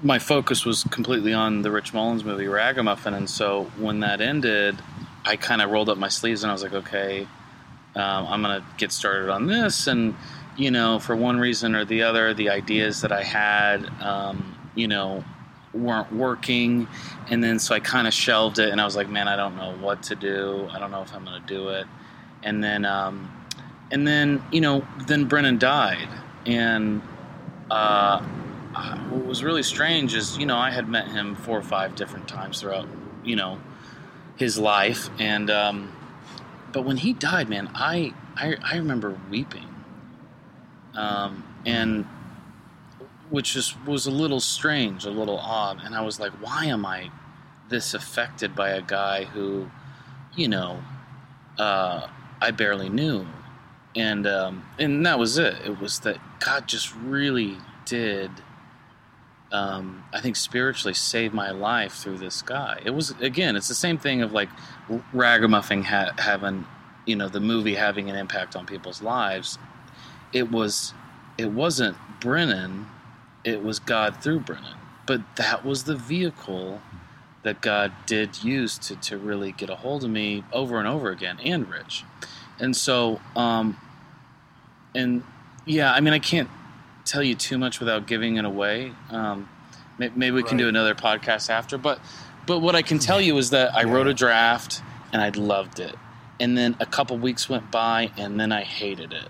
my 0.01 0.19
focus 0.19 0.65
was 0.65 0.83
completely 0.85 1.33
on 1.33 1.61
the 1.61 1.71
Rich 1.71 1.93
Mullins 1.93 2.23
movie 2.23 2.47
Ragamuffin, 2.47 3.13
and 3.13 3.29
so 3.29 3.65
when 3.77 3.99
that 4.01 4.21
ended, 4.21 4.81
I 5.25 5.35
kind 5.35 5.61
of 5.61 5.69
rolled 5.71 5.89
up 5.89 5.97
my 5.97 6.07
sleeves 6.07 6.43
and 6.43 6.51
I 6.51 6.53
was 6.53 6.63
like, 6.63 6.73
okay, 6.73 7.27
um, 7.95 8.27
I'm 8.27 8.41
gonna 8.41 8.65
get 8.77 8.91
started 8.91 9.29
on 9.29 9.47
this, 9.47 9.87
and 9.87 10.15
you 10.57 10.71
know, 10.71 10.99
for 10.99 11.15
one 11.15 11.39
reason 11.39 11.75
or 11.75 11.85
the 11.85 12.03
other, 12.03 12.33
the 12.33 12.49
ideas 12.49 13.01
that 13.01 13.13
I 13.13 13.23
had, 13.23 13.89
um, 14.01 14.57
you 14.75 14.87
know, 14.89 15.23
weren't 15.73 16.11
working, 16.11 16.87
and 17.29 17.43
then 17.43 17.59
so 17.59 17.75
I 17.75 17.79
kind 17.79 18.07
of 18.07 18.13
shelved 18.13 18.59
it, 18.59 18.69
and 18.69 18.81
I 18.81 18.85
was 18.85 18.95
like, 18.95 19.09
man, 19.09 19.27
I 19.27 19.35
don't 19.35 19.55
know 19.55 19.75
what 19.79 20.03
to 20.03 20.15
do. 20.15 20.67
I 20.71 20.79
don't 20.79 20.91
know 20.91 21.01
if 21.01 21.13
I'm 21.13 21.23
gonna 21.23 21.43
do 21.45 21.69
it, 21.69 21.85
and 22.43 22.63
then, 22.63 22.85
um, 22.85 23.31
and 23.91 24.07
then 24.07 24.43
you 24.51 24.61
know, 24.61 24.85
then 25.07 25.25
Brennan 25.25 25.57
died, 25.57 26.07
and 26.45 27.01
uh, 27.69 28.21
what 29.09 29.25
was 29.25 29.43
really 29.43 29.63
strange 29.63 30.15
is, 30.15 30.37
you 30.37 30.45
know, 30.45 30.57
I 30.57 30.71
had 30.71 30.87
met 30.87 31.07
him 31.07 31.35
four 31.35 31.57
or 31.57 31.63
five 31.63 31.95
different 31.95 32.27
times 32.27 32.61
throughout, 32.61 32.87
you 33.23 33.35
know, 33.35 33.59
his 34.37 34.57
life, 34.57 35.09
and 35.19 35.49
um, 35.49 35.95
but 36.71 36.83
when 36.83 36.97
he 36.97 37.13
died, 37.13 37.49
man, 37.49 37.69
I 37.75 38.13
I, 38.35 38.55
I 38.63 38.77
remember 38.77 39.19
weeping, 39.29 39.67
um, 40.95 41.43
and 41.65 42.07
which 43.29 43.53
just 43.53 43.79
was 43.85 44.05
a 44.05 44.11
little 44.11 44.39
strange, 44.39 45.05
a 45.05 45.11
little 45.11 45.37
odd, 45.37 45.81
and 45.83 45.95
I 45.95 46.01
was 46.01 46.19
like, 46.19 46.31
why 46.41 46.65
am 46.65 46.85
I 46.85 47.11
this 47.69 47.93
affected 47.93 48.55
by 48.55 48.69
a 48.69 48.81
guy 48.81 49.25
who, 49.25 49.69
you 50.35 50.47
know, 50.47 50.79
uh, 51.57 52.07
I 52.41 52.51
barely 52.51 52.89
knew, 52.89 53.27
and 53.95 54.25
um, 54.25 54.65
and 54.79 55.05
that 55.05 55.19
was 55.19 55.37
it. 55.37 55.55
It 55.65 55.79
was 55.79 55.99
that 56.01 56.17
God 56.39 56.67
just 56.67 56.93
really 56.95 57.57
did. 57.85 58.31
Um, 59.51 60.03
I 60.13 60.21
think 60.21 60.35
spiritually 60.35 60.93
saved 60.93 61.33
my 61.33 61.49
life 61.49 61.93
through 61.93 62.19
this 62.19 62.43
guy. 62.43 62.81
It 62.85 62.91
was 62.91 63.11
again, 63.19 63.55
it's 63.55 63.67
the 63.67 63.75
same 63.75 63.97
thing 63.97 64.21
of 64.21 64.31
like 64.31 64.49
Ragamuffin 65.11 65.83
ha- 65.83 66.13
having, 66.19 66.65
you 67.05 67.15
know, 67.15 67.29
the 67.29 67.39
movie 67.39 67.75
having 67.75 68.09
an 68.09 68.15
impact 68.15 68.55
on 68.55 68.67
people's 68.67 69.01
lives. 69.01 69.57
It 70.33 70.51
was, 70.51 70.93
it 71.39 71.51
wasn't 71.51 71.97
Brennan, 72.19 72.85
it 73.49 73.63
was 73.63 73.79
God 73.79 74.21
through 74.21 74.41
Brennan. 74.41 74.77
But 75.05 75.21
that 75.37 75.65
was 75.65 75.83
the 75.83 75.95
vehicle 75.95 76.81
that 77.43 77.61
God 77.61 77.91
did 78.05 78.43
use 78.43 78.77
to, 78.79 78.95
to 78.97 79.17
really 79.17 79.51
get 79.51 79.69
a 79.69 79.75
hold 79.75 80.03
of 80.03 80.09
me 80.09 80.43
over 80.51 80.77
and 80.77 80.87
over 80.87 81.09
again, 81.09 81.39
and 81.43 81.69
Rich. 81.69 82.03
And 82.59 82.75
so, 82.75 83.19
um, 83.35 83.77
and 84.93 85.23
yeah, 85.65 85.93
I 85.93 86.01
mean, 86.01 86.13
I 86.13 86.19
can't 86.19 86.49
tell 87.05 87.23
you 87.23 87.35
too 87.35 87.57
much 87.57 87.79
without 87.79 88.07
giving 88.07 88.35
it 88.35 88.45
away. 88.45 88.91
Um, 89.09 89.49
maybe 89.97 90.31
we 90.31 90.43
can 90.43 90.57
do 90.57 90.67
another 90.67 90.95
podcast 90.95 91.49
after, 91.49 91.77
but 91.77 91.99
but 92.45 92.59
what 92.59 92.75
I 92.75 92.81
can 92.81 92.99
tell 92.99 93.21
you 93.21 93.37
is 93.37 93.51
that 93.51 93.75
I 93.75 93.83
wrote 93.83 94.07
a 94.07 94.13
draft 94.13 94.81
and 95.13 95.21
I 95.21 95.29
loved 95.29 95.79
it, 95.79 95.95
and 96.39 96.57
then 96.57 96.75
a 96.79 96.85
couple 96.85 97.17
weeks 97.17 97.47
went 97.47 97.71
by 97.71 98.11
and 98.17 98.39
then 98.39 98.51
I 98.51 98.63
hated 98.63 99.13
it, 99.13 99.29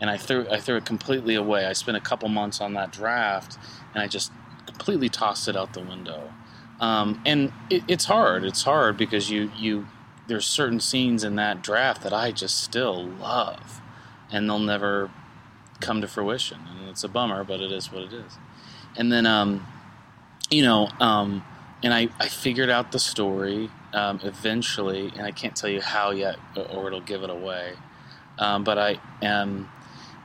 and 0.00 0.10
I 0.10 0.16
threw 0.16 0.48
I 0.50 0.60
threw 0.60 0.76
it 0.76 0.84
completely 0.84 1.34
away. 1.34 1.66
I 1.66 1.72
spent 1.72 1.96
a 1.96 2.00
couple 2.00 2.28
months 2.28 2.60
on 2.60 2.74
that 2.74 2.92
draft 2.92 3.58
and 3.94 4.02
I 4.02 4.06
just 4.06 4.32
completely 4.66 5.08
tossed 5.08 5.48
it 5.48 5.56
out 5.56 5.72
the 5.72 5.80
window. 5.80 6.32
Um, 6.80 7.20
and 7.26 7.52
it, 7.70 7.82
it's 7.88 8.04
hard. 8.04 8.44
It's 8.44 8.62
hard 8.62 8.96
because 8.96 9.30
you 9.30 9.50
you 9.56 9.88
there's 10.28 10.46
certain 10.46 10.78
scenes 10.78 11.24
in 11.24 11.36
that 11.36 11.62
draft 11.62 12.02
that 12.02 12.12
I 12.12 12.30
just 12.32 12.62
still 12.62 13.04
love, 13.04 13.80
and 14.30 14.48
they'll 14.48 14.58
never 14.58 15.10
come 15.80 16.00
to 16.02 16.08
fruition, 16.08 16.60
and 16.68 16.88
it's 16.88 17.02
a 17.02 17.08
bummer, 17.08 17.44
but 17.44 17.60
it 17.60 17.72
is 17.72 17.90
what 17.90 18.02
it 18.02 18.12
is. 18.12 18.38
And 18.96 19.10
then, 19.10 19.26
um, 19.26 19.66
you 20.50 20.62
know, 20.62 20.88
um, 21.00 21.44
and 21.82 21.94
I, 21.94 22.08
I 22.18 22.28
figured 22.28 22.68
out 22.68 22.92
the 22.92 22.98
story 22.98 23.70
um, 23.92 24.20
eventually, 24.22 25.12
and 25.16 25.22
I 25.22 25.30
can't 25.30 25.56
tell 25.56 25.70
you 25.70 25.80
how 25.80 26.10
yet, 26.10 26.36
or 26.56 26.88
it'll 26.88 27.00
give 27.00 27.22
it 27.22 27.30
away. 27.30 27.72
Um, 28.38 28.64
but 28.64 28.78
I 28.78 29.00
am, 29.22 29.68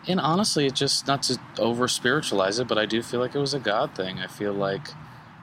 and 0.07 0.19
honestly, 0.19 0.65
it 0.65 0.73
just 0.75 1.07
not 1.07 1.23
to 1.23 1.39
over 1.59 1.87
spiritualize 1.87 2.59
it, 2.59 2.67
but 2.67 2.77
I 2.77 2.85
do 2.85 3.01
feel 3.01 3.19
like 3.19 3.35
it 3.35 3.39
was 3.39 3.53
a 3.53 3.59
God 3.59 3.95
thing. 3.95 4.19
I 4.19 4.27
feel 4.27 4.53
like 4.53 4.87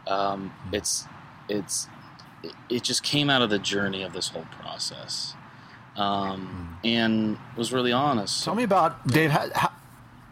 um, 0.07 0.53
it's 0.73 1.07
it's 1.49 1.87
it- 2.43 2.55
it 2.69 2.83
just 2.83 3.03
came 3.03 3.29
out 3.29 3.43
of 3.43 3.51
the 3.51 3.59
journey 3.59 4.03
of 4.03 4.13
this 4.15 4.29
whole 4.29 4.47
process, 4.63 5.35
um, 5.97 6.79
and 6.85 7.37
was 7.57 7.73
really 7.73 7.93
honest. 7.93 8.45
Tell 8.45 8.55
me 8.55 8.63
about 8.63 9.07
Dave. 9.07 9.31
How, 9.31 9.49
how, 9.55 9.71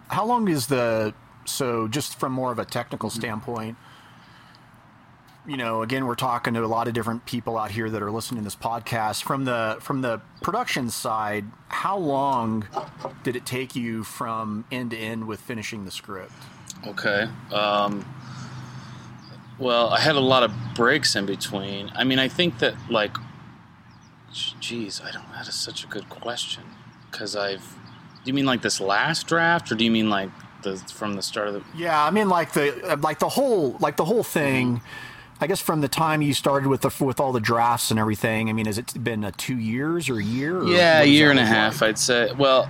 how 0.08 0.24
long 0.24 0.48
is 0.48 0.68
the 0.68 1.12
so 1.44 1.86
just 1.88 2.18
from 2.18 2.32
more 2.32 2.50
of 2.52 2.58
a 2.58 2.64
technical 2.64 3.10
standpoint? 3.10 3.76
You 5.48 5.56
know, 5.56 5.80
again, 5.80 6.04
we're 6.04 6.14
talking 6.14 6.52
to 6.52 6.62
a 6.62 6.66
lot 6.66 6.88
of 6.88 6.94
different 6.94 7.24
people 7.24 7.56
out 7.56 7.70
here 7.70 7.88
that 7.88 8.02
are 8.02 8.10
listening 8.10 8.42
to 8.42 8.44
this 8.44 8.54
podcast. 8.54 9.22
From 9.22 9.46
the 9.46 9.78
from 9.80 10.02
the 10.02 10.20
production 10.42 10.90
side, 10.90 11.46
how 11.68 11.96
long 11.96 12.68
did 13.22 13.34
it 13.34 13.46
take 13.46 13.74
you 13.74 14.04
from 14.04 14.66
end 14.70 14.90
to 14.90 14.98
end 14.98 15.26
with 15.26 15.40
finishing 15.40 15.86
the 15.86 15.90
script? 15.90 16.34
Okay. 16.86 17.28
Um, 17.50 18.04
well, 19.58 19.88
I 19.88 20.00
had 20.00 20.16
a 20.16 20.20
lot 20.20 20.42
of 20.42 20.52
breaks 20.74 21.16
in 21.16 21.24
between. 21.24 21.90
I 21.94 22.04
mean, 22.04 22.18
I 22.18 22.28
think 22.28 22.58
that 22.58 22.74
like, 22.90 23.16
geez, 24.60 25.00
I 25.00 25.10
don't. 25.12 25.32
That 25.32 25.48
is 25.48 25.54
such 25.54 25.82
a 25.82 25.86
good 25.86 26.10
question 26.10 26.64
because 27.10 27.34
I've. 27.34 27.74
Do 28.22 28.24
you 28.26 28.34
mean 28.34 28.44
like 28.44 28.60
this 28.60 28.82
last 28.82 29.26
draft, 29.26 29.72
or 29.72 29.76
do 29.76 29.84
you 29.86 29.90
mean 29.90 30.10
like 30.10 30.28
the 30.60 30.76
from 30.76 31.14
the 31.14 31.22
start 31.22 31.48
of 31.48 31.54
the? 31.54 31.62
Yeah, 31.74 32.04
I 32.04 32.10
mean, 32.10 32.28
like 32.28 32.52
the 32.52 32.98
like 33.02 33.18
the 33.18 33.30
whole 33.30 33.78
like 33.80 33.96
the 33.96 34.04
whole 34.04 34.22
thing. 34.22 34.82
I 35.40 35.46
guess 35.46 35.60
from 35.60 35.80
the 35.80 35.88
time 35.88 36.20
you 36.20 36.34
started 36.34 36.68
with 36.68 36.80
the 36.80 37.04
with 37.04 37.20
all 37.20 37.32
the 37.32 37.40
drafts 37.40 37.90
and 37.90 38.00
everything. 38.00 38.48
I 38.48 38.52
mean, 38.52 38.66
has 38.66 38.78
it 38.78 39.02
been 39.02 39.22
a 39.24 39.32
two 39.32 39.56
years 39.56 40.08
or 40.08 40.18
a 40.18 40.24
year? 40.24 40.58
Or 40.58 40.66
Yeah, 40.66 41.02
a 41.02 41.04
year 41.04 41.30
and 41.30 41.38
a 41.38 41.46
half, 41.46 41.80
like? 41.80 41.90
I'd 41.90 41.98
say. 41.98 42.32
Well, 42.36 42.68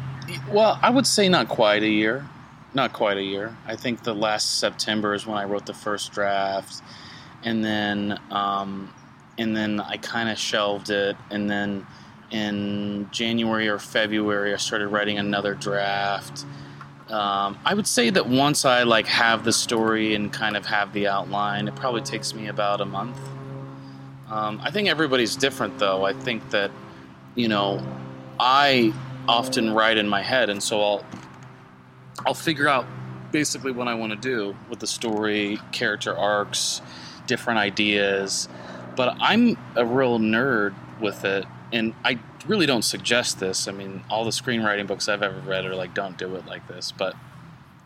well, 0.50 0.78
I 0.82 0.90
would 0.90 1.06
say 1.06 1.28
not 1.28 1.48
quite 1.48 1.82
a 1.82 1.88
year. 1.88 2.26
Not 2.74 2.92
quite 2.92 3.16
a 3.16 3.22
year. 3.22 3.56
I 3.66 3.76
think 3.76 4.02
the 4.02 4.14
last 4.14 4.58
September 4.58 5.14
is 5.14 5.26
when 5.26 5.38
I 5.38 5.44
wrote 5.44 5.64
the 5.64 5.74
first 5.74 6.12
draft, 6.12 6.82
and 7.42 7.64
then 7.64 8.18
um, 8.30 8.92
and 9.38 9.56
then 9.56 9.80
I 9.80 9.96
kind 9.96 10.28
of 10.28 10.38
shelved 10.38 10.90
it, 10.90 11.16
and 11.30 11.48
then 11.48 11.86
in 12.30 13.08
January 13.10 13.68
or 13.68 13.78
February 13.78 14.52
I 14.52 14.58
started 14.58 14.88
writing 14.88 15.18
another 15.18 15.54
draft. 15.54 16.44
Um, 17.10 17.58
I 17.64 17.72
would 17.72 17.86
say 17.86 18.10
that 18.10 18.28
once 18.28 18.64
I 18.64 18.82
like 18.82 19.06
have 19.06 19.44
the 19.44 19.52
story 19.52 20.14
and 20.14 20.32
kind 20.32 20.56
of 20.56 20.66
have 20.66 20.92
the 20.92 21.08
outline, 21.08 21.66
it 21.66 21.74
probably 21.74 22.02
takes 22.02 22.34
me 22.34 22.48
about 22.48 22.80
a 22.80 22.84
month. 22.84 23.18
Um, 24.28 24.60
I 24.62 24.70
think 24.70 24.88
everybody's 24.88 25.36
different, 25.36 25.78
though. 25.78 26.04
I 26.04 26.12
think 26.12 26.50
that, 26.50 26.70
you 27.34 27.48
know, 27.48 27.82
I 28.38 28.92
often 29.26 29.72
write 29.72 29.96
in 29.96 30.06
my 30.08 30.22
head, 30.22 30.50
and 30.50 30.62
so 30.62 30.80
I'll 30.82 31.04
I'll 32.26 32.34
figure 32.34 32.68
out 32.68 32.84
basically 33.32 33.72
what 33.72 33.88
I 33.88 33.94
want 33.94 34.12
to 34.12 34.18
do 34.18 34.54
with 34.68 34.80
the 34.80 34.86
story, 34.86 35.58
character 35.72 36.16
arcs, 36.16 36.82
different 37.26 37.58
ideas. 37.58 38.48
But 38.96 39.16
I'm 39.20 39.56
a 39.76 39.84
real 39.86 40.18
nerd 40.18 40.74
with 41.00 41.24
it, 41.24 41.46
and 41.72 41.94
I 42.04 42.18
really 42.46 42.66
don't 42.66 42.82
suggest 42.82 43.40
this. 43.40 43.68
I 43.68 43.72
mean, 43.72 44.04
all 44.10 44.24
the 44.24 44.30
screenwriting 44.30 44.86
books 44.86 45.08
I've 45.08 45.22
ever 45.22 45.40
read 45.40 45.64
are 45.64 45.74
like, 45.74 45.94
don't 45.94 46.16
do 46.16 46.34
it 46.36 46.46
like 46.46 46.66
this. 46.68 46.92
But 46.92 47.14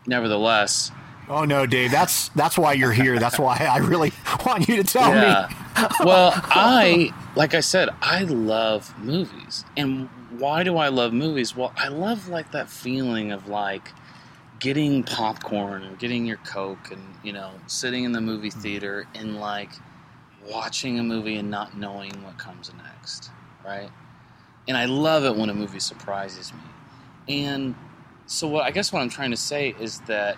nevertheless, 0.05 0.91
Oh 1.29 1.45
no, 1.45 1.65
Dave. 1.65 1.91
That's 1.91 2.29
that's 2.29 2.57
why 2.57 2.73
you're 2.73 2.91
here. 2.91 3.17
That's 3.17 3.39
why 3.39 3.55
I 3.55 3.77
really 3.77 4.11
want 4.45 4.67
you 4.67 4.75
to 4.77 4.83
tell 4.83 5.13
yeah. 5.13 5.47
me. 5.49 5.87
well, 6.03 6.31
I 6.35 7.13
like 7.35 7.53
I 7.53 7.61
said, 7.61 7.89
I 8.01 8.23
love 8.23 8.93
movies. 8.99 9.63
And 9.77 10.09
why 10.37 10.63
do 10.63 10.77
I 10.77 10.89
love 10.89 11.13
movies? 11.13 11.55
Well, 11.55 11.71
I 11.77 11.87
love 11.87 12.27
like 12.27 12.51
that 12.51 12.69
feeling 12.69 13.31
of 13.31 13.47
like 13.47 13.89
getting 14.59 15.03
popcorn 15.03 15.83
and 15.83 15.99
getting 15.99 16.25
your 16.25 16.37
coke 16.37 16.91
and, 16.91 17.01
you 17.23 17.33
know, 17.33 17.51
sitting 17.67 18.03
in 18.03 18.11
the 18.11 18.21
movie 18.21 18.49
hmm. 18.49 18.59
theater 18.59 19.07
and 19.15 19.39
like 19.39 19.71
watching 20.49 20.99
a 20.99 21.03
movie 21.03 21.37
and 21.37 21.49
not 21.49 21.77
knowing 21.77 22.11
what 22.23 22.37
comes 22.37 22.71
next, 22.77 23.29
right? 23.65 23.89
And 24.67 24.77
I 24.77 24.85
love 24.85 25.25
it 25.25 25.35
when 25.35 25.49
a 25.49 25.53
movie 25.53 25.79
surprises 25.79 26.53
me. 26.53 26.59
And 27.27 27.75
so 28.25 28.47
what 28.47 28.63
I 28.63 28.71
guess 28.71 28.93
what 28.93 29.01
I'm 29.01 29.09
trying 29.09 29.31
to 29.31 29.37
say 29.37 29.75
is 29.79 29.99
that 30.01 30.37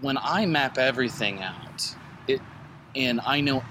when 0.00 0.18
I 0.18 0.46
map 0.46 0.78
everything 0.78 1.42
out, 1.42 1.94
it 2.26 2.40
and 2.94 3.20
I 3.24 3.40
know 3.40 3.62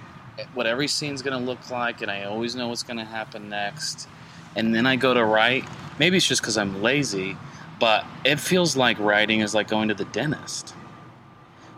what 0.54 0.68
every 0.68 0.88
scene's 0.88 1.22
going 1.22 1.38
to 1.38 1.44
look 1.44 1.70
like, 1.70 2.02
and 2.02 2.12
I 2.12 2.26
always 2.26 2.56
know 2.56 2.68
what's 2.68 2.84
going 2.84 2.98
to 2.98 3.06
happen 3.06 3.50
next, 3.50 4.08
and 4.56 4.74
then 4.74 4.86
I 4.86 4.96
go 4.96 5.14
to 5.14 5.24
write. 5.24 5.66
Maybe 5.98 6.18
it's 6.18 6.28
just 6.28 6.42
because 6.42 6.58
I'm 6.58 6.82
lazy, 6.82 7.38
but 7.80 8.06
it 8.24 8.40
feels 8.40 8.76
like 8.76 9.00
writing 9.00 9.40
is 9.40 9.56
like 9.56 9.68
going 9.68 9.88
to 9.88 9.94
the 9.94 10.06
dentist. 10.06 10.76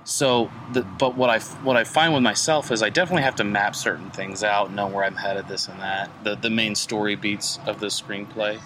So, 0.07 0.49
the, 0.71 0.83
but 0.83 1.17
what 1.17 1.29
I 1.29 1.39
what 1.39 1.75
I 1.75 1.83
find 1.83 2.13
with 2.13 2.23
myself 2.23 2.71
is 2.71 2.81
I 2.81 2.89
definitely 2.89 3.23
have 3.23 3.35
to 3.35 3.43
map 3.43 3.75
certain 3.75 4.09
things 4.09 4.41
out, 4.41 4.71
know 4.71 4.87
where 4.87 5.03
I'm 5.03 5.17
headed, 5.17 5.49
this 5.49 5.67
and 5.67 5.81
that, 5.81 6.09
the 6.23 6.35
the 6.35 6.49
main 6.49 6.75
story 6.75 7.17
beats 7.17 7.59
of 7.67 7.81
the 7.81 7.87
screenplay. 7.87 8.61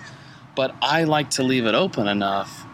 But 0.56 0.76
I 0.84 1.04
like 1.04 1.32
to 1.32 1.44
leave 1.44 1.66
it 1.66 1.74
open 1.74 2.08
enough 2.08 2.68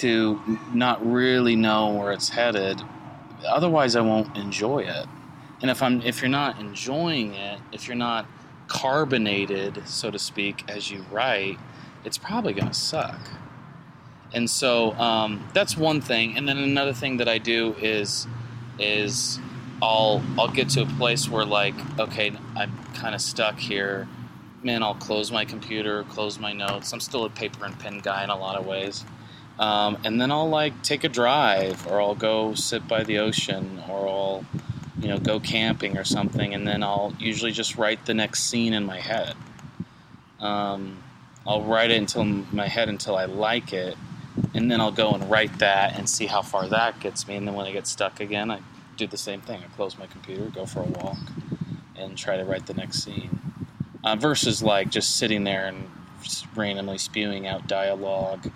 to 0.00 0.38
not 0.74 1.04
really 1.04 1.56
know 1.56 1.94
where 1.94 2.12
it's 2.12 2.28
headed. 2.28 2.82
Otherwise, 3.48 3.96
I 3.96 4.02
won't 4.02 4.36
enjoy 4.36 4.80
it. 4.80 5.06
And 5.62 5.70
if 5.70 5.82
I'm 5.82 6.02
if 6.02 6.20
you're 6.20 6.28
not 6.28 6.60
enjoying 6.60 7.32
it, 7.32 7.58
if 7.72 7.88
you're 7.88 7.96
not 7.96 8.26
carbonated, 8.66 9.82
so 9.88 10.10
to 10.10 10.18
speak, 10.18 10.62
as 10.68 10.90
you 10.90 11.06
write, 11.10 11.58
it's 12.04 12.18
probably 12.18 12.52
going 12.52 12.68
to 12.68 12.74
suck. 12.74 13.18
And 14.32 14.48
so 14.48 14.92
um, 14.92 15.48
that's 15.52 15.76
one 15.76 16.00
thing. 16.00 16.36
And 16.36 16.48
then 16.48 16.58
another 16.58 16.92
thing 16.92 17.16
that 17.18 17.28
I 17.28 17.38
do 17.38 17.74
is 17.80 18.26
is 18.78 19.38
I'll 19.82 20.22
I'll 20.38 20.48
get 20.48 20.70
to 20.70 20.82
a 20.82 20.86
place 20.86 21.28
where 21.28 21.44
like 21.44 21.74
okay 21.98 22.32
I'm 22.56 22.72
kind 22.94 23.14
of 23.14 23.20
stuck 23.20 23.58
here. 23.58 24.08
Man, 24.62 24.82
I'll 24.82 24.94
close 24.94 25.32
my 25.32 25.44
computer, 25.44 26.04
close 26.04 26.38
my 26.38 26.52
notes. 26.52 26.92
I'm 26.92 27.00
still 27.00 27.24
a 27.24 27.30
paper 27.30 27.64
and 27.64 27.78
pen 27.78 28.00
guy 28.00 28.22
in 28.24 28.30
a 28.30 28.38
lot 28.38 28.56
of 28.56 28.66
ways. 28.66 29.04
Um, 29.58 29.98
and 30.04 30.18
then 30.18 30.30
I'll 30.30 30.48
like 30.48 30.82
take 30.82 31.04
a 31.04 31.08
drive, 31.08 31.86
or 31.86 32.00
I'll 32.00 32.14
go 32.14 32.54
sit 32.54 32.88
by 32.88 33.04
the 33.04 33.18
ocean, 33.18 33.82
or 33.88 34.08
I'll, 34.08 34.44
you 34.98 35.08
know, 35.08 35.18
go 35.18 35.38
camping 35.38 35.98
or 35.98 36.04
something, 36.04 36.54
and 36.54 36.66
then 36.66 36.82
I'll 36.82 37.14
usually 37.18 37.52
just 37.52 37.76
write 37.76 38.06
the 38.06 38.14
next 38.14 38.44
scene 38.44 38.72
in 38.72 38.86
my 38.86 38.98
head. 38.98 39.34
Um, 40.40 41.02
I'll 41.46 41.62
write 41.62 41.90
it 41.90 41.98
until 41.98 42.24
my 42.24 42.68
head 42.68 42.88
until 42.88 43.16
I 43.16 43.26
like 43.26 43.74
it, 43.74 43.96
and 44.54 44.70
then 44.70 44.80
I'll 44.80 44.92
go 44.92 45.12
and 45.12 45.30
write 45.30 45.58
that 45.58 45.98
and 45.98 46.08
see 46.08 46.26
how 46.26 46.42
far 46.42 46.66
that 46.68 47.00
gets 47.00 47.26
me. 47.26 47.36
And 47.36 47.46
then 47.46 47.54
when 47.54 47.66
I 47.66 47.72
get 47.72 47.86
stuck 47.86 48.20
again, 48.20 48.50
I 48.50 48.60
do 48.96 49.06
the 49.06 49.16
same 49.16 49.40
thing. 49.40 49.62
I 49.62 49.74
close 49.76 49.98
my 49.98 50.06
computer, 50.06 50.44
go 50.50 50.66
for 50.66 50.80
a 50.80 50.84
walk, 50.84 51.18
and 51.96 52.16
try 52.16 52.36
to 52.36 52.44
write 52.44 52.66
the 52.66 52.74
next 52.74 53.02
scene. 53.02 53.40
Uh, 54.02 54.16
versus 54.16 54.62
like 54.62 54.90
just 54.90 55.16
sitting 55.16 55.44
there 55.44 55.66
and 55.66 55.90
randomly 56.56 56.98
spewing 56.98 57.46
out 57.46 57.66
dialogue 57.66 58.50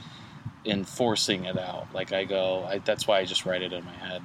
and 0.67 0.89
forcing 0.89 1.45
it 1.45 1.59
out. 1.59 1.87
Like 1.93 2.13
I 2.13 2.25
go, 2.25 2.65
I, 2.65 2.79
that's 2.79 3.07
why 3.07 3.19
I 3.19 3.25
just 3.25 3.45
write 3.45 3.63
it 3.63 3.73
in 3.73 3.85
my 3.85 3.93
head. 3.93 4.23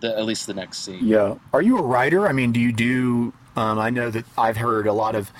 The, 0.00 0.16
at 0.16 0.24
least 0.24 0.46
the 0.46 0.54
next 0.54 0.78
scene. 0.78 1.00
Yeah. 1.02 1.36
Are 1.52 1.62
you 1.62 1.78
a 1.78 1.82
writer? 1.82 2.26
I 2.26 2.32
mean, 2.32 2.52
do 2.52 2.60
you 2.60 2.72
do? 2.72 3.32
Um, 3.56 3.78
I 3.78 3.88
know 3.90 4.10
that 4.10 4.24
I've 4.36 4.58
heard 4.58 4.86
a 4.86 4.92
lot 4.92 5.14
of 5.14 5.30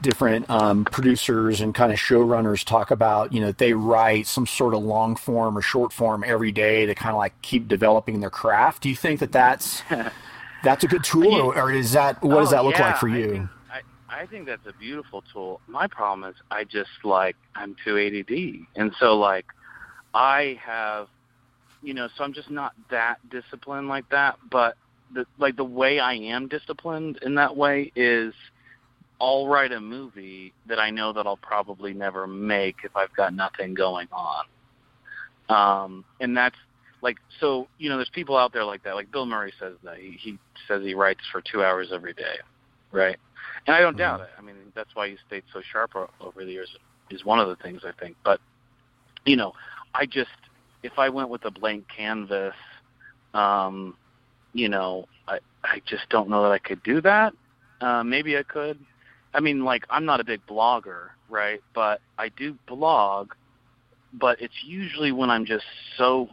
different 0.00 0.48
um, 0.50 0.84
producers 0.84 1.60
and 1.60 1.74
kind 1.74 1.92
of 1.92 1.98
showrunners 1.98 2.64
talk 2.64 2.90
about, 2.90 3.32
you 3.32 3.40
know, 3.40 3.52
they 3.52 3.72
write 3.72 4.26
some 4.26 4.46
sort 4.46 4.74
of 4.74 4.82
long 4.82 5.16
form 5.16 5.56
or 5.56 5.62
short 5.62 5.92
form 5.92 6.24
every 6.26 6.52
day 6.52 6.86
to 6.86 6.94
kind 6.94 7.12
of 7.12 7.18
like 7.18 7.40
keep 7.42 7.68
developing 7.68 8.20
their 8.20 8.30
craft. 8.30 8.82
Do 8.82 8.88
you 8.88 8.96
think 8.96 9.20
that 9.20 9.32
that's 9.32 9.82
that's 10.64 10.84
a 10.84 10.86
good 10.86 11.04
tool, 11.04 11.34
or, 11.34 11.56
or 11.56 11.72
is 11.72 11.92
that 11.92 12.22
what 12.22 12.36
oh, 12.36 12.40
does 12.40 12.50
that 12.50 12.64
look 12.64 12.78
yeah, 12.78 12.86
like 12.88 12.96
for 12.98 13.08
I 13.08 13.16
you? 13.16 13.30
think, 13.30 13.48
I, 13.70 13.80
I 14.22 14.26
think 14.26 14.46
that's 14.46 14.66
a 14.66 14.72
beautiful 14.72 15.22
tool. 15.32 15.60
My 15.66 15.86
problem 15.86 16.28
is 16.30 16.36
I 16.50 16.64
just 16.64 16.90
like 17.04 17.36
I'm 17.54 17.76
too 17.84 17.98
ADD, 17.98 18.66
and 18.80 18.94
so 18.98 19.18
like 19.18 19.46
I 20.14 20.58
have, 20.62 21.08
you 21.82 21.94
know, 21.94 22.08
so 22.16 22.24
I'm 22.24 22.32
just 22.32 22.50
not 22.50 22.74
that 22.90 23.18
disciplined 23.30 23.88
like 23.88 24.08
that. 24.10 24.38
But 24.50 24.76
the 25.12 25.26
like 25.38 25.56
the 25.56 25.64
way 25.64 25.98
I 25.98 26.14
am 26.14 26.48
disciplined 26.48 27.18
in 27.22 27.34
that 27.36 27.56
way 27.56 27.92
is 27.94 28.34
I'll 29.22 29.46
write 29.46 29.72
a 29.72 29.80
movie 29.80 30.52
that 30.66 30.78
I 30.78 30.90
know 30.90 31.12
that 31.12 31.26
I'll 31.26 31.36
probably 31.36 31.94
never 31.94 32.26
make 32.26 32.76
if 32.84 32.94
I've 32.96 33.14
got 33.14 33.32
nothing 33.32 33.72
going 33.72 34.08
on. 34.12 34.44
Um, 35.48 36.04
and 36.20 36.36
that's 36.36 36.56
like 37.02 37.16
so 37.40 37.68
you 37.78 37.88
know 37.88 37.96
there's 37.96 38.10
people 38.10 38.36
out 38.36 38.52
there 38.52 38.64
like 38.64 38.82
that. 38.82 38.94
Like 38.94 39.10
bill 39.10 39.26
murray 39.26 39.52
says 39.58 39.74
that. 39.84 39.98
He, 39.98 40.18
he 40.20 40.38
says 40.68 40.82
he 40.82 40.94
writes 40.94 41.22
for 41.30 41.40
two 41.40 41.62
hours 41.64 41.88
every 41.92 42.12
day 42.14 42.36
right? 42.92 43.16
And 43.66 43.74
i 43.74 43.80
don't 43.80 43.96
doubt 43.96 44.20
it. 44.20 44.28
I 44.38 44.42
mean 44.42 44.54
that's 44.74 44.94
why 44.94 45.08
he 45.08 45.16
stayed 45.26 45.42
so 45.52 45.60
sharp 45.72 45.92
over 46.20 46.44
the 46.44 46.52
years 46.52 46.68
is 47.10 47.24
one 47.24 47.40
of 47.40 47.48
the 47.48 47.56
things 47.56 47.82
i 47.84 47.92
think. 48.00 48.16
But 48.24 48.40
you 49.24 49.36
know 49.36 49.52
i 49.94 50.06
just 50.06 50.30
if 50.82 50.98
i 50.98 51.08
went 51.08 51.28
with 51.28 51.44
a 51.44 51.50
blank 51.50 51.86
canvas 51.94 52.54
um 53.34 53.96
you 54.52 54.68
know 54.68 55.06
i 55.26 55.38
i 55.64 55.80
just 55.86 56.08
don't 56.10 56.28
know 56.28 56.42
that 56.42 56.52
i 56.52 56.58
could 56.58 56.82
do 56.82 57.00
that. 57.00 57.32
Uh 57.80 58.04
maybe 58.04 58.36
i 58.36 58.42
could 58.42 58.78
i 59.34 59.40
mean 59.40 59.64
like 59.64 59.84
i'm 59.90 60.04
not 60.04 60.20
a 60.20 60.24
big 60.24 60.40
blogger 60.46 61.10
right 61.28 61.60
but 61.74 62.00
i 62.18 62.28
do 62.30 62.56
blog 62.66 63.32
but 64.14 64.40
it's 64.40 64.54
usually 64.64 65.12
when 65.12 65.30
i'm 65.30 65.44
just 65.44 65.64
so 65.96 66.28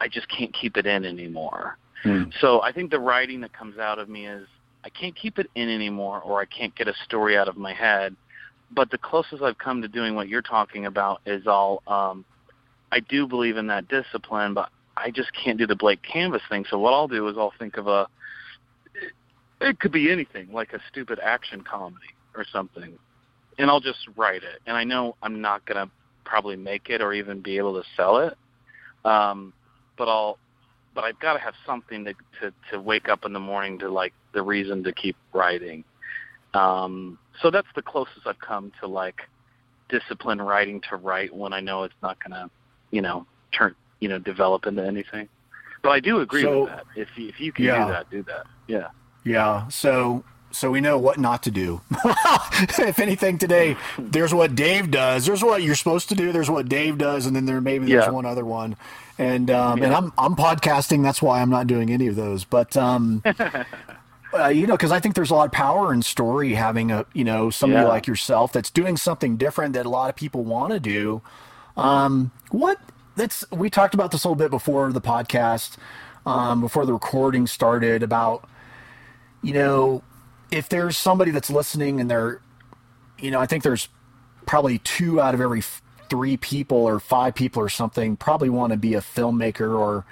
I 0.00 0.08
just 0.08 0.28
can't 0.28 0.52
keep 0.52 0.76
it 0.76 0.86
in 0.86 1.04
anymore. 1.04 1.78
Hmm. 2.02 2.24
So 2.40 2.62
I 2.62 2.72
think 2.72 2.90
the 2.90 3.00
writing 3.00 3.40
that 3.40 3.52
comes 3.52 3.78
out 3.78 3.98
of 3.98 4.08
me 4.08 4.26
is 4.26 4.46
I 4.84 4.90
can't 4.90 5.16
keep 5.16 5.38
it 5.38 5.48
in 5.54 5.68
anymore 5.68 6.20
or 6.20 6.40
I 6.40 6.44
can't 6.44 6.74
get 6.76 6.88
a 6.88 6.94
story 7.04 7.36
out 7.36 7.48
of 7.48 7.56
my 7.56 7.72
head. 7.72 8.14
But 8.70 8.90
the 8.90 8.98
closest 8.98 9.42
I've 9.42 9.58
come 9.58 9.80
to 9.82 9.88
doing 9.88 10.14
what 10.14 10.28
you're 10.28 10.42
talking 10.42 10.86
about 10.86 11.20
is 11.24 11.46
all 11.46 11.82
um 11.86 12.24
I 12.92 13.00
do 13.00 13.26
believe 13.26 13.56
in 13.56 13.66
that 13.66 13.88
discipline, 13.88 14.54
but 14.54 14.70
I 14.96 15.10
just 15.10 15.30
can't 15.32 15.58
do 15.58 15.66
the 15.66 15.74
blank 15.74 16.00
canvas 16.02 16.42
thing. 16.48 16.64
So 16.70 16.78
what 16.78 16.92
I'll 16.92 17.08
do 17.08 17.26
is 17.28 17.36
I'll 17.36 17.52
think 17.58 17.76
of 17.76 17.88
a 17.88 18.06
it, 18.94 19.12
it 19.60 19.80
could 19.80 19.92
be 19.92 20.10
anything, 20.10 20.52
like 20.52 20.72
a 20.72 20.80
stupid 20.90 21.18
action 21.22 21.62
comedy 21.62 22.15
or 22.36 22.44
something. 22.52 22.98
And 23.58 23.70
I'll 23.70 23.80
just 23.80 24.06
write 24.16 24.42
it. 24.42 24.60
And 24.66 24.76
I 24.76 24.84
know 24.84 25.16
I'm 25.22 25.40
not 25.40 25.64
gonna 25.64 25.90
probably 26.24 26.56
make 26.56 26.90
it 26.90 27.00
or 27.00 27.12
even 27.12 27.40
be 27.40 27.56
able 27.56 27.80
to 27.80 27.88
sell 27.96 28.18
it. 28.18 28.36
Um 29.04 29.52
but 29.96 30.08
I'll 30.08 30.38
but 30.94 31.04
I've 31.04 31.18
got 31.20 31.34
to 31.34 31.38
have 31.40 31.52
something 31.66 32.06
to, 32.06 32.14
to 32.40 32.52
to 32.70 32.80
wake 32.80 33.08
up 33.08 33.24
in 33.26 33.32
the 33.34 33.40
morning 33.40 33.78
to 33.80 33.88
like 33.90 34.14
the 34.32 34.42
reason 34.42 34.82
to 34.84 34.92
keep 34.92 35.14
writing. 35.34 35.84
Um, 36.54 37.18
so 37.42 37.50
that's 37.50 37.68
the 37.74 37.82
closest 37.82 38.26
I've 38.26 38.38
come 38.40 38.72
to 38.80 38.86
like 38.86 39.20
discipline 39.90 40.40
writing 40.40 40.80
to 40.88 40.96
write 40.96 41.34
when 41.34 41.52
I 41.52 41.60
know 41.60 41.82
it's 41.84 41.94
not 42.02 42.16
gonna, 42.22 42.50
you 42.90 43.02
know, 43.02 43.26
turn 43.52 43.74
you 44.00 44.08
know 44.08 44.18
develop 44.18 44.66
into 44.66 44.84
anything. 44.84 45.28
But 45.82 45.90
I 45.90 46.00
do 46.00 46.20
agree 46.20 46.42
So- 46.42 46.62
with 46.62 46.70
that. 46.70 46.84
If 46.96 47.08
you, 47.16 47.28
if 47.28 47.40
you 47.40 47.52
can 47.52 47.66
Yeah. 47.66 47.84
do 47.86 47.92
that, 47.92 48.10
do 48.10 48.22
that. 48.24 48.46
Yeah. 48.66 48.88
Yeah. 49.24 49.68
So 49.68 50.24
so 50.56 50.70
we 50.70 50.80
know 50.80 50.96
what 50.98 51.18
not 51.18 51.42
to 51.44 51.50
do. 51.50 51.80
if 52.78 52.98
anything 52.98 53.38
today, 53.38 53.76
there's 53.98 54.32
what 54.32 54.54
Dave 54.54 54.90
does. 54.90 55.26
There's 55.26 55.42
what 55.44 55.62
you're 55.62 55.74
supposed 55.74 56.08
to 56.08 56.14
do. 56.14 56.32
There's 56.32 56.50
what 56.50 56.68
Dave 56.68 56.98
does, 56.98 57.26
and 57.26 57.36
then 57.36 57.44
there 57.46 57.60
maybe 57.60 57.86
there's 57.86 58.06
Yeah. 58.06 58.10
one 58.10 58.26
other 58.26 58.44
one. 58.44 58.76
And 59.18 59.50
um, 59.50 59.82
and 59.82 59.94
I'm 59.94 60.12
I'm 60.18 60.34
podcasting. 60.36 61.02
That's 61.02 61.22
why 61.22 61.40
I'm 61.40 61.50
not 61.50 61.66
doing 61.66 61.90
any 61.90 62.06
of 62.06 62.16
those. 62.16 62.44
But 62.44 62.76
um, 62.76 63.22
uh, 64.34 64.48
you 64.48 64.66
know, 64.66 64.74
because 64.74 64.92
I 64.92 65.00
think 65.00 65.14
there's 65.14 65.30
a 65.30 65.34
lot 65.34 65.46
of 65.46 65.52
power 65.52 65.92
in 65.92 66.02
story 66.02 66.54
having 66.54 66.90
a 66.90 67.06
you 67.12 67.24
know 67.24 67.50
somebody 67.50 67.82
Yeah. 67.82 67.88
like 67.88 68.06
yourself 68.06 68.52
that's 68.52 68.70
doing 68.70 68.96
something 68.96 69.36
different 69.36 69.74
that 69.74 69.86
a 69.86 69.88
lot 69.90 70.10
of 70.10 70.16
people 70.16 70.42
want 70.44 70.72
to 70.72 70.80
do. 70.80 71.22
Um, 71.76 72.30
what 72.50 72.78
that's 73.16 73.44
we 73.50 73.70
talked 73.70 73.94
about 73.94 74.10
this 74.10 74.24
a 74.24 74.28
little 74.28 74.38
bit 74.38 74.50
before 74.50 74.92
the 74.92 75.00
podcast, 75.00 75.76
um, 76.26 76.60
before 76.60 76.84
the 76.86 76.92
recording 76.92 77.46
started 77.46 78.02
about 78.02 78.46
you 79.42 79.54
know 79.54 80.02
if 80.50 80.68
there's 80.68 80.96
somebody 80.96 81.30
that's 81.30 81.50
listening 81.50 82.00
and 82.00 82.10
they're, 82.10 82.40
you 83.18 83.30
know, 83.30 83.40
I 83.40 83.46
think 83.46 83.62
there's 83.62 83.88
probably 84.46 84.78
two 84.78 85.20
out 85.20 85.34
of 85.34 85.40
every 85.40 85.62
three 86.08 86.36
people 86.36 86.78
or 86.78 87.00
five 87.00 87.34
people 87.34 87.60
or 87.62 87.68
something 87.68 88.16
probably 88.16 88.48
want 88.48 88.72
to 88.72 88.76
be 88.76 88.94
a 88.94 89.00
filmmaker 89.00 89.76
or 89.78 90.04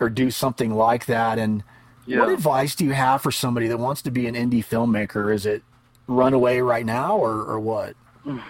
or 0.00 0.08
do 0.10 0.30
something 0.30 0.72
like 0.74 1.06
that. 1.06 1.38
And 1.38 1.62
Yeah. 2.06 2.20
what 2.20 2.30
advice 2.30 2.74
do 2.74 2.84
you 2.84 2.92
have 2.92 3.22
for 3.22 3.30
somebody 3.30 3.68
that 3.68 3.78
wants 3.78 4.02
to 4.02 4.10
be 4.10 4.26
an 4.26 4.34
indie 4.34 4.64
filmmaker? 4.64 5.32
Is 5.34 5.46
it 5.46 5.62
run 6.06 6.32
away 6.34 6.60
right 6.60 6.84
now 6.86 7.16
or, 7.16 7.42
or 7.42 7.60
what? 7.60 7.96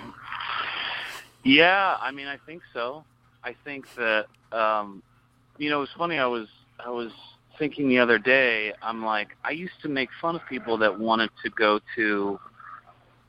Yeah, 1.43 1.97
I 2.01 2.11
mean, 2.11 2.27
I 2.27 2.37
think 2.37 2.63
so. 2.75 3.05
I 3.43 3.55
think 3.65 3.87
that 3.97 4.27
um, 4.53 5.03
you 5.57 5.71
know, 5.71 5.83
it's 5.83 5.93
funny. 5.93 6.19
I 6.19 6.27
was 6.27 6.49
I 6.85 6.91
was 6.91 7.13
thinking 7.61 7.89
the 7.91 7.99
other 7.99 8.19
day. 8.19 8.73
I'm 8.83 9.05
like, 9.05 9.37
I 9.45 9.51
used 9.51 9.81
to 9.83 9.89
make 9.89 10.09
fun 10.21 10.35
of 10.35 10.41
people 10.49 10.79
that 10.79 10.99
wanted 10.99 11.31
to 11.45 11.51
go 11.51 11.79
to, 11.95 12.41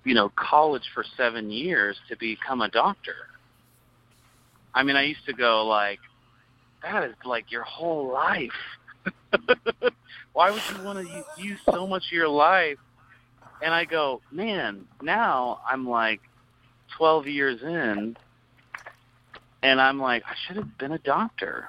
you 0.06 0.14
know, 0.16 0.32
college 0.36 0.90
for 0.96 1.06
seven 1.16 1.52
years 1.52 2.00
to 2.10 2.16
become 2.16 2.62
a 2.62 2.70
doctor. 2.70 3.28
I 4.74 4.84
mean, 4.84 4.96
I 4.96 5.04
used 5.04 5.26
to 5.28 5.34
go 5.34 5.68
like, 5.68 6.00
that 6.82 7.04
is 7.04 7.16
like 7.26 7.52
your 7.52 7.64
whole 7.64 8.12
life. 8.12 8.50
Why 10.34 10.50
would 10.50 10.62
you 10.74 10.84
want 10.84 11.08
to 11.08 11.24
use 11.38 11.60
so 11.70 11.86
much 11.86 12.06
of 12.08 12.14
your 12.14 12.30
life? 12.30 12.78
And 13.62 13.74
I 13.74 13.84
go, 13.86 14.22
man, 14.32 14.88
now 15.02 15.60
I'm 15.70 15.88
like 15.88 16.22
12 16.98 17.28
years 17.28 17.62
in, 17.62 18.16
and 19.62 19.82
I'm 19.82 20.00
like, 20.00 20.24
I 20.26 20.34
should 20.48 20.56
have 20.56 20.78
been 20.78 20.94
a 20.94 21.00
doctor. 21.00 21.68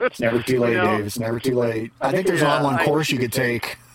It's 0.00 0.20
never 0.20 0.42
too 0.42 0.60
late, 0.60 0.70
You 0.72 0.76
know? 0.78 0.96
Dave. 0.98 1.06
It's 1.06 1.18
never 1.18 1.40
too 1.40 1.54
late. 1.58 1.92
I 2.00 2.12
think 2.12 2.26
there's 2.26 2.40
Yeah, 2.42 2.56
an 2.56 2.64
online 2.64 2.78
I- 2.80 2.84
course 2.84 3.10
you 3.10 3.18
could 3.18 3.32
take. 3.32 3.76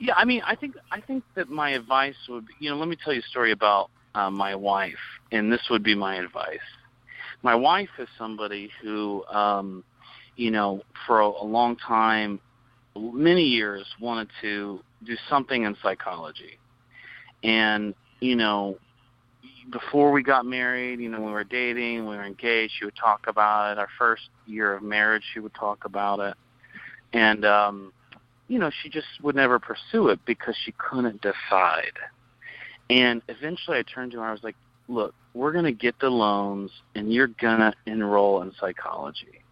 Yeah, 0.00 0.14
I 0.16 0.24
mean, 0.24 0.42
I 0.46 0.54
think 0.54 0.76
I 0.92 1.00
think 1.00 1.24
that 1.34 1.48
my 1.50 1.70
advice 1.70 2.14
would 2.28 2.46
be, 2.46 2.52
you 2.60 2.70
know, 2.70 2.76
let 2.76 2.86
me 2.86 2.94
tell 3.02 3.12
you 3.12 3.18
a 3.18 3.22
story 3.24 3.50
about 3.50 3.90
uh, 4.14 4.30
my 4.30 4.54
wife, 4.54 4.94
and 5.32 5.52
this 5.52 5.62
would 5.70 5.82
be 5.82 5.96
my 5.96 6.14
advice. 6.16 6.60
My 7.42 7.56
wife 7.56 7.88
is 7.98 8.06
somebody 8.16 8.70
who, 8.80 9.24
um, 9.26 9.82
you 10.36 10.52
know, 10.52 10.82
for 11.04 11.18
a, 11.18 11.26
a 11.26 11.44
long 11.44 11.74
time, 11.74 12.38
many 12.96 13.42
years, 13.42 13.86
wanted 14.00 14.28
to 14.40 14.78
do 15.04 15.16
something 15.28 15.64
in 15.64 15.76
psychology, 15.82 16.58
and 17.42 17.92
you 18.20 18.36
know, 18.36 18.78
before 19.70 20.12
we 20.12 20.22
got 20.22 20.46
married, 20.46 21.00
you 21.00 21.08
know, 21.08 21.20
we 21.20 21.32
were 21.32 21.44
dating, 21.44 22.06
we 22.06 22.16
were 22.16 22.24
engaged. 22.24 22.74
She 22.78 22.84
would 22.84 22.96
talk 22.96 23.26
about 23.26 23.72
it. 23.72 23.78
Our 23.78 23.88
first 23.98 24.22
year 24.46 24.74
of 24.74 24.82
marriage, 24.82 25.22
she 25.32 25.40
would 25.40 25.54
talk 25.54 25.84
about 25.84 26.20
it, 26.20 26.34
and 27.12 27.44
um, 27.44 27.92
you 28.48 28.58
know, 28.58 28.70
she 28.82 28.88
just 28.88 29.06
would 29.22 29.36
never 29.36 29.58
pursue 29.58 30.08
it 30.08 30.20
because 30.24 30.56
she 30.64 30.72
couldn't 30.78 31.20
decide. 31.20 31.92
And 32.90 33.22
eventually 33.28 33.78
I 33.78 33.82
turned 33.82 34.12
to 34.12 34.18
her, 34.18 34.24
I 34.24 34.32
was 34.32 34.42
like, 34.42 34.56
look, 34.88 35.14
we're 35.34 35.52
to 35.66 35.72
get 35.72 35.98
the 36.00 36.08
loans 36.08 36.70
and 36.94 37.12
you're 37.12 37.28
to 37.28 37.74
enroll 37.86 38.42
in 38.42 38.52
psychology. 38.58 39.42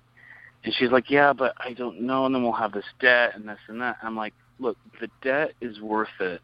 And 0.64 0.74
she's 0.74 0.90
like, 0.90 1.10
yeah, 1.10 1.32
but 1.32 1.54
I 1.58 1.74
don't 1.74 2.00
know. 2.00 2.26
And 2.26 2.34
then 2.34 2.42
we'll 2.42 2.52
have 2.52 2.72
this 2.72 2.86
debt 2.98 3.32
and 3.34 3.46
this 3.48 3.58
and 3.68 3.80
that. 3.82 3.98
I'm 4.02 4.16
like, 4.16 4.34
look, 4.58 4.78
the 5.00 5.08
debt 5.22 5.52
is 5.60 5.80
worth 5.80 6.08
it 6.18 6.40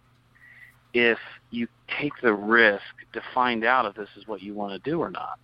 if 0.95 1.19
you 1.51 1.67
take 2.01 2.13
the 2.23 2.33
risk 2.33 2.83
to 3.13 3.21
find 3.35 3.65
out 3.65 3.87
if 3.87 3.95
this 3.95 4.09
is 4.17 4.27
what 4.27 4.43
you 4.43 4.55
want 4.55 4.73
to 4.73 4.91
do 4.91 5.01
or 5.01 5.11
not. 5.11 5.39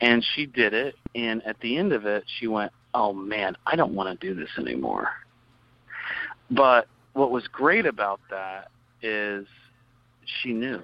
And 0.00 0.24
she 0.34 0.46
did 0.46 0.74
it. 0.74 0.94
And 1.14 1.42
at 1.46 1.58
the 1.60 1.76
end 1.76 1.92
of 1.92 2.06
it, 2.06 2.24
she 2.38 2.46
went, 2.46 2.72
oh 2.94 3.12
man, 3.12 3.56
I 3.66 3.76
don't 3.76 3.94
want 3.94 4.20
to 4.20 4.26
do 4.26 4.38
this 4.38 4.50
anymore. 4.58 5.08
But 6.50 6.88
what 7.12 7.30
was 7.30 7.46
great 7.48 7.86
about 7.86 8.20
that 8.30 8.70
is 9.02 9.46
she 10.42 10.52
knew. 10.52 10.82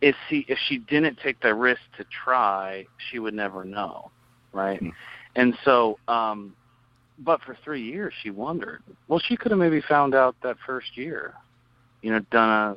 If 0.00 0.14
she 0.28 0.44
if 0.48 0.58
she 0.68 0.78
didn't 0.78 1.18
take 1.22 1.40
the 1.40 1.54
risk 1.54 1.80
to 1.96 2.04
try, 2.24 2.86
she 3.10 3.18
would 3.18 3.34
never 3.34 3.64
know, 3.64 4.10
right? 4.52 4.80
And 5.34 5.54
so, 5.64 5.98
um, 6.06 6.54
but 7.18 7.42
for 7.42 7.56
three 7.64 7.82
years 7.82 8.14
she 8.22 8.30
wondered. 8.30 8.82
Well, 9.08 9.18
she 9.18 9.36
could 9.36 9.50
have 9.50 9.58
maybe 9.58 9.80
found 9.88 10.14
out 10.14 10.36
that 10.42 10.56
first 10.64 10.96
year, 10.96 11.34
you 12.02 12.12
know, 12.12 12.20
done 12.30 12.48
a 12.48 12.76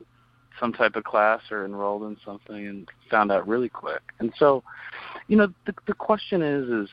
some 0.59 0.73
type 0.73 0.95
of 0.95 1.03
class 1.03 1.41
or 1.49 1.65
enrolled 1.65 2.03
in 2.03 2.17
something 2.25 2.67
and 2.67 2.89
found 3.09 3.31
out 3.31 3.47
really 3.47 3.69
quick. 3.69 4.01
And 4.19 4.31
so, 4.37 4.63
you 5.27 5.37
know, 5.37 5.47
the 5.65 5.73
the 5.87 5.93
question 5.93 6.41
is 6.41 6.69
is 6.69 6.89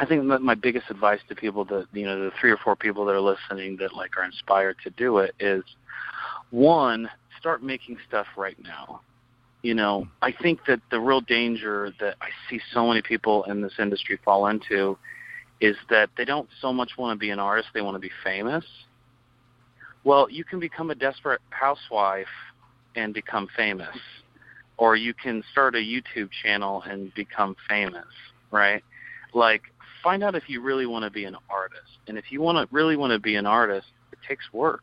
I 0.00 0.06
think 0.06 0.24
my 0.24 0.54
biggest 0.54 0.90
advice 0.90 1.20
to 1.28 1.34
people 1.34 1.64
that 1.66 1.86
you 1.92 2.04
know 2.04 2.24
the 2.24 2.32
three 2.40 2.50
or 2.50 2.56
four 2.56 2.74
people 2.74 3.04
that 3.06 3.12
are 3.12 3.20
listening 3.20 3.76
that 3.78 3.94
like 3.94 4.16
are 4.16 4.24
inspired 4.24 4.76
to 4.84 4.90
do 4.90 5.18
it 5.18 5.34
is 5.38 5.62
one 6.50 7.08
start 7.38 7.62
making 7.62 7.98
stuff 8.08 8.26
right 8.36 8.56
now. 8.62 9.00
You 9.62 9.74
know, 9.74 10.08
I 10.20 10.32
think 10.32 10.60
that 10.66 10.80
the 10.90 11.00
real 11.00 11.20
danger 11.20 11.92
that 12.00 12.16
I 12.20 12.28
see 12.50 12.60
so 12.72 12.86
many 12.88 13.02
people 13.02 13.44
in 13.44 13.62
this 13.62 13.72
industry 13.78 14.18
fall 14.24 14.46
into 14.48 14.98
is 15.60 15.76
that 15.88 16.10
they 16.16 16.24
don't 16.24 16.48
so 16.60 16.72
much 16.72 16.92
want 16.98 17.16
to 17.16 17.18
be 17.18 17.30
an 17.30 17.38
artist, 17.38 17.68
they 17.72 17.80
want 17.80 17.94
to 17.94 18.00
be 18.00 18.10
famous. 18.22 18.64
Well, 20.02 20.28
you 20.28 20.44
can 20.44 20.60
become 20.60 20.90
a 20.90 20.94
desperate 20.94 21.40
housewife 21.50 22.26
and 22.94 23.14
become 23.14 23.48
famous. 23.56 23.96
Or 24.76 24.96
you 24.96 25.14
can 25.14 25.42
start 25.52 25.74
a 25.74 25.78
YouTube 25.78 26.30
channel 26.42 26.82
and 26.82 27.14
become 27.14 27.56
famous, 27.68 28.06
right? 28.50 28.82
Like 29.32 29.62
find 30.02 30.22
out 30.22 30.34
if 30.34 30.48
you 30.48 30.60
really 30.60 30.86
want 30.86 31.04
to 31.04 31.10
be 31.10 31.24
an 31.24 31.36
artist. 31.48 31.98
And 32.06 32.18
if 32.18 32.30
you 32.30 32.40
want 32.40 32.58
to 32.58 32.74
really 32.74 32.96
want 32.96 33.12
to 33.12 33.18
be 33.18 33.36
an 33.36 33.46
artist, 33.46 33.86
it 34.12 34.18
takes 34.28 34.44
work. 34.52 34.82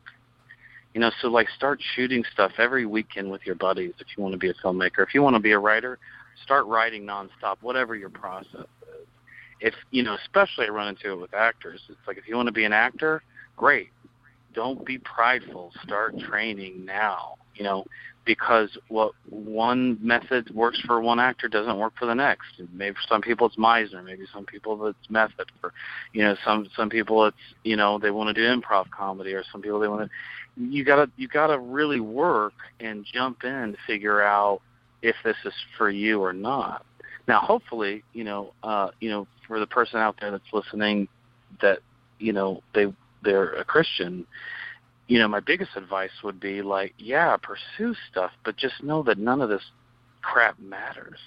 You 0.94 1.00
know, 1.00 1.10
so 1.22 1.28
like 1.28 1.48
start 1.56 1.80
shooting 1.94 2.24
stuff 2.32 2.52
every 2.58 2.84
weekend 2.84 3.30
with 3.30 3.42
your 3.46 3.54
buddies 3.54 3.94
if 3.98 4.08
you 4.16 4.22
want 4.22 4.32
to 4.32 4.38
be 4.38 4.50
a 4.50 4.54
filmmaker. 4.54 4.98
If 4.98 5.14
you 5.14 5.22
want 5.22 5.36
to 5.36 5.40
be 5.40 5.52
a 5.52 5.58
writer, 5.58 5.98
start 6.42 6.66
writing 6.66 7.04
nonstop, 7.06 7.56
whatever 7.62 7.94
your 7.94 8.10
process 8.10 8.66
is. 8.82 9.06
If 9.60 9.74
you 9.90 10.02
know, 10.02 10.16
especially 10.22 10.66
I 10.66 10.68
run 10.70 10.88
into 10.88 11.12
it 11.12 11.20
with 11.20 11.32
actors. 11.32 11.80
It's 11.88 12.06
like 12.06 12.18
if 12.18 12.28
you 12.28 12.36
want 12.36 12.48
to 12.48 12.52
be 12.52 12.64
an 12.64 12.72
actor, 12.72 13.22
great. 13.56 13.90
Don't 14.54 14.84
be 14.84 14.98
prideful. 14.98 15.72
Start 15.82 16.18
training 16.18 16.84
now. 16.84 17.36
You 17.54 17.64
know, 17.64 17.84
because 18.24 18.76
what 18.88 19.12
one 19.28 19.98
method 20.00 20.54
works 20.54 20.80
for 20.86 21.00
one 21.00 21.18
actor 21.18 21.48
doesn't 21.48 21.78
work 21.78 21.92
for 21.98 22.06
the 22.06 22.14
next. 22.14 22.60
Maybe 22.72 22.94
for 22.94 23.02
some 23.08 23.20
people 23.20 23.46
it's 23.48 23.56
Meisner, 23.56 24.04
maybe 24.04 24.24
some 24.32 24.44
people 24.44 24.86
it's 24.86 25.10
method. 25.10 25.50
or 25.62 25.72
you 26.12 26.22
know, 26.22 26.36
some 26.44 26.68
some 26.76 26.88
people 26.88 27.26
it's 27.26 27.36
you 27.64 27.76
know 27.76 27.98
they 27.98 28.10
want 28.10 28.34
to 28.34 28.40
do 28.40 28.60
improv 28.60 28.90
comedy, 28.90 29.32
or 29.32 29.42
some 29.50 29.62
people 29.62 29.80
they 29.80 29.88
want 29.88 30.08
to. 30.08 30.64
You 30.64 30.84
gotta 30.84 31.10
you 31.16 31.28
gotta 31.28 31.58
really 31.58 32.00
work 32.00 32.54
and 32.80 33.04
jump 33.04 33.44
in 33.44 33.72
to 33.72 33.78
figure 33.86 34.22
out 34.22 34.60
if 35.02 35.16
this 35.24 35.36
is 35.44 35.54
for 35.76 35.90
you 35.90 36.20
or 36.22 36.32
not. 36.32 36.84
Now, 37.28 37.40
hopefully, 37.40 38.02
you 38.12 38.24
know, 38.24 38.52
uh, 38.62 38.90
you 39.00 39.10
know, 39.10 39.26
for 39.46 39.60
the 39.60 39.66
person 39.66 40.00
out 40.00 40.16
there 40.20 40.30
that's 40.30 40.52
listening, 40.52 41.08
that 41.60 41.80
you 42.18 42.32
know 42.32 42.62
they 42.74 42.92
they're 43.22 43.54
a 43.54 43.64
Christian 43.64 44.26
you 45.08 45.18
know, 45.18 45.28
my 45.28 45.40
biggest 45.40 45.72
advice 45.76 46.10
would 46.22 46.40
be 46.40 46.62
like, 46.62 46.94
yeah, 46.98 47.36
pursue 47.36 47.94
stuff, 48.10 48.30
but 48.44 48.56
just 48.56 48.82
know 48.82 49.02
that 49.02 49.18
none 49.18 49.40
of 49.40 49.48
this 49.48 49.62
crap 50.22 50.58
matters. 50.58 51.18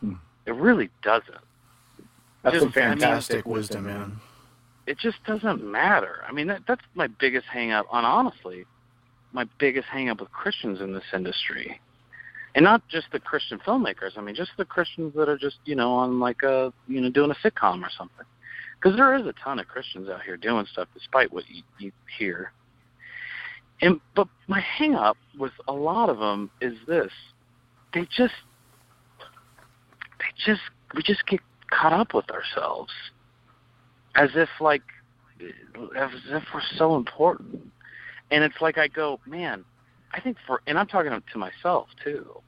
Hmm. 0.00 0.14
It 0.46 0.54
really 0.54 0.90
doesn't. 1.02 1.44
That's 2.42 2.54
Just- 2.54 2.72
some 2.72 2.82
I 2.82 2.88
mean- 2.88 2.98
fantastic 2.98 3.46
wisdom, 3.46 3.86
man. 3.86 4.20
It 4.86 4.98
just 4.98 5.22
doesn't 5.24 5.62
matter. 5.62 6.24
I 6.26 6.32
mean, 6.32 6.48
that, 6.48 6.62
that's 6.66 6.84
my 6.94 7.06
biggest 7.06 7.46
hang 7.46 7.70
up 7.70 7.86
on 7.90 8.04
honestly, 8.04 8.64
my 9.32 9.44
biggest 9.58 9.86
hang 9.88 10.08
up 10.08 10.20
with 10.20 10.32
Christians 10.32 10.80
in 10.80 10.92
this 10.94 11.04
industry. 11.12 11.80
And 12.56 12.64
not 12.64 12.86
just 12.88 13.06
the 13.12 13.20
Christian 13.20 13.60
filmmakers. 13.60 14.16
I 14.16 14.22
mean, 14.22 14.34
just 14.34 14.50
the 14.56 14.64
Christians 14.64 15.14
that 15.14 15.28
are 15.28 15.38
just, 15.38 15.58
you 15.64 15.76
know, 15.76 15.92
on 15.92 16.18
like 16.18 16.42
a, 16.42 16.72
you 16.88 17.00
know, 17.00 17.10
doing 17.10 17.30
a 17.30 17.34
sitcom 17.34 17.82
or 17.84 17.90
something. 17.96 18.26
Because 18.80 18.96
there 18.96 19.14
is 19.14 19.26
a 19.26 19.34
ton 19.44 19.60
of 19.60 19.68
Christians 19.68 20.08
out 20.08 20.22
here 20.22 20.36
doing 20.36 20.66
stuff 20.72 20.88
despite 20.94 21.32
what 21.32 21.44
you, 21.48 21.62
you 21.78 21.92
hear. 22.18 22.50
And 23.82 24.00
but 24.14 24.28
my 24.46 24.60
hang 24.60 24.94
up 24.94 25.16
with 25.38 25.52
a 25.66 25.72
lot 25.72 26.10
of 26.10 26.18
them 26.18 26.50
is 26.60 26.74
this: 26.86 27.12
they 27.94 28.06
just, 28.14 28.34
they 30.18 30.26
just, 30.44 30.60
we 30.94 31.02
just 31.02 31.26
get 31.26 31.40
caught 31.70 31.92
up 31.92 32.12
with 32.14 32.30
ourselves, 32.30 32.92
as 34.16 34.30
if 34.34 34.48
like, 34.60 34.82
as 35.96 36.10
if 36.28 36.42
we're 36.52 36.60
so 36.76 36.96
important. 36.96 37.70
And 38.30 38.44
it's 38.44 38.60
like 38.60 38.78
I 38.78 38.86
go, 38.86 39.18
man, 39.26 39.64
I 40.12 40.20
think 40.20 40.36
for, 40.46 40.60
and 40.66 40.78
I'm 40.78 40.86
talking 40.86 41.10
to 41.10 41.38
myself 41.38 41.88
too. 42.04 42.40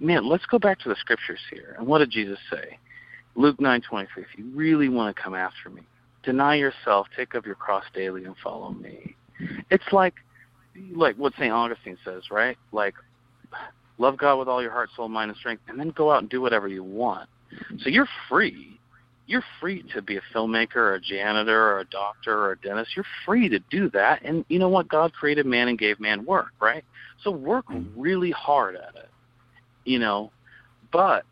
Man, 0.00 0.28
let's 0.28 0.46
go 0.46 0.58
back 0.58 0.78
to 0.80 0.88
the 0.88 0.96
scriptures 0.96 1.40
here. 1.50 1.74
And 1.78 1.86
what 1.86 1.98
did 1.98 2.10
Jesus 2.10 2.38
say? 2.50 2.78
Luke 3.34 3.60
nine 3.60 3.82
twenty 3.82 4.08
three. 4.12 4.22
If 4.22 4.38
you 4.38 4.50
really 4.54 4.88
want 4.88 5.14
to 5.14 5.22
come 5.22 5.34
after 5.34 5.70
me, 5.70 5.82
deny 6.22 6.54
yourself, 6.54 7.08
take 7.16 7.34
up 7.34 7.44
your 7.44 7.56
cross 7.56 7.84
daily, 7.94 8.24
and 8.24 8.36
follow 8.42 8.70
me. 8.70 9.16
It's 9.70 9.92
like 9.92 10.14
like 10.94 11.16
what 11.16 11.32
St. 11.34 11.52
Augustine 11.52 11.98
says, 12.04 12.30
right? 12.30 12.56
Like, 12.72 12.94
love 13.98 14.16
God 14.16 14.38
with 14.38 14.48
all 14.48 14.62
your 14.62 14.70
heart, 14.70 14.90
soul, 14.96 15.08
mind, 15.08 15.30
and 15.30 15.38
strength, 15.38 15.62
and 15.68 15.78
then 15.78 15.90
go 15.90 16.10
out 16.10 16.20
and 16.20 16.28
do 16.30 16.40
whatever 16.40 16.68
you 16.68 16.82
want. 16.82 17.28
So 17.80 17.88
you're 17.90 18.08
free. 18.28 18.78
you're 19.26 19.44
free 19.60 19.84
to 19.94 20.02
be 20.02 20.16
a 20.16 20.20
filmmaker 20.34 20.76
or 20.76 20.94
a 20.94 21.00
janitor 21.00 21.58
or 21.58 21.80
a 21.80 21.84
doctor 21.86 22.36
or 22.36 22.52
a 22.52 22.58
dentist. 22.58 22.96
You're 22.96 23.06
free 23.24 23.48
to 23.48 23.58
do 23.70 23.88
that. 23.90 24.20
And 24.22 24.44
you 24.48 24.58
know 24.58 24.68
what? 24.68 24.88
God 24.88 25.12
created 25.12 25.46
man 25.46 25.68
and 25.68 25.78
gave 25.78 26.00
man 26.00 26.24
work, 26.24 26.52
right? 26.60 26.84
So 27.22 27.30
work 27.30 27.66
mm-hmm. 27.66 27.98
really 28.00 28.30
hard 28.30 28.76
at 28.76 28.94
it, 28.96 29.08
you 29.84 29.98
know. 29.98 30.32
But 30.92 31.24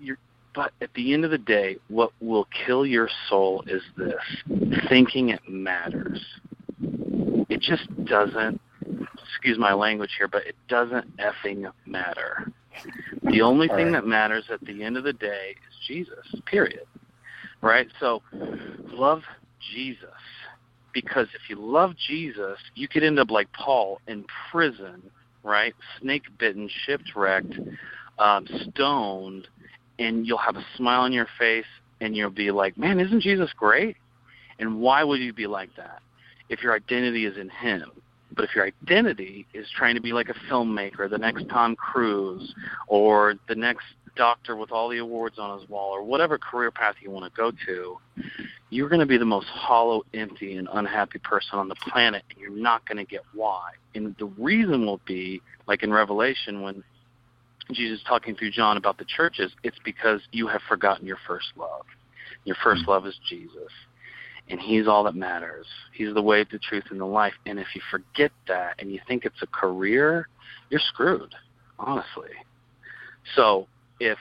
you're, 0.00 0.18
but 0.54 0.72
at 0.80 0.88
the 0.94 1.12
end 1.12 1.24
of 1.24 1.30
the 1.30 1.38
day, 1.38 1.76
what 1.88 2.12
will 2.20 2.48
kill 2.66 2.86
your 2.86 3.08
soul 3.28 3.64
is 3.66 3.82
this: 3.96 4.14
thinking 4.88 5.30
it 5.30 5.40
matters. 5.48 6.24
It 7.62 7.76
just 7.76 8.04
doesn't. 8.04 8.60
Excuse 9.28 9.58
my 9.58 9.72
language 9.72 10.10
here, 10.18 10.28
but 10.28 10.46
it 10.46 10.56
doesn't 10.68 11.16
effing 11.18 11.70
matter. 11.86 12.52
The 13.22 13.42
only 13.42 13.68
thing 13.68 13.86
right. 13.86 13.92
that 13.92 14.06
matters 14.06 14.44
at 14.52 14.60
the 14.62 14.82
end 14.82 14.96
of 14.96 15.04
the 15.04 15.12
day 15.12 15.54
is 15.68 15.86
Jesus, 15.86 16.26
period. 16.46 16.84
Right? 17.60 17.86
So 18.00 18.22
love 18.92 19.22
Jesus. 19.72 20.08
Because 20.92 21.28
if 21.34 21.48
you 21.48 21.56
love 21.56 21.94
Jesus, 21.96 22.58
you 22.74 22.88
could 22.88 23.04
end 23.04 23.18
up 23.18 23.30
like 23.30 23.50
Paul 23.52 24.00
in 24.08 24.24
prison, 24.50 25.02
right? 25.42 25.74
Snake 26.00 26.24
bitten, 26.38 26.68
shipwrecked, 26.84 27.54
um, 28.18 28.46
stoned, 28.70 29.48
and 29.98 30.26
you'll 30.26 30.38
have 30.38 30.56
a 30.56 30.66
smile 30.76 31.02
on 31.02 31.12
your 31.12 31.28
face 31.38 31.64
and 32.00 32.16
you'll 32.16 32.30
be 32.30 32.50
like, 32.50 32.76
man, 32.76 32.98
isn't 33.00 33.20
Jesus 33.20 33.52
great? 33.56 33.96
And 34.58 34.80
why 34.80 35.04
would 35.04 35.20
you 35.20 35.32
be 35.32 35.46
like 35.46 35.74
that? 35.76 36.02
If 36.52 36.62
your 36.62 36.74
identity 36.74 37.24
is 37.24 37.38
in 37.38 37.48
Him. 37.48 37.90
But 38.34 38.44
if 38.44 38.54
your 38.54 38.66
identity 38.66 39.46
is 39.54 39.66
trying 39.74 39.94
to 39.94 40.02
be 40.02 40.12
like 40.12 40.28
a 40.28 40.34
filmmaker, 40.50 41.08
the 41.08 41.18
next 41.18 41.48
Tom 41.48 41.74
Cruise, 41.76 42.54
or 42.88 43.34
the 43.48 43.54
next 43.54 43.84
doctor 44.16 44.56
with 44.56 44.70
all 44.70 44.88
the 44.88 44.98
awards 44.98 45.38
on 45.38 45.58
his 45.58 45.68
wall, 45.68 45.90
or 45.90 46.02
whatever 46.02 46.38
career 46.38 46.70
path 46.70 46.94
you 47.00 47.10
want 47.10 47.24
to 47.24 47.36
go 47.36 47.52
to, 47.66 47.98
you're 48.70 48.88
going 48.88 49.00
to 49.00 49.06
be 49.06 49.16
the 49.18 49.24
most 49.24 49.46
hollow, 49.48 50.02
empty, 50.14 50.56
and 50.56 50.68
unhappy 50.72 51.18
person 51.18 51.58
on 51.58 51.68
the 51.68 51.74
planet, 51.74 52.22
and 52.30 52.38
you're 52.38 52.50
not 52.50 52.86
going 52.86 52.98
to 52.98 53.04
get 53.04 53.22
why. 53.34 53.72
And 53.94 54.14
the 54.18 54.26
reason 54.26 54.84
will 54.86 55.00
be, 55.06 55.40
like 55.66 55.82
in 55.82 55.90
Revelation, 55.90 56.62
when 56.62 56.84
Jesus 57.72 58.00
is 58.00 58.04
talking 58.06 58.34
through 58.34 58.50
John 58.50 58.76
about 58.76 58.98
the 58.98 59.06
churches, 59.06 59.52
it's 59.62 59.78
because 59.84 60.20
you 60.32 60.48
have 60.48 60.60
forgotten 60.68 61.06
your 61.06 61.18
first 61.26 61.48
love. 61.56 61.86
Your 62.44 62.56
first 62.62 62.84
mm. 62.84 62.88
love 62.88 63.06
is 63.06 63.18
Jesus 63.28 63.70
and 64.52 64.60
he's 64.60 64.86
all 64.86 65.02
that 65.04 65.14
matters. 65.14 65.66
He's 65.94 66.12
the 66.12 66.20
way, 66.20 66.44
the 66.44 66.58
truth, 66.58 66.84
and 66.90 67.00
the 67.00 67.06
life. 67.06 67.32
And 67.46 67.58
if 67.58 67.68
you 67.74 67.80
forget 67.90 68.30
that 68.48 68.74
and 68.78 68.92
you 68.92 69.00
think 69.08 69.24
it's 69.24 69.40
a 69.40 69.46
career, 69.46 70.28
you're 70.68 70.78
screwed, 70.78 71.34
honestly. 71.78 72.28
So 73.34 73.66
if 73.98 74.18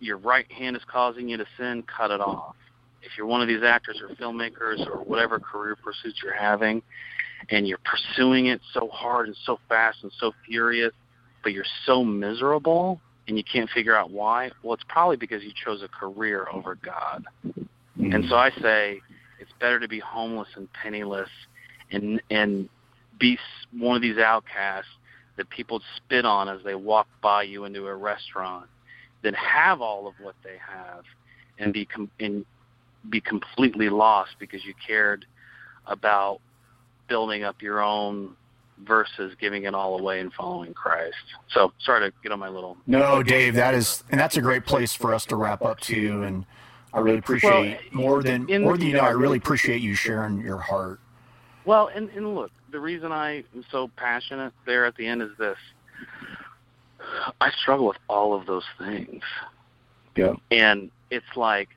your 0.00 0.16
right 0.16 0.50
hand 0.50 0.74
is 0.76 0.82
causing 0.90 1.28
you 1.28 1.36
to 1.36 1.46
sin, 1.56 1.84
cut 1.84 2.10
it 2.10 2.20
off. 2.20 2.56
If 3.02 3.12
you're 3.16 3.28
one 3.28 3.40
of 3.40 3.46
these 3.46 3.62
actors 3.62 4.02
or 4.02 4.12
filmmakers 4.16 4.84
or 4.84 5.04
whatever 5.04 5.38
career 5.38 5.76
pursuits 5.76 6.18
you're 6.24 6.34
having, 6.34 6.82
and 7.48 7.68
you're 7.68 7.78
pursuing 7.84 8.46
it 8.46 8.60
so 8.74 8.88
hard 8.88 9.28
and 9.28 9.36
so 9.44 9.60
fast 9.68 9.98
and 10.02 10.10
so 10.18 10.32
furious, 10.44 10.92
but 11.44 11.52
you're 11.52 11.64
so 11.84 12.02
miserable 12.02 13.00
and 13.28 13.36
you 13.38 13.44
can't 13.44 13.70
figure 13.70 13.94
out 13.94 14.10
why, 14.10 14.50
well, 14.64 14.74
it's 14.74 14.84
probably 14.88 15.16
because 15.16 15.44
you 15.44 15.52
chose 15.64 15.84
a 15.84 15.88
career 15.88 16.48
over 16.52 16.74
God. 16.74 17.24
And 17.96 18.24
so 18.28 18.34
I 18.34 18.50
say, 18.60 19.00
it's 19.40 19.52
better 19.60 19.80
to 19.80 19.88
be 19.88 19.98
homeless 19.98 20.48
and 20.56 20.68
penniless 20.72 21.28
and 21.90 22.20
and 22.30 22.68
be 23.18 23.38
one 23.72 23.96
of 23.96 24.02
these 24.02 24.18
outcasts 24.18 24.90
that 25.36 25.48
people 25.50 25.80
spit 25.96 26.24
on 26.24 26.48
as 26.48 26.60
they 26.64 26.74
walk 26.74 27.06
by 27.22 27.42
you 27.42 27.64
into 27.64 27.86
a 27.86 27.94
restaurant 27.94 28.66
than 29.22 29.34
have 29.34 29.80
all 29.80 30.06
of 30.06 30.14
what 30.20 30.34
they 30.42 30.56
have 30.58 31.04
and 31.58 31.72
be 31.72 31.84
com- 31.84 32.10
and 32.20 32.44
be 33.08 33.20
completely 33.20 33.88
lost 33.88 34.32
because 34.38 34.64
you 34.64 34.74
cared 34.86 35.24
about 35.86 36.40
building 37.08 37.44
up 37.44 37.62
your 37.62 37.80
own 37.80 38.34
versus 38.84 39.34
giving 39.40 39.64
it 39.64 39.74
all 39.74 39.98
away 39.98 40.20
and 40.20 40.32
following 40.32 40.74
Christ. 40.74 41.16
So 41.50 41.72
sorry 41.80 42.10
to 42.10 42.16
get 42.22 42.32
on 42.32 42.38
my 42.38 42.48
little 42.48 42.76
No, 42.86 43.22
Dave, 43.22 43.54
that 43.54 43.74
is, 43.74 44.04
and 44.10 44.20
that's 44.20 44.36
a 44.36 44.42
great 44.42 44.66
place 44.66 44.92
for 44.92 45.14
us 45.14 45.24
to 45.26 45.36
wrap 45.36 45.62
up 45.62 45.80
too. 45.80 46.22
And 46.24 46.44
I 46.96 47.00
really 47.00 47.18
appreciate 47.18 47.92
more 47.92 48.22
than 48.22 48.46
more 48.62 48.78
than 48.78 48.86
you 48.86 48.94
know. 48.94 49.00
I 49.00 49.10
really 49.10 49.36
appreciate 49.36 49.82
you 49.82 49.94
sharing 49.94 50.40
your 50.40 50.56
heart. 50.56 50.98
Well, 51.66 51.90
and, 51.94 52.08
and 52.10 52.34
look, 52.34 52.50
the 52.72 52.80
reason 52.80 53.12
I 53.12 53.44
am 53.54 53.64
so 53.70 53.90
passionate 53.96 54.54
there 54.64 54.86
at 54.86 54.96
the 54.96 55.06
end 55.06 55.20
is 55.20 55.30
this. 55.38 55.58
I 57.40 57.50
struggle 57.60 57.86
with 57.86 57.98
all 58.08 58.34
of 58.34 58.46
those 58.46 58.64
things. 58.78 59.22
Yeah. 60.16 60.34
And 60.50 60.90
it's 61.10 61.36
like 61.36 61.68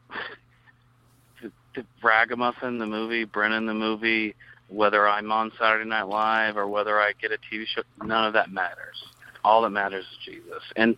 the, 1.43 1.51
the 1.76 1.86
Ragamuffin, 2.01 2.80
the 2.80 2.88
movie, 2.88 3.26
Brennan, 3.26 3.65
the 3.65 3.74
movie, 3.74 4.36
whether 4.70 5.07
I'm 5.07 5.32
on 5.32 5.51
Saturday 5.59 5.88
Night 5.88 6.07
Live 6.07 6.55
or 6.55 6.67
whether 6.67 6.99
I 6.99 7.11
get 7.22 7.32
a 7.32 7.38
TV 7.38 7.65
show, 7.67 7.82
none 8.03 8.26
of 8.26 8.34
that 8.34 8.51
matters. 8.51 9.03
All 9.43 9.61
that 9.63 9.72
matters 9.72 10.05
is 10.05 10.17
Jesus. 10.26 10.63
And, 10.76 10.97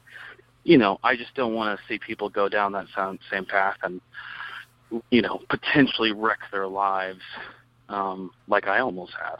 you 0.64 0.78
know, 0.78 1.00
I 1.04 1.16
just 1.16 1.34
don't 1.34 1.54
want 1.54 1.80
to 1.80 1.86
see 1.88 2.00
people 2.00 2.30
go 2.30 2.50
down 2.50 2.74
that 2.74 2.88
same, 3.30 3.46
path 3.46 3.78
and, 3.84 4.02
you 5.10 5.22
know, 5.22 5.42
potentially 5.50 6.12
wreck 6.12 6.40
their 6.52 6.68
lives 6.68 7.22
um, 7.90 8.32
like 8.48 8.68
I 8.68 8.80
almost 8.80 9.14
have. 9.14 9.40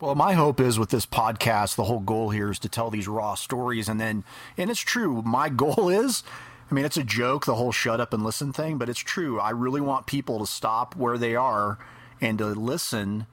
Well, 0.00 0.14
my 0.14 0.32
hope 0.32 0.58
is 0.58 0.78
with 0.78 0.90
this 0.90 1.06
podcast, 1.06 1.76
the 1.76 1.84
whole 1.84 2.00
goal 2.00 2.30
here 2.30 2.50
is 2.50 2.58
to 2.60 2.68
tell 2.68 2.90
these 2.90 3.06
raw 3.06 3.34
stories. 3.34 3.88
And 3.88 4.00
then, 4.00 4.24
and 4.58 4.70
it's 4.70 4.80
true, 4.80 5.22
my 5.22 5.48
goal 5.64 5.88
is, 5.88 6.24
I 6.70 6.74
mean, 6.74 6.84
it's 6.84 6.96
a 6.96 7.04
joke, 7.04 7.46
the 7.46 7.54
whole 7.54 7.72
shut 7.72 8.00
up 8.00 8.12
and 8.12 8.24
listen 8.24 8.52
thing, 8.52 8.78
but 8.78 8.88
it's 8.88 8.98
true. 8.98 9.38
I 9.38 9.50
really 9.50 9.80
want 9.80 10.06
people 10.06 10.38
to 10.40 10.46
stop 10.46 10.96
where 10.96 11.18
they 11.18 11.36
are 11.36 11.78
and 12.20 12.38
to 12.38 12.46
listen 12.46 13.26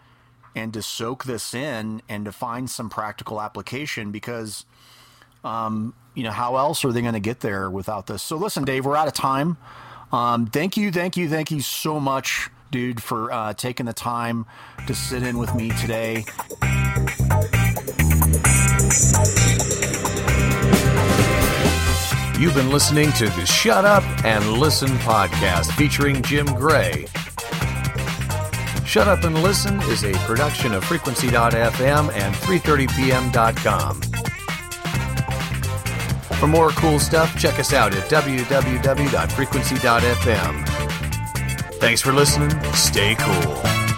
and 0.55 0.73
to 0.73 0.81
soak 0.81 1.23
this 1.23 1.53
in 1.53 2.01
and 2.07 2.25
to 2.25 2.31
find 2.31 2.69
some 2.69 2.89
practical 2.89 3.41
application 3.41 4.11
because, 4.11 4.65
um, 5.43 5.93
you 6.19 6.25
know, 6.25 6.31
how 6.31 6.57
else 6.57 6.83
are 6.83 6.91
they 6.91 6.99
going 7.01 7.13
to 7.13 7.21
get 7.21 7.39
there 7.39 7.69
without 7.69 8.07
this? 8.07 8.21
So, 8.21 8.35
listen, 8.35 8.65
Dave, 8.65 8.85
we're 8.85 8.97
out 8.97 9.07
of 9.07 9.13
time. 9.13 9.55
Um, 10.11 10.47
thank 10.47 10.75
you, 10.75 10.91
thank 10.91 11.15
you, 11.15 11.29
thank 11.29 11.49
you 11.49 11.61
so 11.61 11.97
much, 11.97 12.49
dude, 12.71 13.01
for 13.01 13.31
uh, 13.31 13.53
taking 13.53 13.85
the 13.85 13.93
time 13.93 14.45
to 14.85 14.93
sit 14.93 15.23
in 15.23 15.37
with 15.37 15.55
me 15.55 15.69
today. 15.79 16.25
You've 22.37 22.55
been 22.55 22.69
listening 22.69 23.13
to 23.13 23.25
the 23.29 23.45
Shut 23.45 23.85
Up 23.85 24.03
and 24.25 24.57
Listen 24.57 24.89
podcast 24.99 25.71
featuring 25.77 26.21
Jim 26.21 26.47
Gray. 26.47 27.05
Shut 28.85 29.07
Up 29.07 29.23
and 29.23 29.41
Listen 29.41 29.79
is 29.83 30.03
a 30.03 30.11
production 30.25 30.73
of 30.73 30.83
Frequency.fm 30.83 32.11
and 32.11 32.35
330pm.com. 32.35 34.18
For 36.37 36.47
more 36.47 36.69
cool 36.69 36.99
stuff, 36.99 37.37
check 37.37 37.59
us 37.59 37.73
out 37.73 37.93
at 37.93 38.09
www.frequency.fm. 38.09 40.69
Thanks 41.79 42.01
for 42.01 42.11
listening. 42.11 42.49
Stay 42.73 43.15
cool. 43.15 43.88